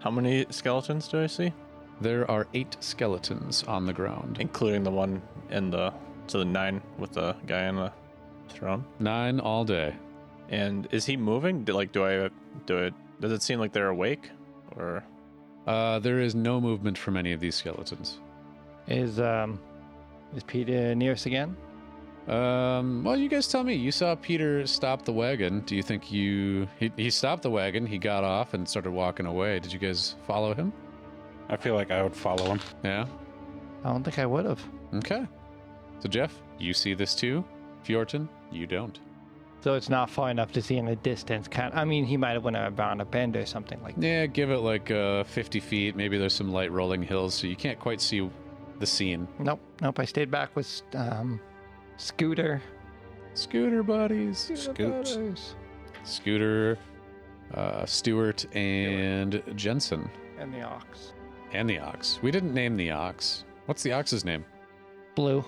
How 0.00 0.10
many 0.10 0.46
skeletons 0.50 1.08
do 1.08 1.22
I 1.22 1.26
see? 1.26 1.52
There 2.00 2.30
are 2.30 2.46
eight 2.54 2.76
skeletons 2.80 3.64
on 3.64 3.84
the 3.86 3.92
ground. 3.92 4.36
Including 4.40 4.84
the 4.84 4.90
one 4.90 5.20
in 5.50 5.70
the 5.70 5.92
so 6.28 6.38
the 6.38 6.44
nine 6.44 6.80
with 6.98 7.12
the 7.12 7.34
guy 7.46 7.66
on 7.66 7.76
the 7.76 7.92
throne. 8.48 8.84
Nine 9.00 9.40
all 9.40 9.64
day. 9.64 9.94
And 10.50 10.86
is 10.92 11.04
he 11.04 11.16
moving? 11.16 11.64
Do, 11.64 11.72
like, 11.72 11.92
do 11.92 12.04
I 12.04 12.30
do 12.66 12.78
it? 12.78 12.94
Does 13.20 13.32
it 13.32 13.42
seem 13.42 13.58
like 13.58 13.72
they're 13.72 13.88
awake, 13.88 14.30
or 14.76 15.02
Uh, 15.66 15.98
there 15.98 16.20
is 16.20 16.34
no 16.34 16.60
movement 16.60 16.96
from 16.96 17.16
any 17.16 17.32
of 17.32 17.40
these 17.40 17.56
skeletons. 17.56 18.20
Is 18.86 19.18
um 19.20 19.58
is 20.36 20.42
Peter 20.44 20.94
near 20.94 21.12
us 21.12 21.26
again? 21.26 21.56
Um, 22.28 23.04
well, 23.04 23.16
you 23.16 23.28
guys 23.28 23.48
tell 23.48 23.64
me. 23.64 23.74
You 23.74 23.90
saw 23.90 24.14
Peter 24.14 24.66
stop 24.66 25.04
the 25.04 25.12
wagon. 25.12 25.60
Do 25.60 25.74
you 25.74 25.82
think 25.82 26.12
you. 26.12 26.68
He, 26.78 26.92
he 26.96 27.10
stopped 27.10 27.42
the 27.42 27.50
wagon, 27.50 27.86
he 27.86 27.98
got 27.98 28.22
off 28.22 28.54
and 28.54 28.68
started 28.68 28.90
walking 28.90 29.26
away. 29.26 29.58
Did 29.60 29.72
you 29.72 29.78
guys 29.78 30.16
follow 30.26 30.54
him? 30.54 30.72
I 31.48 31.56
feel 31.56 31.74
like 31.74 31.90
I 31.90 32.02
would 32.02 32.14
follow 32.14 32.44
him. 32.44 32.60
Yeah? 32.84 33.06
I 33.84 33.92
don't 33.92 34.04
think 34.04 34.18
I 34.18 34.26
would 34.26 34.44
have. 34.44 34.62
Okay. 34.94 35.26
So, 36.00 36.08
Jeff, 36.08 36.34
you 36.58 36.74
see 36.74 36.94
this 36.94 37.14
too. 37.14 37.44
Fjorton, 37.84 38.28
you 38.52 38.66
don't. 38.66 38.98
So 39.60 39.74
it's 39.74 39.88
not 39.88 40.08
far 40.08 40.30
enough 40.30 40.52
to 40.52 40.62
see 40.62 40.76
in 40.76 40.86
the 40.86 40.96
distance. 40.96 41.48
Kind 41.48 41.74
I 41.74 41.84
mean, 41.84 42.04
he 42.04 42.16
might 42.16 42.32
have 42.32 42.44
went 42.44 42.56
around 42.56 43.00
a 43.00 43.04
bend 43.04 43.36
or 43.36 43.44
something 43.44 43.82
like 43.82 43.96
that. 43.96 44.06
Yeah, 44.06 44.26
give 44.26 44.50
it 44.50 44.58
like 44.58 44.90
uh, 44.90 45.24
50 45.24 45.58
feet. 45.60 45.96
Maybe 45.96 46.16
there's 46.16 46.34
some 46.34 46.52
light 46.52 46.70
rolling 46.70 47.02
hills, 47.02 47.34
so 47.34 47.46
you 47.46 47.56
can't 47.56 47.78
quite 47.78 48.00
see 48.00 48.28
the 48.78 48.86
scene. 48.86 49.26
Nope, 49.38 49.60
nope. 49.80 49.98
I 49.98 50.04
stayed 50.04 50.30
back 50.30 50.54
with 50.54 50.82
um, 50.94 51.40
Scooter. 51.98 52.62
Scooter 53.34 53.82
buddies. 53.82 54.38
Scoots. 54.54 55.14
Brothers. 55.14 55.54
Scooter, 56.04 56.78
uh, 57.54 57.84
Stewart, 57.86 58.46
and 58.56 59.42
Jensen. 59.54 60.08
And 60.38 60.52
the 60.54 60.62
ox. 60.62 61.12
And 61.52 61.68
the 61.68 61.78
ox. 61.78 62.18
We 62.22 62.30
didn't 62.30 62.54
name 62.54 62.76
the 62.76 62.90
ox. 62.90 63.44
What's 63.66 63.82
the 63.82 63.92
ox's 63.92 64.24
name? 64.24 64.44
Blue. 65.14 65.44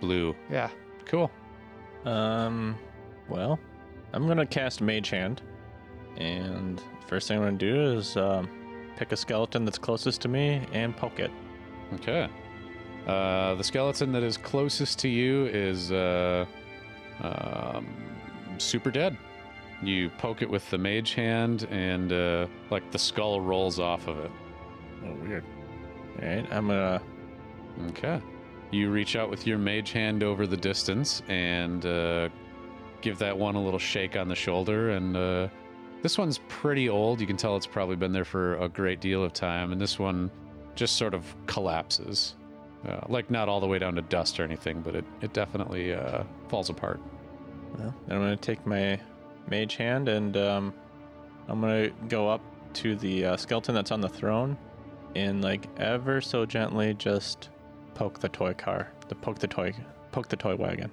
Blue. 0.00 0.34
Yeah. 0.50 0.68
Cool. 1.06 1.30
um, 2.04 2.76
well, 3.28 3.58
I'm 4.12 4.26
gonna 4.26 4.44
cast 4.46 4.80
Mage 4.82 5.08
Hand, 5.10 5.40
and 6.18 6.82
first 7.06 7.28
thing 7.28 7.38
I'm 7.38 7.44
gonna 7.44 7.56
do 7.56 7.92
is 7.92 8.16
um, 8.16 8.48
pick 8.96 9.12
a 9.12 9.16
skeleton 9.16 9.64
that's 9.64 9.78
closest 9.78 10.20
to 10.22 10.28
me 10.28 10.62
and 10.72 10.94
poke 10.96 11.20
it. 11.20 11.30
Okay. 11.94 12.28
Uh, 13.06 13.54
the 13.54 13.64
skeleton 13.64 14.12
that 14.12 14.22
is 14.22 14.36
closest 14.36 14.98
to 15.00 15.08
you 15.08 15.46
is 15.46 15.92
uh, 15.92 16.46
um, 17.20 17.86
super 18.58 18.90
dead. 18.90 19.16
You 19.82 20.08
poke 20.10 20.40
it 20.40 20.48
with 20.48 20.68
the 20.70 20.78
mage 20.78 21.14
hand, 21.14 21.66
and 21.70 22.12
uh, 22.12 22.46
like 22.70 22.90
the 22.90 22.98
skull 22.98 23.40
rolls 23.40 23.78
off 23.78 24.08
of 24.08 24.18
it. 24.18 24.30
Oh, 25.04 25.14
weird. 25.26 25.44
All 26.22 26.28
right, 26.28 26.46
I'm 26.50 26.68
gonna. 26.68 27.02
Okay. 27.88 28.20
You 28.70 28.90
reach 28.90 29.16
out 29.16 29.30
with 29.30 29.46
your 29.46 29.58
mage 29.58 29.92
hand 29.92 30.22
over 30.22 30.46
the 30.46 30.56
distance 30.56 31.22
and 31.28 31.84
uh, 31.84 32.28
give 33.02 33.18
that 33.18 33.36
one 33.36 33.54
a 33.54 33.62
little 33.62 33.78
shake 33.78 34.16
on 34.16 34.28
the 34.28 34.34
shoulder. 34.34 34.90
And 34.90 35.16
uh, 35.16 35.48
this 36.02 36.18
one's 36.18 36.40
pretty 36.48 36.88
old. 36.88 37.20
You 37.20 37.26
can 37.26 37.36
tell 37.36 37.56
it's 37.56 37.66
probably 37.66 37.96
been 37.96 38.12
there 38.12 38.24
for 38.24 38.56
a 38.56 38.68
great 38.68 39.00
deal 39.00 39.22
of 39.22 39.32
time. 39.32 39.72
And 39.72 39.80
this 39.80 39.98
one 39.98 40.30
just 40.74 40.96
sort 40.96 41.14
of 41.14 41.34
collapses. 41.46 42.34
Uh, 42.86 43.00
like, 43.08 43.30
not 43.30 43.48
all 43.48 43.60
the 43.60 43.66
way 43.66 43.78
down 43.78 43.94
to 43.94 44.02
dust 44.02 44.38
or 44.38 44.44
anything, 44.44 44.80
but 44.82 44.94
it, 44.94 45.04
it 45.22 45.32
definitely 45.32 45.94
uh, 45.94 46.22
falls 46.48 46.68
apart. 46.68 47.00
Well, 47.78 47.94
I'm 48.08 48.18
gonna 48.18 48.36
take 48.36 48.64
my 48.66 49.00
Mage 49.48 49.76
Hand 49.76 50.08
and 50.08 50.36
um, 50.36 50.74
I'm 51.48 51.60
gonna 51.60 51.90
go 52.08 52.28
up 52.28 52.42
to 52.74 52.96
the 52.96 53.24
uh, 53.24 53.36
skeleton 53.36 53.74
that's 53.74 53.90
on 53.90 54.00
the 54.00 54.08
throne, 54.08 54.56
and 55.14 55.42
like 55.42 55.68
ever 55.78 56.20
so 56.20 56.44
gently 56.44 56.94
just 56.94 57.50
poke 57.94 58.20
the 58.20 58.28
toy 58.28 58.52
car, 58.54 58.92
the 59.08 59.14
poke 59.14 59.38
the 59.38 59.46
toy, 59.46 59.72
poke 60.12 60.28
the 60.28 60.36
toy 60.36 60.56
wagon. 60.56 60.90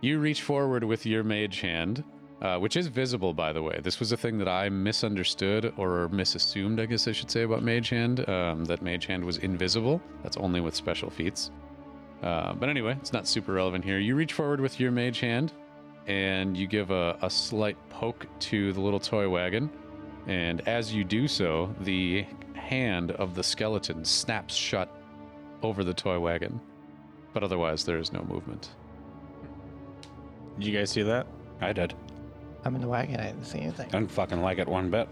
You 0.00 0.18
reach 0.18 0.42
forward 0.42 0.84
with 0.84 1.06
your 1.06 1.24
mage 1.24 1.60
hand, 1.60 2.04
uh, 2.44 2.58
which 2.58 2.76
is 2.76 2.88
visible, 2.88 3.32
by 3.32 3.54
the 3.54 3.62
way. 3.62 3.80
This 3.82 3.98
was 3.98 4.12
a 4.12 4.18
thing 4.18 4.36
that 4.36 4.48
I 4.48 4.68
misunderstood 4.68 5.72
or 5.78 6.10
misassumed, 6.10 6.78
I 6.78 6.84
guess 6.84 7.08
I 7.08 7.12
should 7.12 7.30
say, 7.30 7.42
about 7.42 7.62
mage 7.62 7.88
hand. 7.88 8.28
Um, 8.28 8.66
that 8.66 8.82
mage 8.82 9.06
hand 9.06 9.24
was 9.24 9.38
invisible. 9.38 9.98
That's 10.22 10.36
only 10.36 10.60
with 10.60 10.74
special 10.74 11.08
feats. 11.08 11.50
Uh, 12.22 12.52
but 12.52 12.68
anyway, 12.68 12.98
it's 13.00 13.14
not 13.14 13.26
super 13.26 13.54
relevant 13.54 13.82
here. 13.82 13.98
You 13.98 14.14
reach 14.14 14.34
forward 14.34 14.60
with 14.60 14.78
your 14.78 14.90
mage 14.90 15.20
hand, 15.20 15.54
and 16.06 16.54
you 16.54 16.66
give 16.66 16.90
a, 16.90 17.16
a 17.22 17.30
slight 17.30 17.78
poke 17.88 18.26
to 18.40 18.74
the 18.74 18.80
little 18.80 19.00
toy 19.00 19.26
wagon. 19.26 19.70
And 20.26 20.68
as 20.68 20.94
you 20.94 21.02
do 21.02 21.26
so, 21.26 21.74
the 21.80 22.26
hand 22.52 23.12
of 23.12 23.34
the 23.34 23.42
skeleton 23.42 24.04
snaps 24.04 24.54
shut 24.54 24.90
over 25.62 25.82
the 25.82 25.94
toy 25.94 26.18
wagon. 26.18 26.60
But 27.32 27.42
otherwise, 27.42 27.84
there 27.84 27.98
is 27.98 28.12
no 28.12 28.22
movement. 28.22 28.68
Did 30.58 30.66
you 30.66 30.78
guys 30.78 30.90
see 30.90 31.02
that? 31.02 31.26
I 31.62 31.72
did. 31.72 31.94
I'm 32.64 32.74
in 32.74 32.80
the 32.80 32.88
wagon. 32.88 33.20
I 33.20 33.26
didn't 33.26 33.44
see 33.44 33.60
anything. 33.60 33.86
I 33.88 33.92
don't 33.92 34.10
fucking 34.10 34.40
like 34.40 34.58
it 34.58 34.68
one 34.68 34.90
bit. 34.90 35.08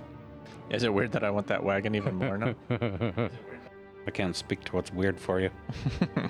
Is 0.70 0.84
it 0.84 0.92
weird 0.92 1.12
that 1.12 1.22
I 1.24 1.30
want 1.30 1.46
that 1.48 1.62
wagon 1.62 1.94
even 1.94 2.14
more 2.16 2.38
now? 2.38 2.54
I 4.06 4.10
can't 4.12 4.34
speak 4.34 4.64
to 4.64 4.76
what's 4.76 4.92
weird 4.92 5.18
for 5.20 5.40
you. 5.40 5.50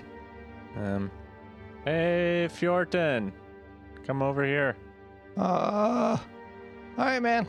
um, 0.76 1.10
Hey, 1.84 2.48
Fjorton, 2.50 3.32
come 4.06 4.22
over 4.22 4.44
here. 4.44 4.76
Uh, 5.36 6.16
all 6.96 7.04
right, 7.04 7.20
man. 7.20 7.46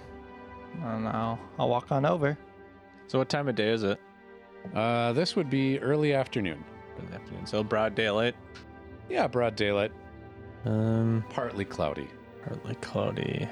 And 0.82 1.07
I'll, 1.07 1.39
I'll 1.59 1.69
walk 1.69 1.91
on 1.91 2.03
over. 2.05 2.36
So, 3.07 3.19
what 3.19 3.30
time 3.30 3.47
of 3.47 3.53
day 3.55 3.69
is 3.69 3.84
it? 3.84 3.99
Uh, 4.74 5.13
this 5.13 5.36
would 5.36 5.49
be 5.51 5.78
early 5.80 6.13
afternoon. 6.13 6.63
Good 6.99 7.13
afternoon. 7.13 7.45
So, 7.45 7.63
broad 7.63 7.93
daylight. 7.93 8.36
Yeah, 9.09 9.28
broad 9.28 9.55
daylight, 9.55 9.91
Um, 10.65 11.24
partly 11.30 11.65
cloudy. 11.65 12.07
partly 12.43 12.74
cloudy. 12.76 13.47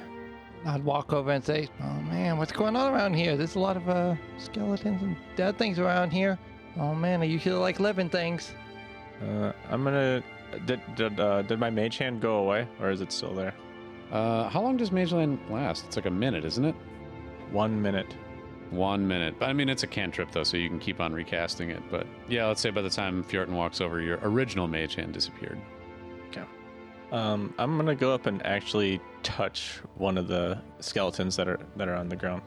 I'd 0.65 0.83
walk 0.83 1.13
over 1.13 1.31
and 1.31 1.43
say, 1.43 1.69
"Oh 1.81 2.01
man, 2.01 2.37
what's 2.37 2.51
going 2.51 2.75
on 2.75 2.93
around 2.93 3.13
here? 3.15 3.35
There's 3.35 3.55
a 3.55 3.59
lot 3.59 3.77
of 3.77 3.89
uh, 3.89 4.15
skeletons 4.37 5.01
and 5.01 5.15
dead 5.35 5.57
things 5.57 5.79
around 5.79 6.11
here. 6.11 6.37
Oh 6.77 6.93
man, 6.93 7.21
I 7.21 7.25
usually 7.25 7.55
like 7.55 7.79
living 7.79 8.09
things. 8.09 8.53
Uh, 9.21 9.51
I'm 9.69 9.83
gonna. 9.83 10.23
Did 10.65 10.81
did 10.95 11.19
uh, 11.19 11.41
did 11.43 11.59
my 11.59 11.69
mage 11.69 11.97
hand 11.97 12.21
go 12.21 12.37
away, 12.37 12.67
or 12.79 12.91
is 12.91 13.01
it 13.01 13.11
still 13.11 13.33
there? 13.33 13.53
Uh, 14.11 14.49
how 14.49 14.61
long 14.61 14.75
does 14.75 14.91
Mage 14.91 15.11
Hand 15.11 15.39
last? 15.49 15.85
It's 15.85 15.95
like 15.95 16.05
a 16.05 16.11
minute, 16.11 16.43
isn't 16.43 16.65
it? 16.65 16.75
One 17.51 17.81
minute. 17.81 18.13
One 18.69 19.07
minute. 19.07 19.35
But 19.39 19.49
I 19.49 19.53
mean, 19.53 19.69
it's 19.69 19.83
a 19.83 19.87
cantrip 19.87 20.31
though, 20.31 20.43
so 20.43 20.57
you 20.57 20.69
can 20.69 20.79
keep 20.79 20.99
on 20.99 21.13
recasting 21.13 21.69
it. 21.69 21.81
But 21.89 22.05
yeah, 22.27 22.45
let's 22.47 22.61
say 22.61 22.69
by 22.71 22.81
the 22.81 22.89
time 22.89 23.23
Fjorton 23.23 23.51
walks 23.51 23.79
over, 23.79 24.01
your 24.01 24.19
original 24.23 24.67
Mage 24.67 24.95
Hand 24.95 25.13
disappeared. 25.13 25.59
Um, 27.11 27.53
I'm 27.57 27.77
gonna 27.77 27.95
go 27.95 28.13
up 28.13 28.25
and 28.25 28.45
actually 28.45 29.01
touch 29.21 29.81
one 29.95 30.17
of 30.17 30.27
the 30.27 30.59
skeletons 30.79 31.35
that 31.35 31.47
are 31.47 31.59
that 31.75 31.87
are 31.87 31.95
on 31.95 32.07
the 32.07 32.15
ground. 32.15 32.43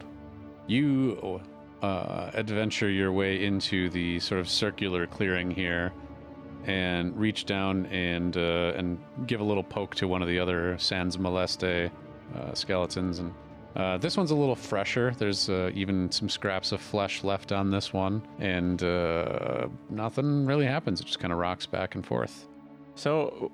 You 0.67 1.39
uh, 1.81 2.31
adventure 2.33 2.89
your 2.89 3.11
way 3.11 3.45
into 3.45 3.89
the 3.89 4.19
sort 4.19 4.41
of 4.41 4.49
circular 4.49 5.05
clearing 5.05 5.51
here, 5.51 5.93
and 6.65 7.15
reach 7.15 7.45
down 7.45 7.85
and 7.87 8.35
uh, 8.37 8.73
and 8.75 8.97
give 9.27 9.39
a 9.39 9.43
little 9.43 9.63
poke 9.63 9.93
to 9.95 10.07
one 10.07 10.21
of 10.21 10.27
the 10.27 10.39
other 10.39 10.77
Sans 10.79 11.15
Moleste 11.17 11.91
uh, 12.35 12.53
skeletons. 12.53 13.19
And 13.19 13.33
uh, 13.75 13.97
this 13.97 14.17
one's 14.17 14.31
a 14.31 14.35
little 14.35 14.55
fresher. 14.55 15.13
There's 15.17 15.49
uh, 15.49 15.69
even 15.73 16.09
some 16.11 16.29
scraps 16.29 16.71
of 16.71 16.81
flesh 16.81 17.23
left 17.23 17.51
on 17.51 17.69
this 17.69 17.93
one, 17.93 18.25
and 18.39 18.81
uh, 18.81 19.67
nothing 19.89 20.45
really 20.45 20.65
happens. 20.65 21.01
It 21.01 21.05
just 21.05 21.19
kind 21.19 21.33
of 21.33 21.39
rocks 21.39 21.65
back 21.65 21.93
and 21.95 22.05
forth. 22.05 22.47
So, 22.95 23.51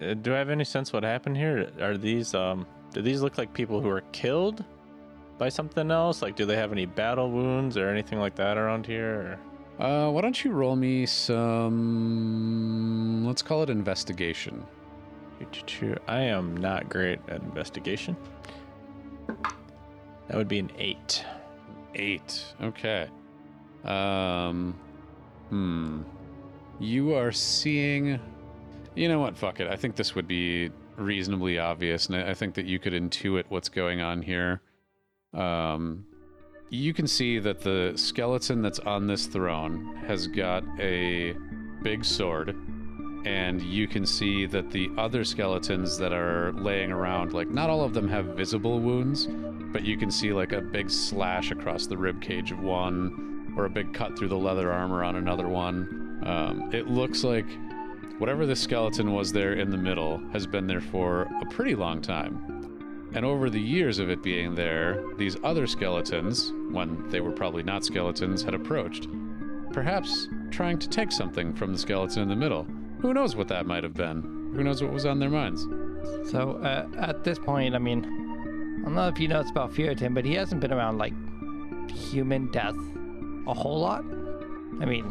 do 0.00 0.34
I 0.34 0.38
have 0.38 0.50
any 0.50 0.64
sense 0.64 0.92
what 0.92 1.02
happened 1.02 1.36
here? 1.36 1.70
Are 1.80 1.96
these 1.96 2.34
um? 2.34 2.66
Do 2.92 3.00
these 3.02 3.22
look 3.22 3.38
like 3.38 3.52
people 3.52 3.80
who 3.80 3.88
were 3.88 4.02
killed 4.12 4.64
by 5.38 5.48
something 5.48 5.90
else? 5.90 6.22
Like, 6.22 6.36
do 6.36 6.46
they 6.46 6.56
have 6.56 6.70
any 6.72 6.86
battle 6.86 7.30
wounds 7.30 7.76
or 7.76 7.88
anything 7.88 8.20
like 8.20 8.36
that 8.36 8.56
around 8.56 8.86
here? 8.86 9.38
Or? 9.78 9.84
Uh, 9.84 10.10
why 10.10 10.20
don't 10.20 10.44
you 10.44 10.52
roll 10.52 10.76
me 10.76 11.04
some? 11.06 12.44
Let's 13.26 13.42
call 13.42 13.64
it 13.64 13.70
investigation. 13.70 14.64
I 16.06 16.20
am 16.20 16.56
not 16.56 16.88
great 16.88 17.18
at 17.28 17.42
investigation. 17.42 18.16
That 20.28 20.36
would 20.36 20.48
be 20.48 20.58
an 20.60 20.70
eight. 20.78 21.24
Eight. 21.94 22.44
Okay. 22.62 23.08
Um. 23.84 24.74
Hmm. 25.50 26.02
You 26.80 27.14
are 27.14 27.32
seeing. 27.32 28.20
You 28.94 29.08
know 29.08 29.20
what? 29.20 29.36
Fuck 29.36 29.60
it. 29.60 29.68
I 29.68 29.76
think 29.76 29.96
this 29.96 30.14
would 30.14 30.28
be 30.28 30.70
reasonably 30.96 31.58
obvious, 31.58 32.06
and 32.06 32.16
I 32.16 32.34
think 32.34 32.54
that 32.54 32.66
you 32.66 32.78
could 32.78 32.92
intuit 32.92 33.44
what's 33.48 33.68
going 33.68 34.00
on 34.00 34.22
here. 34.22 34.60
Um. 35.32 36.06
You 36.70 36.94
can 36.94 37.06
see 37.06 37.38
that 37.38 37.60
the 37.60 37.92
skeleton 37.94 38.60
that's 38.60 38.80
on 38.80 39.06
this 39.06 39.26
throne 39.26 39.94
has 40.08 40.26
got 40.26 40.64
a 40.80 41.34
big 41.82 42.04
sword, 42.04 42.56
and 43.24 43.62
you 43.62 43.86
can 43.86 44.04
see 44.04 44.46
that 44.46 44.72
the 44.72 44.90
other 44.98 45.22
skeletons 45.22 45.96
that 45.98 46.12
are 46.12 46.52
laying 46.54 46.90
around, 46.90 47.32
like, 47.32 47.48
not 47.48 47.70
all 47.70 47.84
of 47.84 47.94
them 47.94 48.08
have 48.08 48.24
visible 48.34 48.80
wounds, 48.80 49.28
but 49.72 49.84
you 49.84 49.96
can 49.96 50.10
see 50.10 50.32
like 50.32 50.52
a 50.52 50.60
big 50.60 50.90
slash 50.90 51.52
across 51.52 51.86
the 51.86 51.96
rib 51.96 52.20
cage 52.20 52.50
of 52.50 52.58
one, 52.58 53.54
or 53.56 53.66
a 53.66 53.70
big 53.70 53.92
cut 53.94 54.18
through 54.18 54.28
the 54.28 54.36
leather 54.36 54.72
armor 54.72 55.04
on 55.04 55.14
another 55.14 55.46
one. 55.46 56.18
Um, 56.24 56.70
it 56.72 56.88
looks 56.88 57.22
like 57.22 57.46
whatever 58.18 58.46
the 58.46 58.56
skeleton 58.56 59.12
was 59.12 59.32
there 59.32 59.54
in 59.54 59.70
the 59.70 59.76
middle 59.76 60.18
has 60.32 60.46
been 60.46 60.66
there 60.66 60.80
for 60.80 61.22
a 61.42 61.46
pretty 61.46 61.74
long 61.74 62.00
time. 62.00 63.10
And 63.14 63.24
over 63.24 63.48
the 63.48 63.60
years 63.60 63.98
of 63.98 64.10
it 64.10 64.22
being 64.22 64.54
there, 64.54 65.02
these 65.16 65.36
other 65.44 65.66
skeletons, 65.66 66.52
when 66.70 67.08
they 67.10 67.20
were 67.20 67.30
probably 67.30 67.62
not 67.62 67.84
skeletons, 67.84 68.42
had 68.42 68.54
approached. 68.54 69.06
Perhaps 69.72 70.28
trying 70.50 70.78
to 70.78 70.88
take 70.88 71.12
something 71.12 71.54
from 71.54 71.72
the 71.72 71.78
skeleton 71.78 72.22
in 72.22 72.28
the 72.28 72.36
middle. 72.36 72.66
Who 73.00 73.14
knows 73.14 73.36
what 73.36 73.48
that 73.48 73.66
might 73.66 73.84
have 73.84 73.94
been? 73.94 74.22
Who 74.54 74.64
knows 74.64 74.82
what 74.82 74.92
was 74.92 75.06
on 75.06 75.18
their 75.18 75.30
minds? 75.30 75.66
So 76.30 76.52
uh, 76.62 76.86
at 76.98 77.24
this 77.24 77.38
point, 77.38 77.74
I 77.74 77.78
mean, 77.78 78.04
I 78.80 78.84
don't 78.84 78.94
know 78.94 79.08
if 79.08 79.18
you 79.18 79.28
know 79.28 79.40
about 79.40 79.72
Fjorton, 79.72 80.14
but 80.14 80.24
he 80.24 80.34
hasn't 80.34 80.60
been 80.60 80.72
around 80.72 80.98
like 80.98 81.12
human 81.90 82.50
death 82.50 82.76
a 83.46 83.54
whole 83.54 83.80
lot. 83.80 84.04
I 84.80 84.86
mean, 84.86 85.04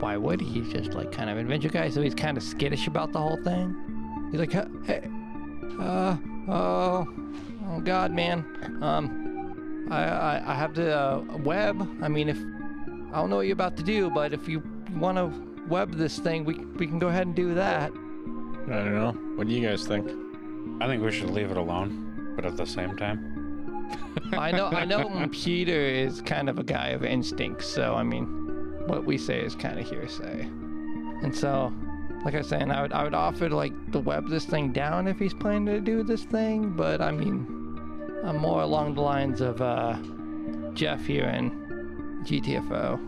why 0.00 0.16
would 0.16 0.40
he? 0.40 0.60
He's 0.60 0.72
just 0.72 0.94
like 0.94 1.12
kind 1.12 1.30
of 1.30 1.36
an 1.36 1.42
adventure 1.42 1.68
guy, 1.68 1.90
so 1.90 2.00
he's 2.02 2.14
kind 2.14 2.36
of 2.36 2.42
skittish 2.42 2.86
about 2.86 3.12
the 3.12 3.20
whole 3.20 3.36
thing. 3.42 3.76
He's 4.30 4.40
like, 4.40 4.52
hey, 4.52 5.08
uh, 5.80 6.16
oh, 6.48 7.08
oh 7.68 7.80
God, 7.80 8.12
man. 8.12 8.44
Um, 8.82 9.86
I, 9.90 10.04
I, 10.04 10.52
I 10.52 10.54
have 10.54 10.74
the 10.74 10.98
uh, 10.98 11.22
web. 11.38 11.80
I 12.02 12.08
mean, 12.08 12.28
if 12.28 12.36
I 13.12 13.20
don't 13.20 13.30
know 13.30 13.36
what 13.36 13.46
you're 13.46 13.54
about 13.54 13.76
to 13.78 13.82
do, 13.82 14.10
but 14.10 14.32
if 14.32 14.48
you 14.48 14.62
want 14.94 15.16
to 15.18 15.32
web 15.68 15.94
this 15.94 16.18
thing, 16.18 16.44
we 16.44 16.54
we 16.54 16.86
can 16.86 16.98
go 16.98 17.08
ahead 17.08 17.26
and 17.26 17.34
do 17.34 17.54
that. 17.54 17.90
I 17.90 18.74
don't 18.74 18.94
know. 18.94 19.12
What 19.36 19.48
do 19.48 19.54
you 19.54 19.66
guys 19.66 19.86
think? 19.86 20.10
I 20.80 20.86
think 20.86 21.02
we 21.02 21.10
should 21.10 21.30
leave 21.30 21.50
it 21.50 21.56
alone, 21.56 22.34
but 22.36 22.44
at 22.44 22.56
the 22.56 22.66
same 22.66 22.96
time, 22.96 23.38
I 24.32 24.50
know, 24.50 24.66
I 24.66 24.84
know. 24.84 25.26
Peter 25.32 25.80
is 25.80 26.20
kind 26.22 26.48
of 26.48 26.58
a 26.58 26.64
guy 26.64 26.88
of 26.88 27.04
instinct, 27.04 27.64
so 27.64 27.94
I 27.94 28.02
mean, 28.02 28.47
what 28.88 29.04
we 29.04 29.18
say 29.18 29.40
is 29.40 29.54
kind 29.54 29.78
of 29.78 29.88
hearsay. 29.88 30.42
And 31.22 31.34
so, 31.34 31.72
like 32.24 32.34
I 32.34 32.38
was 32.38 32.48
saying, 32.48 32.70
I 32.70 32.82
would, 32.82 32.92
I 32.92 33.04
would 33.04 33.14
offer 33.14 33.48
to 33.48 33.56
like 33.56 33.92
to 33.92 34.00
web 34.00 34.28
this 34.28 34.44
thing 34.44 34.72
down 34.72 35.06
if 35.06 35.18
he's 35.18 35.34
planning 35.34 35.66
to 35.66 35.80
do 35.80 36.02
this 36.02 36.24
thing, 36.24 36.70
but 36.70 37.00
I 37.00 37.12
mean, 37.12 37.46
I'm 38.24 38.38
more 38.38 38.62
along 38.62 38.94
the 38.94 39.02
lines 39.02 39.40
of 39.40 39.60
uh, 39.62 39.96
Jeff 40.74 41.04
here 41.06 41.26
in 41.26 41.50
GTFO. 42.24 42.98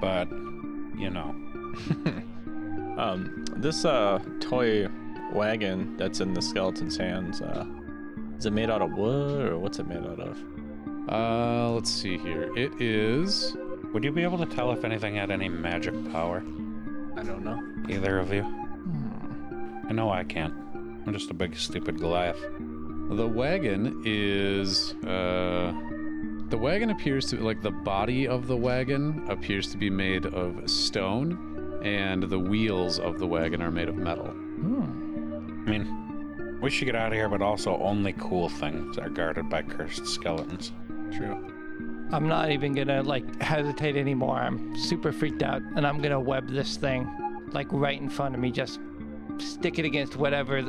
but 0.00 0.28
you 0.98 1.10
know, 1.10 1.34
Um, 2.96 3.44
this 3.56 3.84
uh 3.84 4.20
toy 4.40 4.88
wagon 5.32 5.96
that's 5.96 6.20
in 6.20 6.32
the 6.32 6.42
skeleton's 6.42 6.96
hands, 6.96 7.42
uh, 7.42 7.66
is 8.38 8.46
it 8.46 8.52
made 8.52 8.70
out 8.70 8.82
of 8.82 8.92
wood 8.92 9.48
or 9.52 9.58
what's 9.58 9.78
it 9.78 9.88
made 9.88 9.98
out 9.98 10.20
of? 10.20 10.38
Uh, 11.08 11.70
let's 11.70 11.90
see 11.90 12.16
here. 12.16 12.56
It 12.56 12.80
is. 12.80 13.56
Would 13.94 14.02
you 14.02 14.10
be 14.10 14.24
able 14.24 14.38
to 14.38 14.46
tell 14.46 14.72
if 14.72 14.84
anything 14.84 15.14
had 15.14 15.30
any 15.30 15.48
magic 15.48 15.94
power? 16.10 16.38
I 17.16 17.22
don't 17.22 17.44
know. 17.44 17.62
Either 17.88 18.18
of 18.18 18.32
you? 18.32 18.42
Hmm. 18.42 19.86
I 19.88 19.92
know 19.92 20.10
I 20.10 20.24
can't. 20.24 20.52
I'm 20.74 21.12
just 21.12 21.30
a 21.30 21.34
big 21.34 21.56
stupid 21.56 22.00
Goliath. 22.00 22.40
The 23.10 23.26
wagon 23.26 24.02
is. 24.04 24.94
Uh, 25.04 25.72
the 26.48 26.58
wagon 26.58 26.90
appears 26.90 27.26
to 27.30 27.36
like 27.36 27.62
the 27.62 27.70
body 27.70 28.26
of 28.26 28.48
the 28.48 28.56
wagon 28.56 29.26
appears 29.30 29.70
to 29.70 29.78
be 29.78 29.90
made 29.90 30.26
of 30.26 30.68
stone, 30.68 31.80
and 31.84 32.24
the 32.24 32.38
wheels 32.38 32.98
of 32.98 33.20
the 33.20 33.26
wagon 33.28 33.62
are 33.62 33.70
made 33.70 33.88
of 33.88 33.96
metal. 33.96 34.26
Hmm. 34.26 35.64
I 35.66 35.70
mean, 35.70 36.58
we 36.60 36.68
should 36.68 36.86
get 36.86 36.96
out 36.96 37.08
of 37.08 37.12
here, 37.12 37.28
but 37.28 37.42
also 37.42 37.78
only 37.78 38.12
cool 38.14 38.48
things 38.48 38.98
are 38.98 39.08
guarded 39.08 39.48
by 39.48 39.62
cursed 39.62 40.06
skeletons. 40.06 40.72
True. 41.12 41.53
I'm 42.12 42.28
not 42.28 42.50
even 42.50 42.74
gonna 42.74 43.02
like 43.02 43.40
hesitate 43.40 43.96
anymore. 43.96 44.36
I'm 44.36 44.76
super 44.76 45.12
freaked 45.12 45.42
out, 45.42 45.62
and 45.76 45.86
I'm 45.86 46.00
gonna 46.00 46.20
web 46.20 46.48
this 46.48 46.76
thing 46.76 47.08
like 47.52 47.68
right 47.70 48.00
in 48.00 48.08
front 48.08 48.34
of 48.34 48.40
me. 48.40 48.50
Just 48.50 48.80
stick 49.38 49.78
it 49.78 49.84
against 49.84 50.16
whatever 50.16 50.62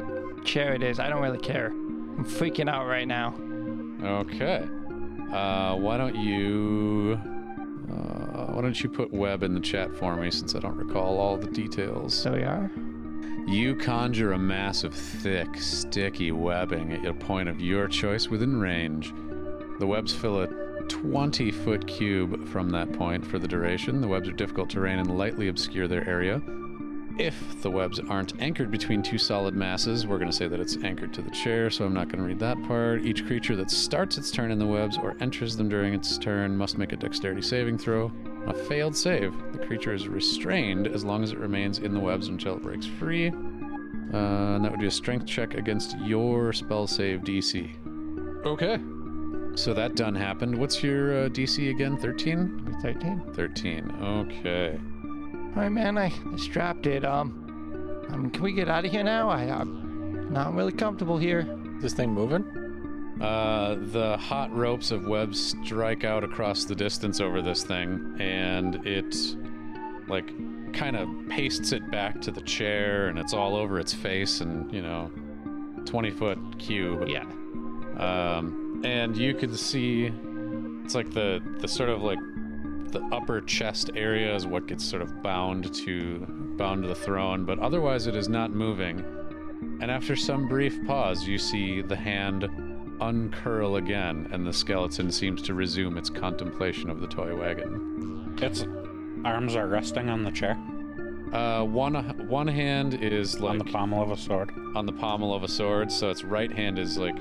chair 0.44 0.74
it 0.74 0.84
is. 0.84 1.00
I 1.00 1.10
don't 1.10 1.22
really 1.22 1.40
care. 1.40 1.68
I'm 1.68 2.26
freaking 2.26 2.70
out 2.70 2.88
right 2.88 3.08
now. 3.08 3.36
Okay. 4.02 4.68
Uh, 5.32 5.76
why 5.76 5.98
don't 5.98 6.16
you? 6.16 7.20
Uh, 7.92 8.54
why 8.54 8.62
don't 8.62 8.82
you 8.82 8.90
put 8.90 9.14
web 9.14 9.44
in 9.44 9.54
the 9.54 9.60
chat 9.60 9.96
for 9.96 10.16
me 10.16 10.32
since 10.32 10.56
I 10.56 10.60
don't 10.60 10.78
recall 10.78 11.20
all 11.20 11.38
the 11.38 11.48
details? 11.48 12.14
So 12.14 12.34
we 12.34 12.44
are. 12.44 12.72
You 13.48 13.76
conjure 13.76 14.32
a 14.32 14.40
mass 14.40 14.84
of 14.84 14.94
thick, 14.94 15.58
sticky 15.58 16.32
webbing 16.32 16.94
at 16.94 17.06
a 17.06 17.14
point 17.14 17.48
of 17.48 17.62
your 17.62 17.88
choice 17.88 18.28
within 18.28 18.60
range. 18.60 19.14
The 19.80 19.86
webs 19.86 20.14
fill 20.14 20.42
a 20.42 20.65
20 20.90 21.52
foot 21.52 21.88
cube 21.88 22.48
from 22.48 22.70
that 22.70 22.92
point 22.94 23.26
for 23.26 23.40
the 23.40 23.48
duration. 23.48 24.02
The 24.02 24.08
webs 24.08 24.30
are 24.30 24.34
difficult 24.34 24.70
terrain 24.70 25.00
and 25.00 25.18
lightly 25.18 25.48
obscure 25.48 25.88
their 25.88 26.08
area. 26.08 26.42
If 27.18 27.62
the 27.62 27.72
webs 27.72 28.00
aren't 28.00 28.42
anchored 28.42 28.70
between 28.70 29.02
two 29.02 29.18
solid 29.18 29.56
masses, 29.56 30.06
we're 30.06 30.18
going 30.18 30.30
to 30.30 30.36
say 30.36 30.50
that 30.50 30.60
it's 30.60 30.76
anchored 30.78 31.14
to 31.14 31.22
the 31.22 31.32
chair, 31.32 31.70
so 31.70 31.86
I'm 31.86 31.94
not 31.94 32.10
going 32.10 32.20
to 32.20 32.28
read 32.28 32.40
that 32.40 32.62
part. 32.64 33.06
Each 33.06 33.26
creature 33.26 33.56
that 33.56 33.72
starts 33.72 34.18
its 34.18 34.32
turn 34.32 34.52
in 34.52 34.60
the 34.60 34.66
webs 34.66 34.98
or 34.98 35.16
enters 35.22 35.56
them 35.56 35.70
during 35.70 35.94
its 35.94 36.18
turn 36.18 36.58
must 36.58 36.78
make 36.78 36.92
a 36.92 36.98
dexterity 36.98 37.42
saving 37.42 37.78
throw. 37.78 38.12
A 38.48 38.54
failed 38.54 38.98
save, 38.98 39.34
the 39.54 39.66
creature 39.66 39.94
is 39.94 40.10
restrained 40.10 40.88
as 40.88 41.06
long 41.06 41.24
as 41.24 41.32
it 41.32 41.38
remains 41.38 41.80
in 41.80 41.94
the 41.94 42.00
webs 42.00 42.28
until 42.28 42.58
it 42.58 42.62
breaks 42.62 42.86
free. 42.86 43.30
Uh, 43.30 44.56
and 44.56 44.66
that 44.66 44.72
would 44.72 44.82
be 44.82 44.88
a 44.88 44.92
strength 44.92 45.26
check 45.26 45.54
against 45.54 45.98
your 46.00 46.52
spell 46.52 46.86
save 46.86 47.22
DC. 47.22 48.46
Okay. 48.46 48.78
So 49.56 49.74
that 49.74 49.96
done 49.96 50.16
happened. 50.16 50.58
What's 50.58 50.84
your 50.84 51.26
uh, 51.26 51.30
DC 51.30 51.70
again? 51.70 51.98
13? 51.98 52.78
13. 52.82 53.22
13. 53.34 53.92
Okay. 54.02 54.80
All 55.56 55.62
right, 55.62 55.70
man. 55.70 55.98
I, 55.98 56.12
strapped 56.36 56.86
it. 56.88 57.06
Um, 57.06 58.06
um, 58.10 58.30
can 58.30 58.44
we 58.44 58.52
get 58.52 58.68
out 58.68 58.84
of 58.84 58.92
here 58.92 59.04
now? 59.04 59.30
I, 59.30 59.44
I'm 59.44 60.32
not 60.32 60.54
really 60.54 60.74
comfortable 60.74 61.18
here. 61.18 61.48
This 61.80 61.94
thing 61.94 62.12
moving? 62.12 62.44
Uh, 63.22 63.78
the 63.80 64.18
hot 64.18 64.54
ropes 64.54 64.92
of 64.92 65.08
web 65.08 65.34
strike 65.34 66.04
out 66.04 66.26
across 66.26 66.66
the 66.66 66.76
distance 66.76 67.22
over 67.22 67.42
this 67.42 67.64
thing, 67.64 68.18
and 68.20 68.86
it, 68.86 69.16
like, 70.10 70.28
kind 70.74 70.98
of 70.98 71.08
pastes 71.30 71.72
it 71.72 71.90
back 71.90 72.20
to 72.20 72.32
the 72.32 72.42
chair, 72.42 73.08
and 73.08 73.18
it's 73.18 73.34
all 73.34 73.56
over 73.56 73.80
its 73.80 73.94
face, 73.94 74.42
and, 74.42 74.72
you 74.74 74.82
know, 74.82 75.10
20 75.86 76.12
foot 76.12 76.38
cube. 76.60 77.08
Yeah. 77.08 77.24
Um, 77.98 78.65
and 78.86 79.18
you 79.18 79.34
can 79.34 79.56
see 79.58 80.12
it's 80.84 80.96
like 80.96 81.12
the 81.12 81.42
the 81.60 81.68
sort 81.68 81.90
of 81.90 82.02
like 82.04 82.20
the 82.92 83.02
upper 83.12 83.42
chest 83.42 83.90
area 83.96 84.34
is 84.36 84.46
what 84.46 84.68
gets 84.68 84.86
sort 84.86 85.02
of 85.02 85.22
bound 85.22 85.74
to 85.74 86.20
bound 86.58 86.84
to 86.84 86.88
the 86.88 86.96
throne, 86.96 87.44
but 87.44 87.60
otherwise 87.60 88.08
it 88.08 88.16
is 88.16 88.30
not 88.30 88.52
moving. 88.52 89.00
And 89.82 89.92
after 89.92 90.16
some 90.16 90.48
brief 90.48 90.78
pause, 90.86 91.28
you 91.28 91.38
see 91.38 91.82
the 91.82 91.96
hand 91.96 92.44
uncurl 93.02 93.76
again, 93.76 94.30
and 94.32 94.48
the 94.48 94.54
skeleton 94.54 95.12
seems 95.12 95.42
to 95.42 95.54
resume 95.54 95.98
its 95.98 96.10
contemplation 96.10 96.90
of 96.90 97.02
the 97.02 97.08
toy 97.08 97.36
wagon. 97.36 98.38
Its 98.42 98.66
arms 99.26 99.56
are 99.56 99.68
resting 99.68 100.10
on 100.10 100.24
the 100.24 100.32
chair, 100.32 100.58
Uh, 101.34 101.64
one 101.64 101.96
one 102.30 102.48
hand 102.48 102.94
is 102.94 103.40
like 103.42 103.52
on 103.52 103.58
the 103.58 103.66
pommel 103.66 104.02
of 104.02 104.12
a 104.12 104.18
sword. 104.18 104.52
on 104.76 104.86
the 104.86 104.94
pommel 104.94 105.34
of 105.34 105.44
a 105.44 105.48
sword, 105.50 105.92
so 105.92 106.10
its 106.10 106.24
right 106.24 106.52
hand 106.52 106.80
is 106.80 106.98
like 106.98 107.18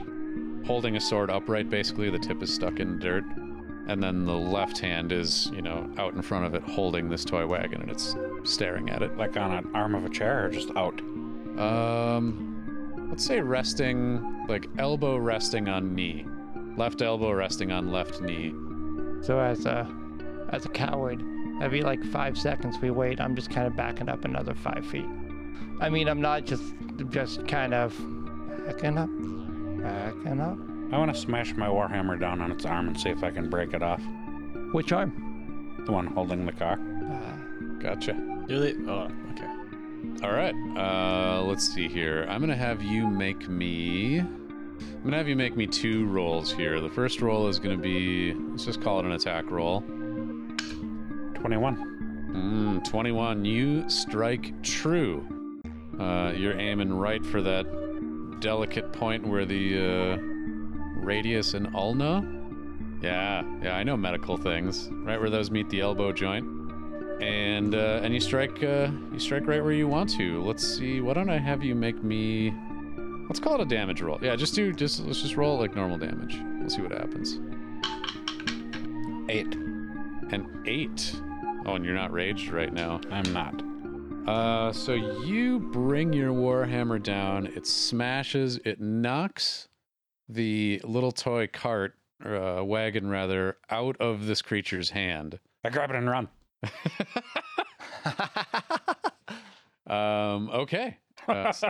holding 0.65 0.97
a 0.97 1.01
sword 1.01 1.31
upright, 1.31 1.71
basically. 1.71 2.11
The 2.11 2.19
tip 2.19 2.43
is 2.43 2.53
stuck 2.53 2.81
in 2.81 2.99
dirt. 2.99 3.25
And 3.87 4.03
then 4.03 4.25
the 4.25 4.33
left 4.33 4.79
hand 4.79 5.13
is, 5.13 5.51
you 5.53 5.61
know, 5.61 5.91
out 5.99 6.15
in 6.15 6.23
front 6.23 6.47
of 6.47 6.55
it 6.55 6.63
holding 6.63 7.11
this 7.11 7.23
toy 7.25 7.47
wagon 7.47 7.83
and 7.83 7.91
it's 7.91 8.17
staring 8.43 8.89
at 8.89 9.03
it. 9.03 9.17
Like 9.19 9.37
on 9.37 9.53
an 9.53 9.71
arm 9.75 9.95
of 9.95 10.07
a 10.07 10.09
chair 10.09 10.47
or 10.47 10.51
just 10.51 10.71
out? 10.71 10.99
Um, 11.59 13.07
let's 13.11 13.25
say 13.25 13.41
resting, 13.41 14.47
like 14.49 14.69
elbow 14.79 15.19
resting 15.19 15.69
on 15.69 15.95
knee. 15.95 16.27
Left 16.77 17.03
elbow 17.03 17.33
resting 17.33 17.73
on 17.73 17.93
left 17.93 18.23
knee. 18.23 18.55
So 19.23 19.39
as 19.39 19.67
a 19.67 19.87
as 20.51 20.65
a 20.65 20.69
coward, 20.69 21.23
every 21.63 21.83
like 21.83 22.03
five 22.05 22.39
seconds 22.39 22.79
we 22.81 22.91
wait, 22.91 23.21
I'm 23.21 23.37
just 23.37 23.51
kind 23.51 23.67
of 23.67 23.77
backing 23.77 24.09
up 24.09 24.25
another 24.25 24.55
five 24.55 24.85
feet. 24.87 25.07
I 25.81 25.91
mean, 25.91 26.09
I'm 26.09 26.21
not 26.21 26.47
just 26.47 26.63
just 27.11 27.47
kind 27.47 27.75
of 27.75 27.95
backing 28.67 28.99
up, 28.99 29.11
backing 29.85 30.41
up. 30.41 30.57
I 30.93 30.99
want 30.99 31.15
to 31.15 31.21
smash 31.21 31.55
my 31.55 31.69
warhammer 31.69 32.19
down 32.19 32.41
on 32.41 32.51
its 32.51 32.65
arm 32.65 32.89
and 32.89 32.99
see 32.99 33.11
if 33.11 33.23
I 33.23 33.31
can 33.31 33.51
break 33.51 33.75
it 33.75 33.83
off. 33.83 34.01
Which 34.73 34.93
arm? 34.93 35.83
The 35.85 35.93
one 35.93 36.07
holding 36.07 36.47
the 36.47 36.53
car. 36.53 36.79
Uh, 36.79 37.37
Gotcha. 37.81 38.15
Do 38.49 38.61
they? 38.61 38.75
Oh, 38.91 39.09
okay. 39.33 40.25
All 40.27 40.33
right. 40.33 40.55
Uh, 40.77 41.43
let's 41.43 41.69
see 41.69 41.87
here. 41.87 42.27
I'm 42.31 42.41
gonna 42.41 42.57
have 42.57 42.83
you 42.83 43.07
make 43.07 43.47
me. 43.49 44.21
I'm 44.21 45.03
gonna 45.05 45.19
have 45.19 45.29
you 45.29 45.37
make 45.37 45.55
me 45.55 45.67
two 45.67 46.07
rolls 46.07 46.51
here. 46.51 46.81
The 46.81 46.89
first 46.89 47.21
roll 47.21 47.47
is 47.49 47.59
gonna 47.59 47.77
be. 47.77 48.33
Let's 48.33 48.65
just 48.65 48.81
call 48.81 49.01
it 49.01 49.05
an 49.05 49.13
attack 49.13 49.51
roll. 49.51 49.81
21. 51.35 52.31
Mm, 52.35 52.85
21. 52.85 53.45
You 53.45 53.89
strike 53.91 54.63
true. 54.63 55.61
Uh, 56.01 56.33
you're 56.35 56.59
aiming 56.59 56.93
right 56.93 57.25
for 57.25 57.43
that 57.43 57.67
delicate 58.41 58.93
point 58.93 59.27
where 59.27 59.45
the 59.45 59.79
uh, 59.79 60.17
radius 60.97 61.55
and 61.55 61.75
ulna. 61.75 62.27
Yeah, 63.03 63.43
yeah, 63.63 63.77
I 63.77 63.83
know 63.83 63.97
medical 63.97 64.37
things. 64.37 64.89
Right 64.91 65.21
where 65.21 65.31
those 65.31 65.51
meet 65.51 65.69
the 65.71 65.81
elbow 65.81 66.13
joint. 66.13 66.45
And 67.21 67.75
uh, 67.75 68.01
and 68.03 68.13
you 68.13 68.21
strike 68.21 68.63
uh, 68.63 68.89
you 69.13 69.19
strike 69.19 69.47
right 69.47 69.63
where 69.63 69.73
you 69.73 69.87
want 69.87 70.11
to. 70.17 70.43
Let's 70.43 70.67
see. 70.67 71.01
Why 71.01 71.13
don't 71.13 71.31
I 71.31 71.39
have 71.39 71.63
you 71.63 71.75
make 71.75 72.03
me? 72.03 72.53
Let's 73.29 73.41
call 73.41 73.55
it 73.55 73.61
a 73.61 73.65
damage 73.65 74.03
roll. 74.03 74.19
Yeah, 74.21 74.37
just 74.37 74.55
do 74.55 74.73
just 74.73 75.01
let's 75.01 75.23
just 75.23 75.37
roll 75.37 75.59
like 75.59 75.77
normal 75.77 75.99
damage. 75.99 76.41
We'll 76.61 76.71
see 76.71 76.83
what 76.83 76.93
happens. 76.93 77.39
Eight. 79.29 79.55
An 80.33 80.63
eight. 80.67 81.15
Oh, 81.67 81.75
and 81.75 81.85
you're 81.85 81.95
not 81.95 82.13
raged 82.13 82.51
right 82.51 82.73
now. 82.73 83.01
I'm 83.11 83.33
not. 83.33 83.63
Uh, 84.27 84.73
so 84.73 84.95
you 84.95 85.59
bring 85.61 86.13
your 86.13 86.33
warhammer 86.33 87.03
down. 87.03 87.47
It 87.49 87.67
smashes. 87.67 88.59
It 88.65 88.81
knocks 88.81 89.69
the 90.29 90.81
little 90.85 91.13
toy 91.13 91.47
cart, 91.47 91.95
or 92.25 92.37
uh, 92.37 92.63
wagon 92.63 93.09
rather, 93.11 93.59
out 93.71 93.97
of 94.01 94.27
this 94.27 94.41
creature's 94.41 94.91
hand. 94.91 95.39
I 95.63 95.71
grab 95.71 95.91
it 95.91 95.97
and 95.97 96.09
run. 96.09 96.29
Um, 99.87 100.49
okay. 100.49 100.97
Uh, 101.29 101.49
s- 101.49 101.63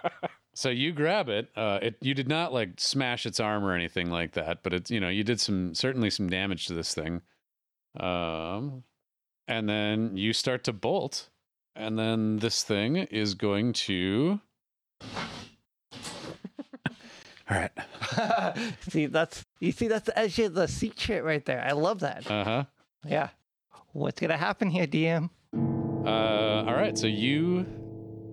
so 0.54 0.68
you 0.68 0.92
grab 0.92 1.30
it. 1.30 1.48
Uh, 1.56 1.78
it 1.80 1.96
you 2.02 2.12
did 2.12 2.28
not 2.28 2.52
like 2.52 2.72
smash 2.78 3.24
its 3.24 3.40
arm 3.40 3.64
or 3.64 3.74
anything 3.74 4.10
like 4.10 4.32
that, 4.32 4.62
but 4.62 4.74
it's 4.74 4.90
you 4.90 5.00
know 5.00 5.08
you 5.08 5.24
did 5.24 5.40
some 5.40 5.74
certainly 5.74 6.10
some 6.10 6.28
damage 6.28 6.66
to 6.66 6.74
this 6.74 6.94
thing. 6.94 7.22
Um, 7.98 8.84
and 9.48 9.66
then 9.70 10.18
you 10.18 10.34
start 10.34 10.64
to 10.64 10.74
bolt, 10.74 11.30
and 11.74 11.98
then 11.98 12.38
this 12.38 12.62
thing 12.62 12.96
is 12.96 13.34
going 13.34 13.72
to. 13.72 14.40
All 17.50 17.58
right. 17.58 17.70
see, 18.88 19.06
that's 19.06 19.44
you 19.60 19.72
see 19.72 19.88
that's 19.88 20.06
the 20.06 20.18
edge 20.18 20.38
of 20.38 20.54
the 20.54 20.68
seat 20.68 20.98
shit 20.98 21.24
right 21.24 21.44
there. 21.44 21.62
I 21.62 21.72
love 21.72 22.00
that. 22.00 22.30
Uh 22.30 22.44
huh. 22.44 22.64
Yeah. 23.06 23.28
What's 23.92 24.20
gonna 24.20 24.38
happen 24.38 24.70
here, 24.70 24.86
DM? 24.86 25.28
Uh, 25.54 26.64
all 26.66 26.74
right, 26.74 26.98
so 26.98 27.06
you, 27.06 27.64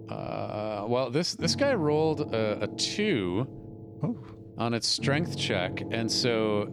uh, 0.09 0.85
well, 0.87 1.11
this 1.11 1.33
this 1.35 1.53
guy 1.53 1.73
rolled 1.73 2.33
a, 2.33 2.63
a 2.63 2.67
two 2.67 3.45
on 4.57 4.73
its 4.73 4.87
strength 4.87 5.37
check, 5.37 5.81
and 5.91 6.11
so 6.11 6.67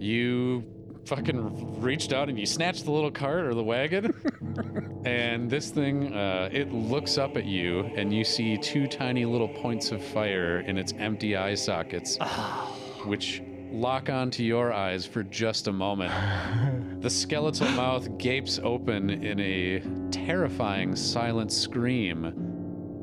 you 0.00 0.64
fucking 1.06 1.80
reached 1.80 2.12
out 2.12 2.28
and 2.28 2.38
you 2.38 2.46
snatched 2.46 2.84
the 2.84 2.90
little 2.90 3.10
cart 3.10 3.44
or 3.44 3.54
the 3.54 3.62
wagon, 3.62 4.12
and 5.04 5.48
this 5.48 5.70
thing, 5.70 6.12
uh, 6.12 6.48
it 6.52 6.72
looks 6.72 7.16
up 7.16 7.36
at 7.36 7.44
you, 7.44 7.80
and 7.96 8.12
you 8.12 8.24
see 8.24 8.58
two 8.58 8.86
tiny 8.86 9.24
little 9.24 9.48
points 9.48 9.92
of 9.92 10.02
fire 10.02 10.60
in 10.60 10.76
its 10.76 10.92
empty 10.98 11.36
eye 11.36 11.54
sockets, 11.54 12.18
which 13.04 13.42
lock 13.70 14.08
onto 14.08 14.42
your 14.42 14.72
eyes 14.72 15.06
for 15.06 15.22
just 15.22 15.68
a 15.68 15.72
moment. 15.72 16.12
The 16.96 17.10
skeletal 17.10 17.68
mouth 17.72 18.18
gapes 18.18 18.58
open 18.64 19.10
in 19.10 19.38
a 19.38 19.80
terrifying 20.10 20.96
silent 20.96 21.52
scream, 21.52 22.24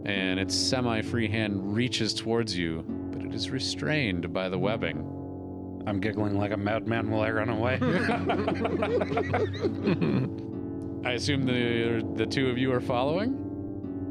and 0.06 0.40
its 0.40 0.54
semi 0.54 1.02
free 1.04 1.30
hand 1.30 1.74
reaches 1.74 2.14
towards 2.14 2.58
you, 2.58 2.84
but 3.14 3.22
it 3.22 3.34
is 3.34 3.50
restrained 3.50 4.34
by 4.34 4.50
the 4.50 4.60
webbing. 4.60 5.13
I'm 5.86 6.00
giggling 6.00 6.38
like 6.38 6.52
a 6.52 6.58
madman 6.58 7.10
while 7.10 7.24
I 7.24 7.32
run 7.32 7.50
away. 7.50 7.76
I 11.06 11.14
assume 11.14 11.46
the 11.46 12.02
the 12.16 12.26
two 12.26 12.50
of 12.50 12.58
you 12.58 12.72
are 12.72 12.80
following? 12.82 13.40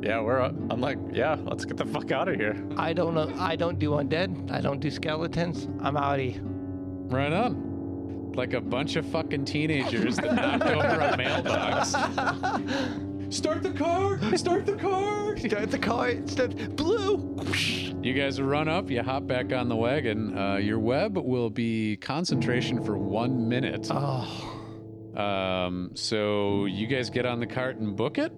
Yeah, 0.03 0.21
we're. 0.21 0.41
uh, 0.41 0.49
I'm 0.71 0.81
like, 0.81 0.99
yeah, 1.13 1.37
let's 1.45 1.65
get 1.65 1.77
the 1.77 1.87
fuck 1.87 2.11
out 2.11 2.29
of 2.29 2.35
here. 2.35 2.57
I 2.77 2.93
don't 2.93 3.15
know. 3.15 3.33
I 3.39 3.57
don't 3.57 3.79
do 3.79 3.91
undead. 3.93 4.51
I 4.51 4.61
don't 4.61 4.81
do 4.81 4.91
skeletons. 4.91 5.69
I'm 5.81 5.95
outie. 5.95 6.39
Right 6.43 7.33
on. 7.33 8.33
Like 8.35 8.55
a 8.55 8.61
bunch 8.61 8.97
of 8.97 9.07
fucking 9.07 9.45
teenagers 9.45 10.17
that 10.17 10.35
knocked 10.35 10.65
over 10.65 11.01
a 11.01 11.17
mailbox. 11.17 11.91
Start 13.35 13.63
the 13.63 13.73
car! 13.73 14.19
Start 14.37 14.67
the 14.67 14.77
car! 14.77 15.37
Start 15.39 15.71
the 15.71 15.79
car. 15.79 16.15
Start 16.27 16.77
blue. 16.77 17.35
You 18.03 18.15
guys 18.15 18.41
run 18.41 18.67
up, 18.69 18.91
you 18.91 19.01
hop 19.03 19.27
back 19.29 19.53
on 19.53 19.69
the 19.69 19.77
wagon. 19.77 20.37
Uh, 20.37 20.57
your 20.57 20.81
web 20.81 21.17
will 21.17 21.51
be 21.51 21.97
concentration 21.99 22.83
for 22.83 22.99
one 22.99 23.49
minute. 23.49 23.87
Oh, 23.91 24.59
Um, 25.17 25.91
so 25.95 26.65
you 26.65 26.87
guys 26.89 27.11
get 27.11 27.27
on 27.27 27.39
the 27.39 27.47
cart 27.47 27.77
and 27.77 27.95
book 27.97 28.19
it? 28.19 28.33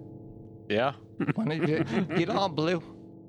Yeah. 0.69 0.93
when 1.35 1.47
did 1.47 1.67
you 1.67 1.83
get 2.15 2.29
on 2.29 2.53
blue? 2.53 2.83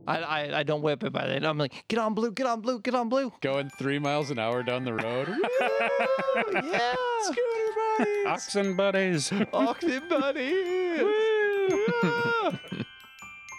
I, 0.07 0.19
I 0.19 0.59
I 0.59 0.63
don't 0.63 0.83
whip 0.83 1.03
it 1.05 1.13
by 1.13 1.27
then. 1.27 1.45
I'm 1.45 1.57
like, 1.59 1.73
get 1.89 1.99
on 1.99 2.13
blue, 2.15 2.31
get 2.33 2.47
on 2.47 2.61
blue, 2.61 2.81
get 2.81 2.95
on 2.95 3.09
blue. 3.09 3.33
Going 3.41 3.71
three 3.79 3.99
miles 3.99 4.31
an 4.31 4.39
hour 4.39 4.63
down 4.63 4.85
the 4.85 4.95
road. 4.95 5.29
Oh, 5.29 6.45
yeah. 6.53 6.95
Scooter 7.23 7.73
buddies! 7.99 8.27
Oxen 8.27 8.77
buddies. 8.77 9.33
Oxen 9.53 10.03
buddy. 10.09 10.53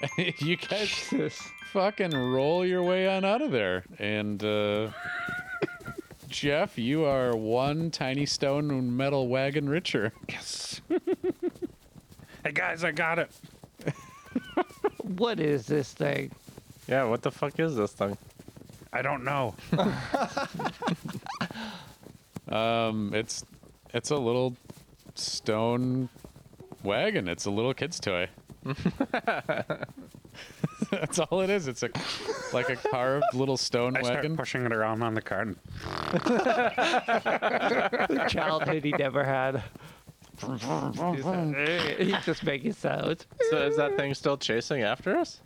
you 0.37 0.57
guys 0.57 0.89
Jesus. 0.89 1.39
fucking 1.71 2.11
roll 2.11 2.65
your 2.65 2.83
way 2.83 3.07
on 3.07 3.25
out 3.25 3.41
of 3.41 3.51
there. 3.51 3.83
And 3.99 4.43
uh, 4.43 4.89
Jeff, 6.29 6.77
you 6.77 7.05
are 7.05 7.35
one 7.35 7.91
tiny 7.91 8.25
stone 8.25 8.71
and 8.71 8.95
metal 8.95 9.27
wagon 9.27 9.69
richer. 9.69 10.13
Yes. 10.29 10.81
hey 12.43 12.51
guys, 12.53 12.83
I 12.83 12.91
got 12.91 13.19
it. 13.19 13.31
What 15.03 15.39
is 15.39 15.65
this 15.65 15.93
thing? 15.93 16.31
Yeah, 16.87 17.05
what 17.05 17.21
the 17.21 17.31
fuck 17.31 17.59
is 17.59 17.75
this 17.75 17.93
thing? 17.93 18.17
I 18.91 19.01
don't 19.01 19.23
know. 19.23 19.55
Um, 22.49 23.13
it's 23.13 23.43
it's 23.93 24.09
a 24.09 24.15
little 24.15 24.55
stone 25.15 26.09
wagon. 26.83 27.27
It's 27.27 27.45
a 27.45 27.51
little 27.51 27.73
kid's 27.73 27.99
toy. 27.99 28.29
That's 30.91 31.17
all 31.19 31.41
it 31.41 31.49
is. 31.49 31.67
It's 31.67 31.81
a 31.83 31.89
like 32.53 32.69
a 32.69 32.75
carved 32.75 33.25
little 33.33 33.57
stone 33.57 33.97
I 33.97 34.01
start 34.01 34.15
wagon. 34.17 34.37
pushing 34.37 34.65
it 34.65 34.71
around 34.73 35.01
on 35.03 35.13
the 35.15 35.21
cart. 35.21 35.47
and- 35.47 35.57
Childhood 38.29 38.83
he 38.83 38.91
never 38.91 39.23
had. 39.23 39.63
He's 41.99 42.25
just 42.25 42.43
making 42.43 42.73
sounds. 42.73 43.25
So 43.49 43.57
is 43.65 43.75
that 43.77 43.95
thing 43.97 44.13
still 44.13 44.37
chasing 44.37 44.83
after 44.83 45.17
us? 45.17 45.39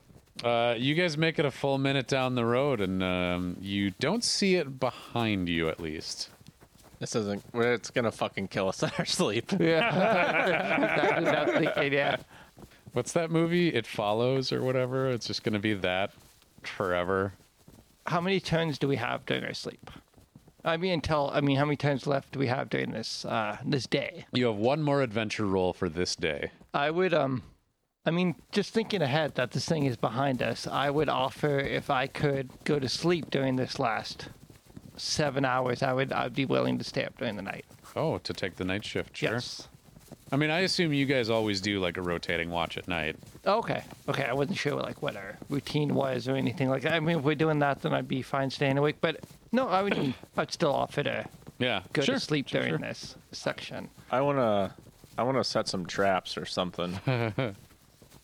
Uh, 0.43 0.75
you 0.77 0.95
guys 0.95 1.17
make 1.17 1.39
it 1.39 1.45
a 1.45 1.51
full 1.51 1.77
minute 1.77 2.07
down 2.07 2.35
the 2.35 2.45
road, 2.45 2.81
and 2.81 3.01
um, 3.03 3.57
you 3.61 3.91
don't 3.99 4.23
see 4.23 4.55
it 4.55 4.79
behind 4.79 5.47
you, 5.49 5.69
at 5.69 5.79
least. 5.79 6.29
This 6.99 7.15
isn't. 7.15 7.43
It's 7.53 7.89
gonna 7.89 8.11
fucking 8.11 8.47
kill 8.49 8.67
us 8.69 8.83
in 8.83 8.91
our 8.97 9.05
sleep. 9.05 9.51
Yeah. 9.59 9.81
Exactly 11.21 11.25
what 11.25 11.35
I 11.35 11.43
was 11.45 11.53
thinking, 11.75 11.93
yeah. 11.93 12.17
What's 12.93 13.13
that 13.13 13.31
movie? 13.31 13.69
It 13.69 13.87
follows 13.87 14.51
or 14.51 14.61
whatever. 14.61 15.09
It's 15.09 15.27
just 15.27 15.43
gonna 15.43 15.59
be 15.59 15.73
that 15.75 16.11
forever. 16.63 17.33
How 18.07 18.19
many 18.19 18.39
turns 18.39 18.77
do 18.77 18.87
we 18.87 18.97
have 18.97 19.25
during 19.25 19.43
our 19.43 19.53
sleep? 19.53 19.89
I 20.63 20.77
mean, 20.77 20.93
until 20.93 21.31
I 21.33 21.41
mean, 21.41 21.57
how 21.57 21.65
many 21.65 21.77
turns 21.77 22.05
left 22.05 22.33
do 22.33 22.39
we 22.39 22.47
have 22.47 22.69
during 22.69 22.91
this 22.91 23.25
uh, 23.25 23.57
this 23.65 23.87
day? 23.87 24.25
You 24.33 24.47
have 24.47 24.57
one 24.57 24.81
more 24.81 25.01
adventure 25.01 25.45
roll 25.45 25.73
for 25.73 25.89
this 25.89 26.15
day. 26.15 26.51
I 26.73 26.91
would 26.91 27.13
um, 27.13 27.43
I 28.05 28.11
mean, 28.11 28.35
just 28.51 28.73
thinking 28.73 29.01
ahead 29.01 29.35
that 29.35 29.51
this 29.51 29.65
thing 29.65 29.85
is 29.85 29.95
behind 29.95 30.41
us, 30.41 30.67
I 30.67 30.89
would 30.89 31.09
offer 31.09 31.59
if 31.59 31.89
I 31.89 32.07
could 32.07 32.49
go 32.63 32.79
to 32.79 32.89
sleep 32.89 33.29
during 33.29 33.55
this 33.55 33.79
last 33.79 34.29
seven 34.97 35.45
hours, 35.45 35.83
I 35.83 35.93
would 35.93 36.11
I'd 36.11 36.33
be 36.33 36.45
willing 36.45 36.77
to 36.77 36.83
stay 36.83 37.05
up 37.05 37.17
during 37.17 37.35
the 37.35 37.41
night. 37.41 37.65
Oh, 37.95 38.17
to 38.19 38.33
take 38.33 38.55
the 38.55 38.65
night 38.65 38.85
shift, 38.85 39.17
sure. 39.17 39.33
Yes. 39.33 39.67
I 40.33 40.37
mean, 40.37 40.49
I 40.49 40.59
assume 40.59 40.93
you 40.93 41.05
guys 41.05 41.29
always 41.29 41.59
do 41.59 41.79
like 41.79 41.97
a 41.97 42.01
rotating 42.01 42.49
watch 42.49 42.77
at 42.77 42.87
night. 42.87 43.17
Okay. 43.45 43.83
Okay. 44.07 44.23
I 44.23 44.33
wasn't 44.33 44.57
sure 44.57 44.75
like 44.79 45.01
what 45.01 45.15
our 45.17 45.37
routine 45.49 45.93
was 45.93 46.27
or 46.27 46.35
anything 46.35 46.69
like 46.69 46.83
that. 46.83 46.93
I 46.93 46.99
mean, 47.01 47.17
if 47.19 47.23
we're 47.23 47.35
doing 47.35 47.59
that, 47.59 47.81
then 47.81 47.93
I'd 47.93 48.07
be 48.07 48.21
fine 48.21 48.49
staying 48.49 48.77
awake. 48.77 48.97
But 49.01 49.19
no, 49.51 49.67
I 49.67 49.81
would. 49.83 50.13
I'd 50.37 50.51
still 50.51 50.71
offer 50.73 51.03
to 51.03 51.25
Yeah, 51.59 51.81
go 51.91 52.01
sure. 52.01 52.15
to 52.15 52.19
sleep 52.21 52.47
sure, 52.47 52.61
during 52.61 52.79
sure. 52.79 52.87
this 52.87 53.15
section. 53.33 53.89
I 54.09 54.21
wanna. 54.21 54.73
I 55.17 55.23
wanna 55.23 55.43
set 55.43 55.67
some 55.67 55.85
traps 55.85 56.37
or 56.37 56.45
something. 56.45 56.97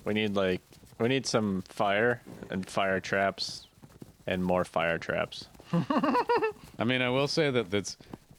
we 0.05 0.13
need 0.13 0.35
like. 0.35 0.61
We 0.99 1.09
need 1.09 1.25
some 1.27 1.61
fire 1.67 2.21
and 2.49 2.67
fire 2.67 2.99
traps, 3.01 3.67
and 4.25 4.43
more 4.43 4.63
fire 4.63 4.97
traps. 4.97 5.47
I 6.79 6.83
mean, 6.85 7.01
I 7.01 7.09
will 7.09 7.27
say 7.27 7.51
that 7.51 7.69
that's 7.69 7.97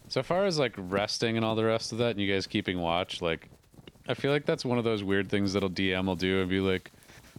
so 0.08 0.22
far 0.22 0.46
as 0.46 0.58
like 0.58 0.72
resting 0.76 1.36
and 1.36 1.44
all 1.44 1.54
the 1.54 1.64
rest 1.66 1.92
of 1.92 1.98
that, 1.98 2.12
and 2.12 2.20
you 2.20 2.32
guys 2.32 2.46
keeping 2.46 2.80
watch. 2.80 3.20
Like, 3.22 3.48
I 4.08 4.14
feel 4.14 4.32
like 4.32 4.46
that's 4.46 4.64
one 4.64 4.78
of 4.78 4.84
those 4.84 5.04
weird 5.04 5.28
things 5.28 5.52
that'll 5.52 5.70
DM 5.70 6.06
will 6.06 6.16
do 6.16 6.40
and 6.40 6.48
be 6.48 6.60
like, 6.60 6.90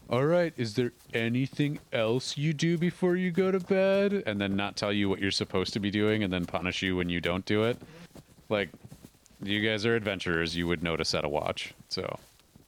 "All 0.08 0.24
right, 0.24 0.54
is 0.56 0.76
there 0.76 0.94
anything 1.14 1.80
else 1.92 2.38
you 2.38 2.54
do 2.54 2.78
before 2.78 3.16
you 3.16 3.32
go 3.32 3.52
to 3.52 3.60
bed?" 3.60 4.24
And 4.28 4.40
then 4.40 4.56
not 4.56 4.76
tell 4.76 4.94
you 4.94 5.10
what 5.10 5.20
you're 5.20 5.32
supposed 5.32 5.74
to 5.74 5.80
be 5.80 5.90
doing, 5.90 6.24
and 6.24 6.32
then 6.32 6.46
punish 6.46 6.84
you 6.84 6.96
when 6.96 7.10
you 7.10 7.20
don't 7.20 7.44
do 7.46 7.64
it. 7.64 7.82
Like, 8.50 8.70
you 9.42 9.68
guys 9.68 9.84
are 9.86 9.96
adventurers; 9.96 10.56
you 10.56 10.68
would 10.68 10.84
know 10.84 10.96
to 10.96 11.04
set 11.04 11.26
a 11.26 11.30
watch. 11.30 11.74
So, 11.90 12.20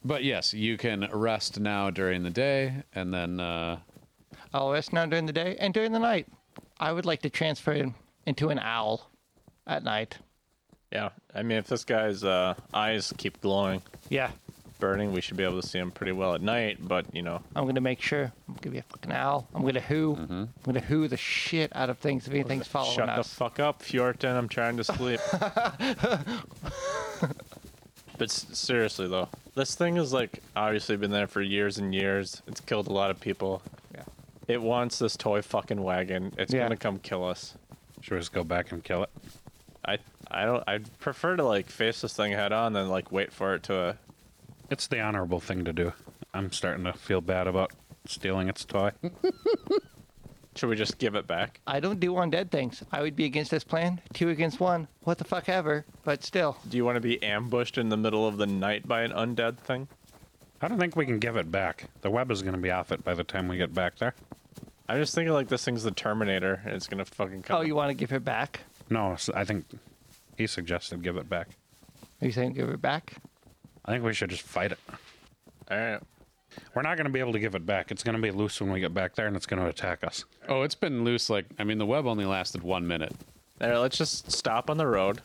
but 0.03 0.23
yes, 0.23 0.51
you 0.51 0.77
can 0.77 1.07
rest 1.13 1.59
now 1.59 1.91
during 1.91 2.23
the 2.23 2.31
day, 2.31 2.83
and 2.95 3.13
then 3.13 3.39
uh, 3.39 3.77
I'll 4.51 4.71
rest 4.71 4.93
now 4.93 5.05
during 5.05 5.27
the 5.27 5.33
day 5.33 5.57
and 5.59 5.73
during 5.73 5.91
the 5.91 5.99
night. 5.99 6.27
I 6.79 6.91
would 6.91 7.05
like 7.05 7.21
to 7.21 7.29
transfer 7.29 7.93
into 8.25 8.49
an 8.49 8.57
owl 8.57 9.11
at 9.67 9.83
night. 9.83 10.17
Yeah, 10.91 11.09
I 11.33 11.41
mean, 11.43 11.57
if 11.57 11.67
this 11.67 11.83
guy's 11.85 12.23
uh, 12.23 12.53
eyes 12.73 13.13
keep 13.17 13.39
glowing, 13.41 13.81
Yeah. 14.09 14.31
burning, 14.79 15.13
we 15.13 15.21
should 15.21 15.37
be 15.37 15.43
able 15.43 15.61
to 15.61 15.67
see 15.67 15.77
him 15.79 15.89
pretty 15.91 16.11
well 16.11 16.33
at 16.33 16.41
night. 16.41 16.79
But 16.81 17.05
you 17.15 17.21
know, 17.21 17.41
I'm 17.55 17.65
gonna 17.65 17.79
make 17.81 18.01
sure. 18.01 18.31
I'm 18.49 18.55
gonna 18.55 18.71
be 18.73 18.79
a 18.79 18.83
fucking 18.83 19.11
owl. 19.11 19.47
I'm 19.55 19.61
gonna 19.63 19.79
who. 19.79 20.15
I'm 20.29 20.49
gonna 20.63 20.79
who 20.81 21.07
the 21.07 21.15
shit 21.17 21.71
out 21.75 21.89
of 21.89 21.97
things 21.99 22.27
if 22.27 22.33
anything's 22.33 22.67
following 22.67 22.95
shut 22.97 23.15
the 23.15 23.23
fuck 23.23 23.59
up, 23.59 23.81
Fjorton. 23.81 24.35
I'm 24.35 24.49
trying 24.49 24.75
to 24.77 24.83
sleep. 24.83 25.19
but 28.17 28.29
s- 28.29 28.45
seriously 28.53 29.07
though, 29.07 29.29
this 29.55 29.75
thing 29.75 29.95
has 29.95 30.11
like 30.13 30.41
obviously 30.55 30.97
been 30.97 31.11
there 31.11 31.27
for 31.27 31.41
years 31.41 31.77
and 31.77 31.93
years. 31.93 32.41
It's 32.47 32.59
killed 32.61 32.87
a 32.87 32.93
lot 32.93 33.11
of 33.11 33.19
people. 33.19 33.61
Yeah. 33.93 34.03
It 34.47 34.61
wants 34.61 34.99
this 34.99 35.15
toy 35.15 35.41
fucking 35.41 35.81
wagon. 35.81 36.33
It's 36.37 36.53
Yeah. 36.53 36.63
gonna 36.63 36.77
come 36.77 36.99
kill 36.99 37.23
us. 37.25 37.55
Should 38.01 38.13
we 38.15 38.19
just 38.19 38.33
go 38.33 38.43
back 38.43 38.71
and 38.71 38.83
kill 38.83 39.03
it? 39.03 39.09
I 39.85 39.97
I 40.31 40.45
don't. 40.45 40.63
I'd 40.67 40.99
prefer 40.99 41.35
to 41.35 41.43
like 41.43 41.67
face 41.67 42.01
this 42.01 42.13
thing 42.13 42.31
head 42.31 42.51
on 42.51 42.73
than 42.73 42.89
like 42.89 43.11
wait 43.11 43.31
for 43.33 43.53
it 43.55 43.63
to. 43.63 43.75
Uh, 43.75 43.93
It's 44.69 44.87
the 44.87 44.99
honorable 44.99 45.39
thing 45.39 45.65
to 45.65 45.73
do. 45.73 45.93
I'm 46.33 46.51
starting 46.51 46.85
to 46.85 46.93
feel 46.93 47.21
bad 47.21 47.47
about 47.47 47.71
stealing 48.05 48.47
its 48.49 48.63
toy. 48.65 48.91
should 50.55 50.69
we 50.69 50.75
just 50.75 50.97
give 50.97 51.15
it 51.15 51.27
back? 51.27 51.59
I 51.67 51.79
don't 51.79 51.99
do 51.99 52.13
undead 52.13 52.49
things. 52.51 52.83
I 52.91 53.01
would 53.01 53.15
be 53.15 53.25
against 53.25 53.51
this 53.51 53.63
plan. 53.63 54.01
Two 54.13 54.29
against 54.29 54.59
one. 54.59 54.87
What 55.03 55.17
the 55.17 55.23
fuck 55.23 55.49
ever. 55.49 55.85
But 56.03 56.23
still. 56.23 56.57
Do 56.69 56.77
you 56.77 56.85
want 56.85 56.95
to 56.95 57.01
be 57.01 57.21
ambushed 57.21 57.77
in 57.77 57.89
the 57.89 57.97
middle 57.97 58.27
of 58.27 58.37
the 58.37 58.47
night 58.47 58.87
by 58.87 59.01
an 59.01 59.11
undead 59.11 59.57
thing? 59.57 59.87
I 60.61 60.67
don't 60.67 60.77
think 60.79 60.95
we 60.95 61.05
can 61.05 61.19
give 61.19 61.35
it 61.37 61.51
back. 61.51 61.85
The 62.01 62.11
web 62.11 62.31
is 62.31 62.41
going 62.41 62.53
to 62.55 62.59
be 62.61 62.71
off 62.71 62.91
it 62.91 63.03
by 63.03 63.13
the 63.13 63.23
time 63.23 63.47
we 63.47 63.57
get 63.57 63.73
back 63.73 63.97
there. 63.97 64.13
I'm 64.87 64.99
just 64.99 65.15
thinking 65.15 65.33
like 65.33 65.47
this 65.47 65.63
thing's 65.65 65.83
the 65.83 65.91
Terminator. 65.91 66.61
And 66.65 66.75
it's 66.75 66.87
gonna 66.87 67.05
fucking 67.05 67.43
come. 67.43 67.57
Oh, 67.57 67.61
you 67.61 67.75
want 67.75 67.89
to 67.89 67.93
give 67.93 68.11
it 68.11 68.25
back? 68.25 68.59
No, 68.89 69.15
I 69.33 69.45
think 69.45 69.65
he 70.41 70.47
suggested 70.47 71.01
give 71.03 71.17
it 71.17 71.29
back. 71.29 71.49
Are 72.21 72.25
you 72.25 72.31
saying 72.31 72.53
give 72.53 72.69
it 72.69 72.81
back? 72.81 73.13
I 73.85 73.91
think 73.91 74.03
we 74.03 74.13
should 74.13 74.29
just 74.29 74.43
fight 74.43 74.71
it. 74.71 74.79
All 75.69 75.77
right. 75.77 75.99
We're 76.75 76.81
not 76.81 76.97
going 76.97 77.05
to 77.05 77.11
be 77.11 77.19
able 77.19 77.31
to 77.31 77.39
give 77.39 77.55
it 77.55 77.65
back. 77.65 77.91
It's 77.91 78.03
going 78.03 78.15
to 78.15 78.21
be 78.21 78.31
loose 78.31 78.59
when 78.59 78.71
we 78.71 78.81
get 78.81 78.93
back 78.93 79.15
there, 79.15 79.27
and 79.27 79.37
it's 79.37 79.45
going 79.45 79.61
to 79.61 79.69
attack 79.69 80.03
us. 80.03 80.25
oh, 80.49 80.63
it's 80.63 80.75
been 80.75 81.05
loose. 81.05 81.29
Like, 81.29 81.45
I 81.57 81.63
mean, 81.63 81.77
the 81.77 81.85
web 81.85 82.05
only 82.05 82.25
lasted 82.25 82.61
one 82.61 82.85
minute. 82.85 83.13
There, 83.59 83.77
let's 83.79 83.97
just 83.97 84.31
stop 84.31 84.69
on 84.69 84.77
the 84.77 84.87
road 84.87 85.21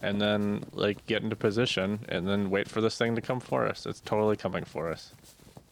and 0.00 0.20
then 0.20 0.64
like 0.72 1.04
get 1.06 1.22
into 1.22 1.34
position 1.36 2.00
and 2.08 2.28
then 2.28 2.50
wait 2.50 2.68
for 2.68 2.80
this 2.80 2.96
thing 2.98 3.14
to 3.14 3.20
come 3.22 3.40
for 3.40 3.66
us. 3.66 3.86
It's 3.86 4.00
totally 4.00 4.36
coming 4.36 4.64
for 4.64 4.90
us. 4.90 5.12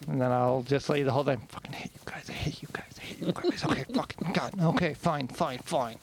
And 0.09 0.21
then 0.21 0.33
I'll 0.33 0.63
just 0.63 0.89
lay 0.89 1.03
the 1.03 1.13
whole 1.13 1.25
time. 1.25 1.43
Fucking 1.49 1.73
hate 1.73 1.93
you 1.93 2.01
guys. 2.07 2.31
I 2.31 2.33
hate 2.33 2.63
you 2.63 2.69
guys. 2.73 2.95
I 2.99 3.03
hate 3.05 3.21
you 3.21 3.33
guys. 3.33 3.65
Okay, 3.65 3.85
fucking 3.95 4.33
God. 4.33 4.55
Okay, 4.61 4.95
fine, 4.95 5.29
fine, 5.29 5.59
fine. 5.59 5.99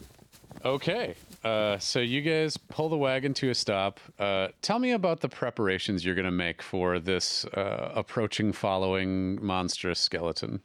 Okay. 0.64 1.14
Uh, 1.44 1.78
so 1.78 2.00
you 2.00 2.20
guys 2.20 2.56
pull 2.56 2.88
the 2.88 2.96
wagon 2.96 3.32
to 3.34 3.50
a 3.50 3.54
stop. 3.54 4.00
Uh, 4.18 4.48
tell 4.62 4.78
me 4.78 4.92
about 4.92 5.20
the 5.20 5.28
preparations 5.28 6.04
you're 6.04 6.14
going 6.14 6.24
to 6.24 6.30
make 6.30 6.62
for 6.62 6.98
this 6.98 7.44
uh, 7.46 7.92
approaching, 7.94 8.52
following 8.52 9.44
monstrous 9.44 10.00
skeleton. 10.00 10.60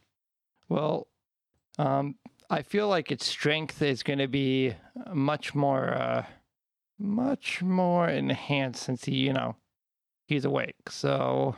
Well, 0.69 1.07
um, 1.77 2.15
I 2.49 2.61
feel 2.61 2.87
like 2.87 3.11
its 3.11 3.25
strength 3.25 3.81
is 3.81 4.03
going 4.03 4.19
to 4.19 4.27
be 4.27 4.75
much 5.13 5.53
more, 5.53 5.93
uh, 5.93 6.25
much 6.97 7.61
more 7.61 8.09
enhanced 8.09 8.83
since 8.83 9.05
he, 9.05 9.15
you 9.15 9.33
know, 9.33 9.55
he's 10.27 10.45
awake. 10.45 10.89
So 10.89 11.55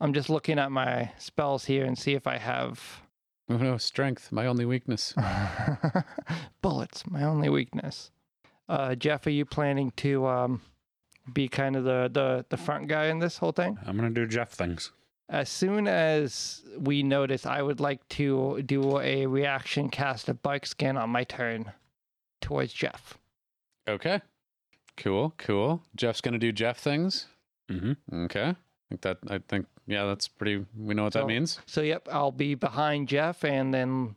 I'm 0.00 0.12
just 0.12 0.30
looking 0.30 0.58
at 0.58 0.72
my 0.72 1.12
spells 1.18 1.64
here 1.64 1.84
and 1.84 1.96
see 1.98 2.14
if 2.14 2.26
I 2.26 2.38
have 2.38 3.02
Oh 3.48 3.56
no, 3.58 3.76
strength, 3.76 4.32
my 4.32 4.46
only 4.46 4.64
weakness. 4.64 5.14
bullets. 6.62 7.04
My 7.06 7.22
only 7.22 7.50
weakness. 7.50 8.10
Uh, 8.68 8.94
Jeff, 8.94 9.26
are 9.26 9.30
you 9.30 9.44
planning 9.44 9.92
to 9.96 10.26
um, 10.26 10.62
be 11.32 11.48
kind 11.48 11.76
of 11.76 11.84
the, 11.84 12.10
the 12.12 12.46
the 12.48 12.56
front 12.56 12.88
guy 12.88 13.06
in 13.06 13.18
this 13.18 13.38
whole 13.38 13.52
thing? 13.52 13.78
I'm 13.86 13.96
going 13.96 14.12
to 14.12 14.20
do 14.20 14.26
Jeff 14.26 14.52
things. 14.52 14.92
As 15.28 15.48
soon 15.48 15.88
as 15.88 16.62
we 16.78 17.02
notice, 17.02 17.46
I 17.46 17.62
would 17.62 17.80
like 17.80 18.06
to 18.10 18.62
do 18.62 18.98
a 19.00 19.26
reaction 19.26 19.88
cast 19.88 20.28
of 20.28 20.42
Barkskin 20.42 20.96
on 20.96 21.10
my 21.10 21.24
turn 21.24 21.72
towards 22.40 22.72
Jeff. 22.72 23.16
Okay. 23.88 24.20
Cool, 24.96 25.32
cool. 25.38 25.82
Jeff's 25.96 26.20
going 26.20 26.34
to 26.34 26.38
do 26.38 26.52
Jeff 26.52 26.78
things. 26.78 27.26
Mm-hmm. 27.70 28.24
Okay. 28.24 28.50
I 28.50 28.56
think 28.90 29.00
that, 29.00 29.18
I 29.28 29.38
think, 29.48 29.66
yeah, 29.86 30.04
that's 30.04 30.28
pretty, 30.28 30.66
we 30.76 30.94
know 30.94 31.04
what 31.04 31.14
that 31.14 31.26
means. 31.26 31.60
So, 31.64 31.80
yep, 31.80 32.08
I'll 32.12 32.30
be 32.30 32.54
behind 32.54 33.08
Jeff, 33.08 33.42
and 33.42 33.72
then 33.72 34.16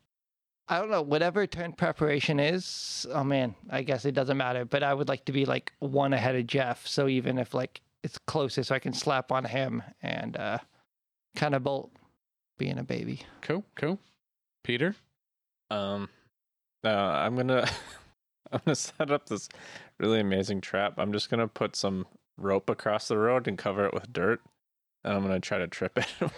I 0.67 0.79
don't 0.79 0.89
know, 0.89 1.01
whatever 1.01 1.45
turn 1.45 1.73
preparation 1.73 2.39
is. 2.39 3.05
Oh 3.11 3.23
man, 3.23 3.55
I 3.69 3.83
guess 3.83 4.05
it 4.05 4.13
doesn't 4.13 4.37
matter, 4.37 4.65
but 4.65 4.81
I 4.83 4.93
would 4.93 5.07
like 5.07 5.25
to 5.25 5.31
be 5.31 5.45
like 5.45 5.71
one 5.79 6.13
ahead 6.13 6.35
of 6.35 6.47
Jeff. 6.47 6.87
So, 6.87 7.07
even 7.07 7.37
if 7.37 7.53
like 7.53 7.81
it's 8.03 8.17
closest, 8.17 8.71
I 8.71 8.79
can 8.79 8.93
slap 8.93 9.31
on 9.31 9.45
him 9.45 9.83
and 10.01 10.35
uh, 10.37 10.57
kind 11.35 11.53
of 11.53 11.63
bolt 11.63 11.91
being 12.57 12.79
a 12.79 12.83
baby. 12.83 13.21
Cool, 13.41 13.63
cool. 13.75 13.99
Peter? 14.63 14.95
Um, 15.69 16.09
uh, 16.83 16.89
I'm 16.89 17.35
gonna 17.35 17.67
I'm 18.51 18.61
gonna 18.65 18.75
set 18.75 19.11
up 19.11 19.27
this 19.27 19.49
really 19.99 20.19
amazing 20.19 20.61
trap. 20.61 20.95
I'm 20.97 21.13
just 21.13 21.29
gonna 21.29 21.47
put 21.47 21.75
some 21.75 22.07
rope 22.37 22.69
across 22.69 23.07
the 23.07 23.17
road 23.17 23.47
and 23.47 23.57
cover 23.57 23.85
it 23.85 23.93
with 23.93 24.11
dirt, 24.11 24.41
and 25.03 25.13
I'm 25.13 25.21
gonna 25.21 25.39
try 25.39 25.59
to 25.59 25.67
trip 25.67 25.97
it. 25.97 26.07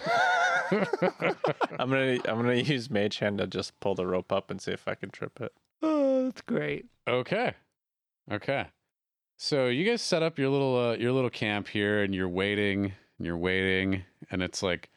I'm 1.80 1.90
gonna 1.90 2.20
I'm 2.26 2.42
gonna 2.42 2.56
use 2.56 2.90
Mage 2.90 3.20
Hand 3.20 3.38
to 3.40 3.48
just 3.48 3.80
pull 3.80 3.96
the 3.96 4.08
rope 4.08 4.32
up 4.32 4.52
and 4.52 4.62
see 4.62 4.72
if 4.72 4.88
I 4.88 4.96
can 4.96 5.10
trip 5.10 5.40
it. 5.42 5.54
Oh, 5.82 6.26
that's 6.26 6.42
great. 6.42 6.86
Okay. 7.08 7.54
Okay. 8.32 8.68
So 9.38 9.68
you 9.68 9.86
guys 9.86 10.02
set 10.02 10.24
up 10.24 10.40
your 10.40 10.50
little 10.50 10.78
uh, 10.78 10.94
your 10.96 11.12
little 11.12 11.30
camp 11.30 11.68
here 11.68 12.04
and 12.04 12.14
you're 12.14 12.30
waiting 12.30 12.94
and 13.18 13.26
you're 13.26 13.38
waiting 13.38 14.04
and 14.32 14.42
it's 14.42 14.64
like 14.64 14.90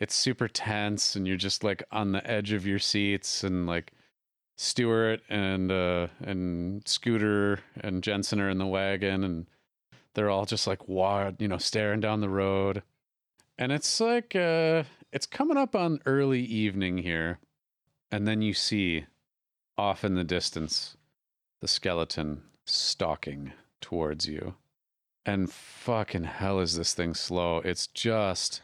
it's 0.00 0.14
super 0.14 0.48
tense 0.48 1.16
and 1.16 1.26
you're 1.26 1.36
just 1.36 1.64
like 1.64 1.82
on 1.90 2.12
the 2.12 2.24
edge 2.28 2.52
of 2.52 2.66
your 2.66 2.78
seats 2.78 3.42
and 3.42 3.66
like 3.66 3.92
Stewart 4.56 5.20
and 5.28 5.70
uh 5.70 6.08
and 6.20 6.86
Scooter 6.86 7.60
and 7.80 8.02
Jensen 8.02 8.40
are 8.40 8.50
in 8.50 8.58
the 8.58 8.66
wagon 8.66 9.24
and 9.24 9.46
they're 10.14 10.30
all 10.30 10.46
just 10.46 10.66
like 10.66 10.88
wa 10.88 11.30
you 11.38 11.48
know 11.48 11.58
staring 11.58 12.00
down 12.00 12.20
the 12.20 12.28
road. 12.28 12.82
And 13.58 13.72
it's 13.72 14.00
like 14.00 14.36
uh 14.36 14.84
it's 15.12 15.26
coming 15.26 15.56
up 15.56 15.74
on 15.74 16.00
early 16.06 16.42
evening 16.42 16.98
here 16.98 17.38
and 18.10 18.26
then 18.26 18.42
you 18.42 18.54
see 18.54 19.06
off 19.76 20.04
in 20.04 20.14
the 20.14 20.24
distance 20.24 20.96
the 21.60 21.68
skeleton 21.68 22.42
stalking 22.66 23.52
towards 23.80 24.26
you. 24.26 24.54
And 25.24 25.50
fucking 25.50 26.24
hell 26.24 26.60
is 26.60 26.76
this 26.76 26.94
thing 26.94 27.14
slow. 27.14 27.58
It's 27.58 27.86
just 27.86 28.62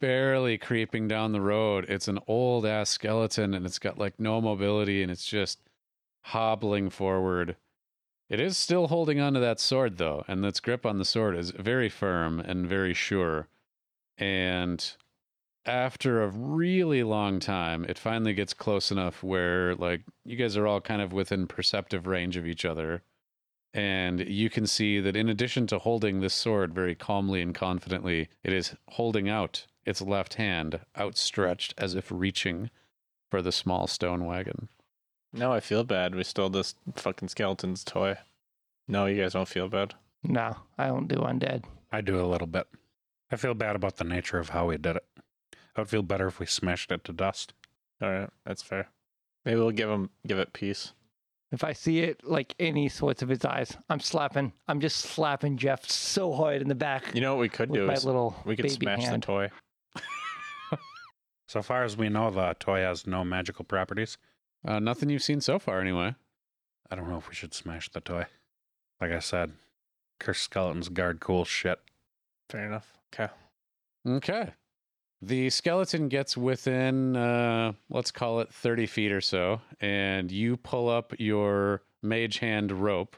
barely 0.00 0.58
creeping 0.58 1.08
down 1.08 1.32
the 1.32 1.40
road. 1.40 1.86
It's 1.88 2.08
an 2.08 2.18
old 2.26 2.66
ass 2.66 2.90
skeleton 2.90 3.54
and 3.54 3.64
it's 3.64 3.78
got 3.78 3.98
like 3.98 4.18
no 4.18 4.40
mobility 4.40 5.02
and 5.02 5.10
it's 5.10 5.26
just 5.26 5.60
hobbling 6.22 6.90
forward. 6.90 7.56
It 8.28 8.40
is 8.40 8.56
still 8.56 8.88
holding 8.88 9.20
onto 9.20 9.38
that 9.40 9.60
sword 9.60 9.98
though, 9.98 10.24
and 10.26 10.44
its 10.44 10.58
grip 10.58 10.84
on 10.84 10.98
the 10.98 11.04
sword 11.04 11.36
is 11.36 11.50
very 11.50 11.88
firm 11.88 12.40
and 12.40 12.66
very 12.66 12.92
sure. 12.92 13.46
And 14.18 14.92
after 15.66 16.22
a 16.22 16.28
really 16.28 17.02
long 17.02 17.40
time, 17.40 17.84
it 17.88 17.98
finally 17.98 18.32
gets 18.32 18.54
close 18.54 18.90
enough 18.90 19.22
where 19.22 19.74
like 19.74 20.02
you 20.24 20.36
guys 20.36 20.56
are 20.56 20.66
all 20.66 20.80
kind 20.80 21.02
of 21.02 21.12
within 21.12 21.46
perceptive 21.46 22.06
range 22.06 22.36
of 22.36 22.46
each 22.46 22.64
other. 22.64 23.02
And 23.74 24.20
you 24.20 24.48
can 24.48 24.66
see 24.66 25.00
that 25.00 25.16
in 25.16 25.28
addition 25.28 25.66
to 25.66 25.78
holding 25.78 26.20
this 26.20 26.32
sword 26.32 26.72
very 26.72 26.94
calmly 26.94 27.42
and 27.42 27.54
confidently, 27.54 28.28
it 28.42 28.52
is 28.52 28.74
holding 28.90 29.28
out 29.28 29.66
its 29.84 30.00
left 30.00 30.34
hand 30.34 30.80
outstretched 30.96 31.74
as 31.76 31.94
if 31.94 32.10
reaching 32.10 32.70
for 33.30 33.42
the 33.42 33.52
small 33.52 33.86
stone 33.86 34.24
wagon. 34.24 34.68
Now 35.32 35.52
I 35.52 35.60
feel 35.60 35.84
bad. 35.84 36.14
We 36.14 36.24
stole 36.24 36.48
this 36.48 36.74
fucking 36.94 37.28
skeleton's 37.28 37.84
toy. 37.84 38.16
No, 38.88 39.06
you 39.06 39.20
guys 39.20 39.34
don't 39.34 39.48
feel 39.48 39.68
bad. 39.68 39.94
No, 40.22 40.56
I 40.78 40.86
don't 40.86 41.08
do 41.08 41.16
undead. 41.16 41.64
I 41.92 42.00
do 42.00 42.20
a 42.20 42.26
little 42.26 42.46
bit. 42.46 42.66
I 43.30 43.36
feel 43.36 43.54
bad 43.54 43.76
about 43.76 43.96
the 43.96 44.04
nature 44.04 44.38
of 44.38 44.50
how 44.50 44.66
we 44.68 44.76
did 44.78 44.96
it. 44.96 45.04
I 45.76 45.80
would 45.82 45.88
feel 45.88 46.02
better 46.02 46.26
if 46.26 46.40
we 46.40 46.46
smashed 46.46 46.90
it 46.90 47.04
to 47.04 47.12
dust. 47.12 47.52
All 48.02 48.10
right, 48.10 48.30
that's 48.44 48.62
fair. 48.62 48.88
Maybe 49.44 49.56
we'll 49.60 49.70
give 49.70 49.90
him 49.90 50.10
give 50.26 50.38
it 50.38 50.52
peace. 50.52 50.92
If 51.52 51.62
I 51.62 51.72
see 51.72 52.00
it 52.00 52.24
like 52.24 52.54
any 52.58 52.88
sorts 52.88 53.22
of 53.22 53.30
its 53.30 53.44
eyes, 53.44 53.76
I'm 53.88 54.00
slapping. 54.00 54.52
I'm 54.66 54.80
just 54.80 54.96
slapping 54.98 55.56
Jeff 55.56 55.88
so 55.88 56.32
hard 56.32 56.60
in 56.60 56.68
the 56.68 56.74
back 56.74 57.14
You 57.14 57.20
know 57.20 57.34
what 57.36 57.40
we 57.40 57.48
could 57.48 57.72
do 57.72 57.86
my 57.86 57.92
is 57.92 58.04
little 58.04 58.34
we 58.44 58.56
could 58.56 58.64
baby 58.64 58.74
smash 58.86 59.04
hand. 59.04 59.22
the 59.22 59.26
toy. 59.26 59.50
So 61.48 61.62
far 61.62 61.84
as 61.84 61.96
we 61.96 62.08
know, 62.08 62.30
the 62.30 62.56
toy 62.58 62.80
has 62.80 63.06
no 63.06 63.24
magical 63.24 63.64
properties. 63.64 64.18
Uh, 64.66 64.80
nothing 64.80 65.08
you've 65.08 65.22
seen 65.22 65.40
so 65.40 65.60
far, 65.60 65.80
anyway. 65.80 66.14
I 66.90 66.96
don't 66.96 67.08
know 67.08 67.18
if 67.18 67.28
we 67.28 67.34
should 67.36 67.54
smash 67.54 67.88
the 67.88 68.00
toy. 68.00 68.26
Like 69.00 69.12
I 69.12 69.20
said, 69.20 69.52
cursed 70.18 70.42
skeletons 70.42 70.88
guard 70.88 71.20
cool 71.20 71.44
shit. 71.44 71.78
Fair 72.50 72.66
enough. 72.66 72.92
Okay. 73.14 73.32
Okay. 74.08 74.54
The 75.22 75.48
skeleton 75.50 76.08
gets 76.08 76.36
within, 76.36 77.16
uh, 77.16 77.72
let's 77.88 78.10
call 78.10 78.40
it 78.40 78.52
30 78.52 78.86
feet 78.86 79.12
or 79.12 79.20
so, 79.20 79.62
and 79.80 80.30
you 80.30 80.56
pull 80.56 80.88
up 80.88 81.14
your 81.18 81.82
mage 82.02 82.38
hand 82.38 82.70
rope. 82.70 83.16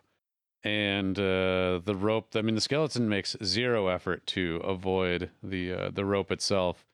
And 0.64 1.18
uh, 1.18 1.80
the 1.84 1.96
rope, 1.96 2.34
I 2.34 2.42
mean, 2.42 2.54
the 2.54 2.60
skeleton 2.60 3.08
makes 3.08 3.36
zero 3.44 3.88
effort 3.88 4.26
to 4.28 4.56
avoid 4.64 5.30
the, 5.42 5.72
uh, 5.72 5.90
the 5.92 6.04
rope 6.04 6.30
itself, 6.30 6.84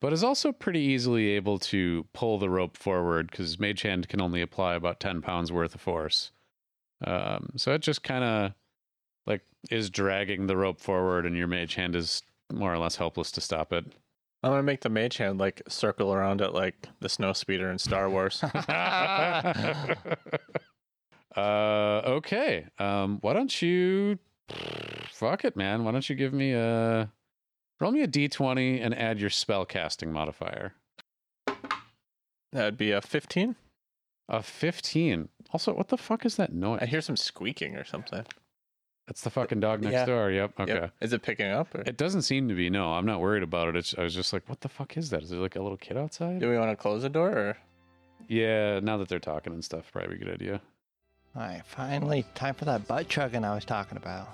but 0.00 0.12
is 0.12 0.24
also 0.24 0.52
pretty 0.52 0.80
easily 0.80 1.28
able 1.30 1.58
to 1.58 2.06
pull 2.12 2.38
the 2.38 2.50
rope 2.50 2.76
forward 2.76 3.30
because 3.30 3.58
mage 3.58 3.82
hand 3.82 4.08
can 4.08 4.20
only 4.20 4.40
apply 4.42 4.74
about 4.74 5.00
10 5.00 5.22
pounds 5.22 5.52
worth 5.52 5.74
of 5.74 5.80
force. 5.80 6.32
Um, 7.04 7.50
so 7.56 7.72
it 7.72 7.82
just 7.82 8.02
kind 8.02 8.24
of 8.24 8.52
like 9.26 9.42
is 9.70 9.90
dragging 9.90 10.46
the 10.46 10.56
rope 10.56 10.80
forward, 10.80 11.26
and 11.26 11.36
your 11.36 11.46
mage 11.46 11.74
hand 11.74 11.94
is 11.96 12.22
more 12.52 12.72
or 12.72 12.78
less 12.78 12.96
helpless 12.96 13.30
to 13.32 13.40
stop 13.40 13.72
it. 13.72 13.86
I'm 14.42 14.52
gonna 14.52 14.62
make 14.62 14.80
the 14.80 14.88
mage 14.88 15.18
hand 15.18 15.38
like 15.38 15.62
circle 15.68 16.14
around 16.14 16.40
it 16.40 16.54
like 16.54 16.88
the 17.00 17.08
snow 17.08 17.32
speeder 17.32 17.70
in 17.70 17.78
Star 17.78 18.08
Wars. 18.08 18.42
uh, 21.36 22.02
okay. 22.06 22.66
Um, 22.78 23.18
why 23.20 23.34
don't 23.34 23.60
you 23.60 24.18
fuck 25.08 25.44
it, 25.44 25.56
man? 25.56 25.84
Why 25.84 25.92
don't 25.92 26.08
you 26.08 26.16
give 26.16 26.32
me 26.32 26.52
a 26.52 27.10
roll 27.80 27.92
me 27.92 28.02
a 28.02 28.08
d20 28.08 28.82
and 28.82 28.96
add 28.96 29.20
your 29.20 29.30
spell 29.30 29.66
casting 29.66 30.10
modifier? 30.10 30.72
That'd 32.52 32.78
be 32.78 32.90
a 32.92 33.00
15. 33.00 33.56
A 34.28 34.42
15. 34.42 35.28
Also, 35.52 35.74
what 35.74 35.88
the 35.88 35.96
fuck 35.96 36.24
is 36.24 36.36
that 36.36 36.52
noise? 36.52 36.80
I 36.82 36.86
hear 36.86 37.00
some 37.00 37.16
squeaking 37.16 37.76
or 37.76 37.84
something. 37.84 38.24
That's 39.10 39.22
the 39.22 39.30
fucking 39.30 39.58
dog 39.58 39.82
next 39.82 39.92
Yeah. 39.92 40.04
door. 40.06 40.30
Yep. 40.30 40.60
Okay. 40.60 40.72
Yep. 40.72 40.92
Is 41.00 41.12
it 41.12 41.20
picking 41.22 41.50
up? 41.50 41.74
Or 41.74 41.80
It 41.80 41.96
doesn't 41.96 42.22
seem 42.22 42.46
to 42.48 42.54
be. 42.54 42.70
No, 42.70 42.92
I'm 42.92 43.04
not 43.04 43.18
worried 43.20 43.42
about 43.42 43.66
it. 43.66 43.74
It's, 43.74 43.92
I 43.98 44.04
was 44.04 44.14
just 44.14 44.32
like, 44.32 44.48
what 44.48 44.60
the 44.60 44.68
fuck 44.68 44.96
is 44.96 45.10
that? 45.10 45.24
Is 45.24 45.30
there 45.30 45.40
like 45.40 45.56
a 45.56 45.60
little 45.60 45.76
kid 45.76 45.96
outside? 45.96 46.38
do 46.38 46.48
we 46.48 46.56
want 46.56 46.70
to 46.70 46.76
close 46.76 47.02
the 47.02 47.08
door? 47.08 47.30
Or 47.30 47.58
Yeah, 48.28 48.78
now 48.78 48.98
that 48.98 49.08
they're 49.08 49.18
talking 49.18 49.52
and 49.52 49.64
stuff, 49.64 49.90
probably 49.92 50.14
a 50.14 50.18
good 50.18 50.32
idea. 50.32 50.60
All 51.34 51.42
right, 51.42 51.60
finally, 51.66 52.24
time 52.36 52.54
for 52.54 52.66
that 52.66 52.86
butt 52.86 53.08
chugging 53.08 53.44
I 53.44 53.52
was 53.52 53.64
talking 53.64 53.96
about. 53.96 54.28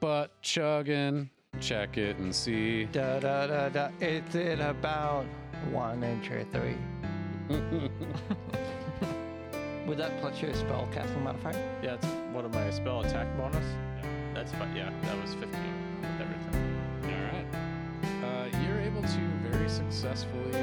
Butt 0.00 0.32
chugging, 0.42 1.30
check 1.60 1.96
it 1.96 2.16
and 2.16 2.34
see. 2.34 2.86
Da 2.86 3.20
da 3.20 3.46
da 3.46 3.68
da. 3.68 3.90
Is 4.00 4.34
it 4.34 4.58
about 4.58 5.24
one 5.70 6.02
inch 6.02 6.28
or 6.32 6.42
three? 6.52 6.76
Would 9.86 9.98
that 9.98 10.20
plus 10.20 10.40
your 10.42 10.52
spell 10.54 10.88
casting 10.92 11.22
modifier? 11.24 11.54
yeah, 11.82 11.94
it's 11.94 12.06
one 12.32 12.44
of 12.44 12.52
my 12.52 12.70
spell 12.70 13.00
attack 13.04 13.26
bonus. 13.36 13.64
That's 14.40 14.52
fine. 14.52 14.74
Yeah, 14.74 14.90
that 15.02 15.20
was 15.20 15.34
15 15.34 15.50
with 16.00 16.18
everything. 16.18 16.80
All 17.04 17.10
right. 17.28 17.44
Uh, 18.24 18.58
you're 18.64 18.80
able 18.80 19.02
to 19.02 19.20
very 19.46 19.68
successfully. 19.68 20.56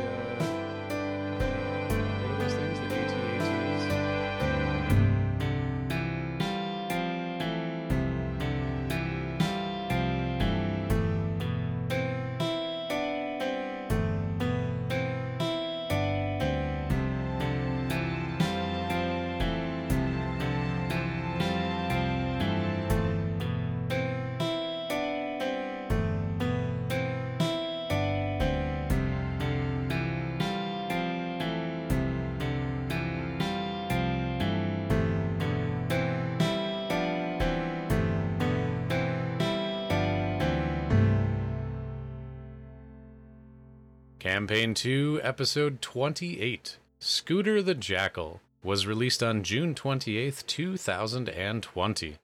Campaign 44.38 44.76
2, 44.76 45.22
Episode 45.24 45.82
28 45.82 46.78
Scooter 47.00 47.60
the 47.64 47.74
Jackal 47.74 48.40
was 48.62 48.86
released 48.86 49.24
on 49.24 49.42
June 49.42 49.74
28th, 49.74 50.46
2020. 50.46 52.18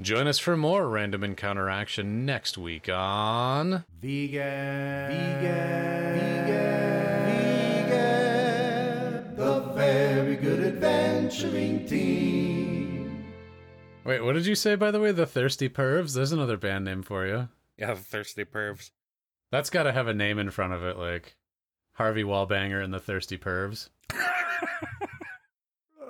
Join 0.00 0.26
us 0.26 0.40
for 0.40 0.56
more 0.56 0.88
random 0.88 1.22
encounter 1.22 1.70
action 1.70 2.26
next 2.26 2.58
week 2.58 2.88
on. 2.88 3.84
Vegan, 4.02 5.08
vegan, 5.08 6.18
vegan, 6.18 7.26
vegan, 7.86 9.36
the 9.36 9.60
very 9.76 10.34
good 10.34 10.64
adventuring 10.64 11.86
team. 11.86 13.24
Wait, 14.04 14.20
what 14.20 14.32
did 14.32 14.46
you 14.46 14.56
say, 14.56 14.74
by 14.74 14.90
the 14.90 14.98
way? 14.98 15.12
The 15.12 15.26
Thirsty 15.26 15.68
Pervs? 15.68 16.14
There's 16.14 16.32
another 16.32 16.56
band 16.56 16.86
name 16.86 17.04
for 17.04 17.24
you. 17.24 17.50
Yeah, 17.78 17.92
the 17.92 18.00
thirsty 18.00 18.44
pervs. 18.44 18.90
That's 19.52 19.70
got 19.70 19.84
to 19.84 19.92
have 19.92 20.08
a 20.08 20.14
name 20.14 20.38
in 20.38 20.50
front 20.50 20.72
of 20.72 20.82
it, 20.84 20.96
like 20.96 21.36
Harvey 21.94 22.24
Wallbanger 22.24 22.82
and 22.82 22.92
the 22.92 23.00
Thirsty 23.00 23.38
Pervs. 23.38 23.88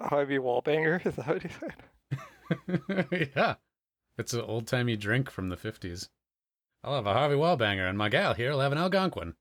Harvey 0.00 0.38
Wallbanger, 0.38 1.04
is 1.06 1.16
that 1.16 1.26
what 1.26 1.44
you 1.44 1.50
said? 3.10 3.30
yeah. 3.36 3.54
It's 4.18 4.32
an 4.32 4.40
old 4.40 4.66
timey 4.66 4.96
drink 4.96 5.30
from 5.30 5.48
the 5.48 5.56
50s. 5.56 6.08
I'll 6.82 6.94
have 6.94 7.06
a 7.06 7.12
Harvey 7.12 7.34
Wallbanger, 7.34 7.88
and 7.88 7.98
my 7.98 8.08
gal 8.08 8.34
here 8.34 8.52
will 8.52 8.60
have 8.60 8.72
an 8.72 8.78
Algonquin. 8.78 9.34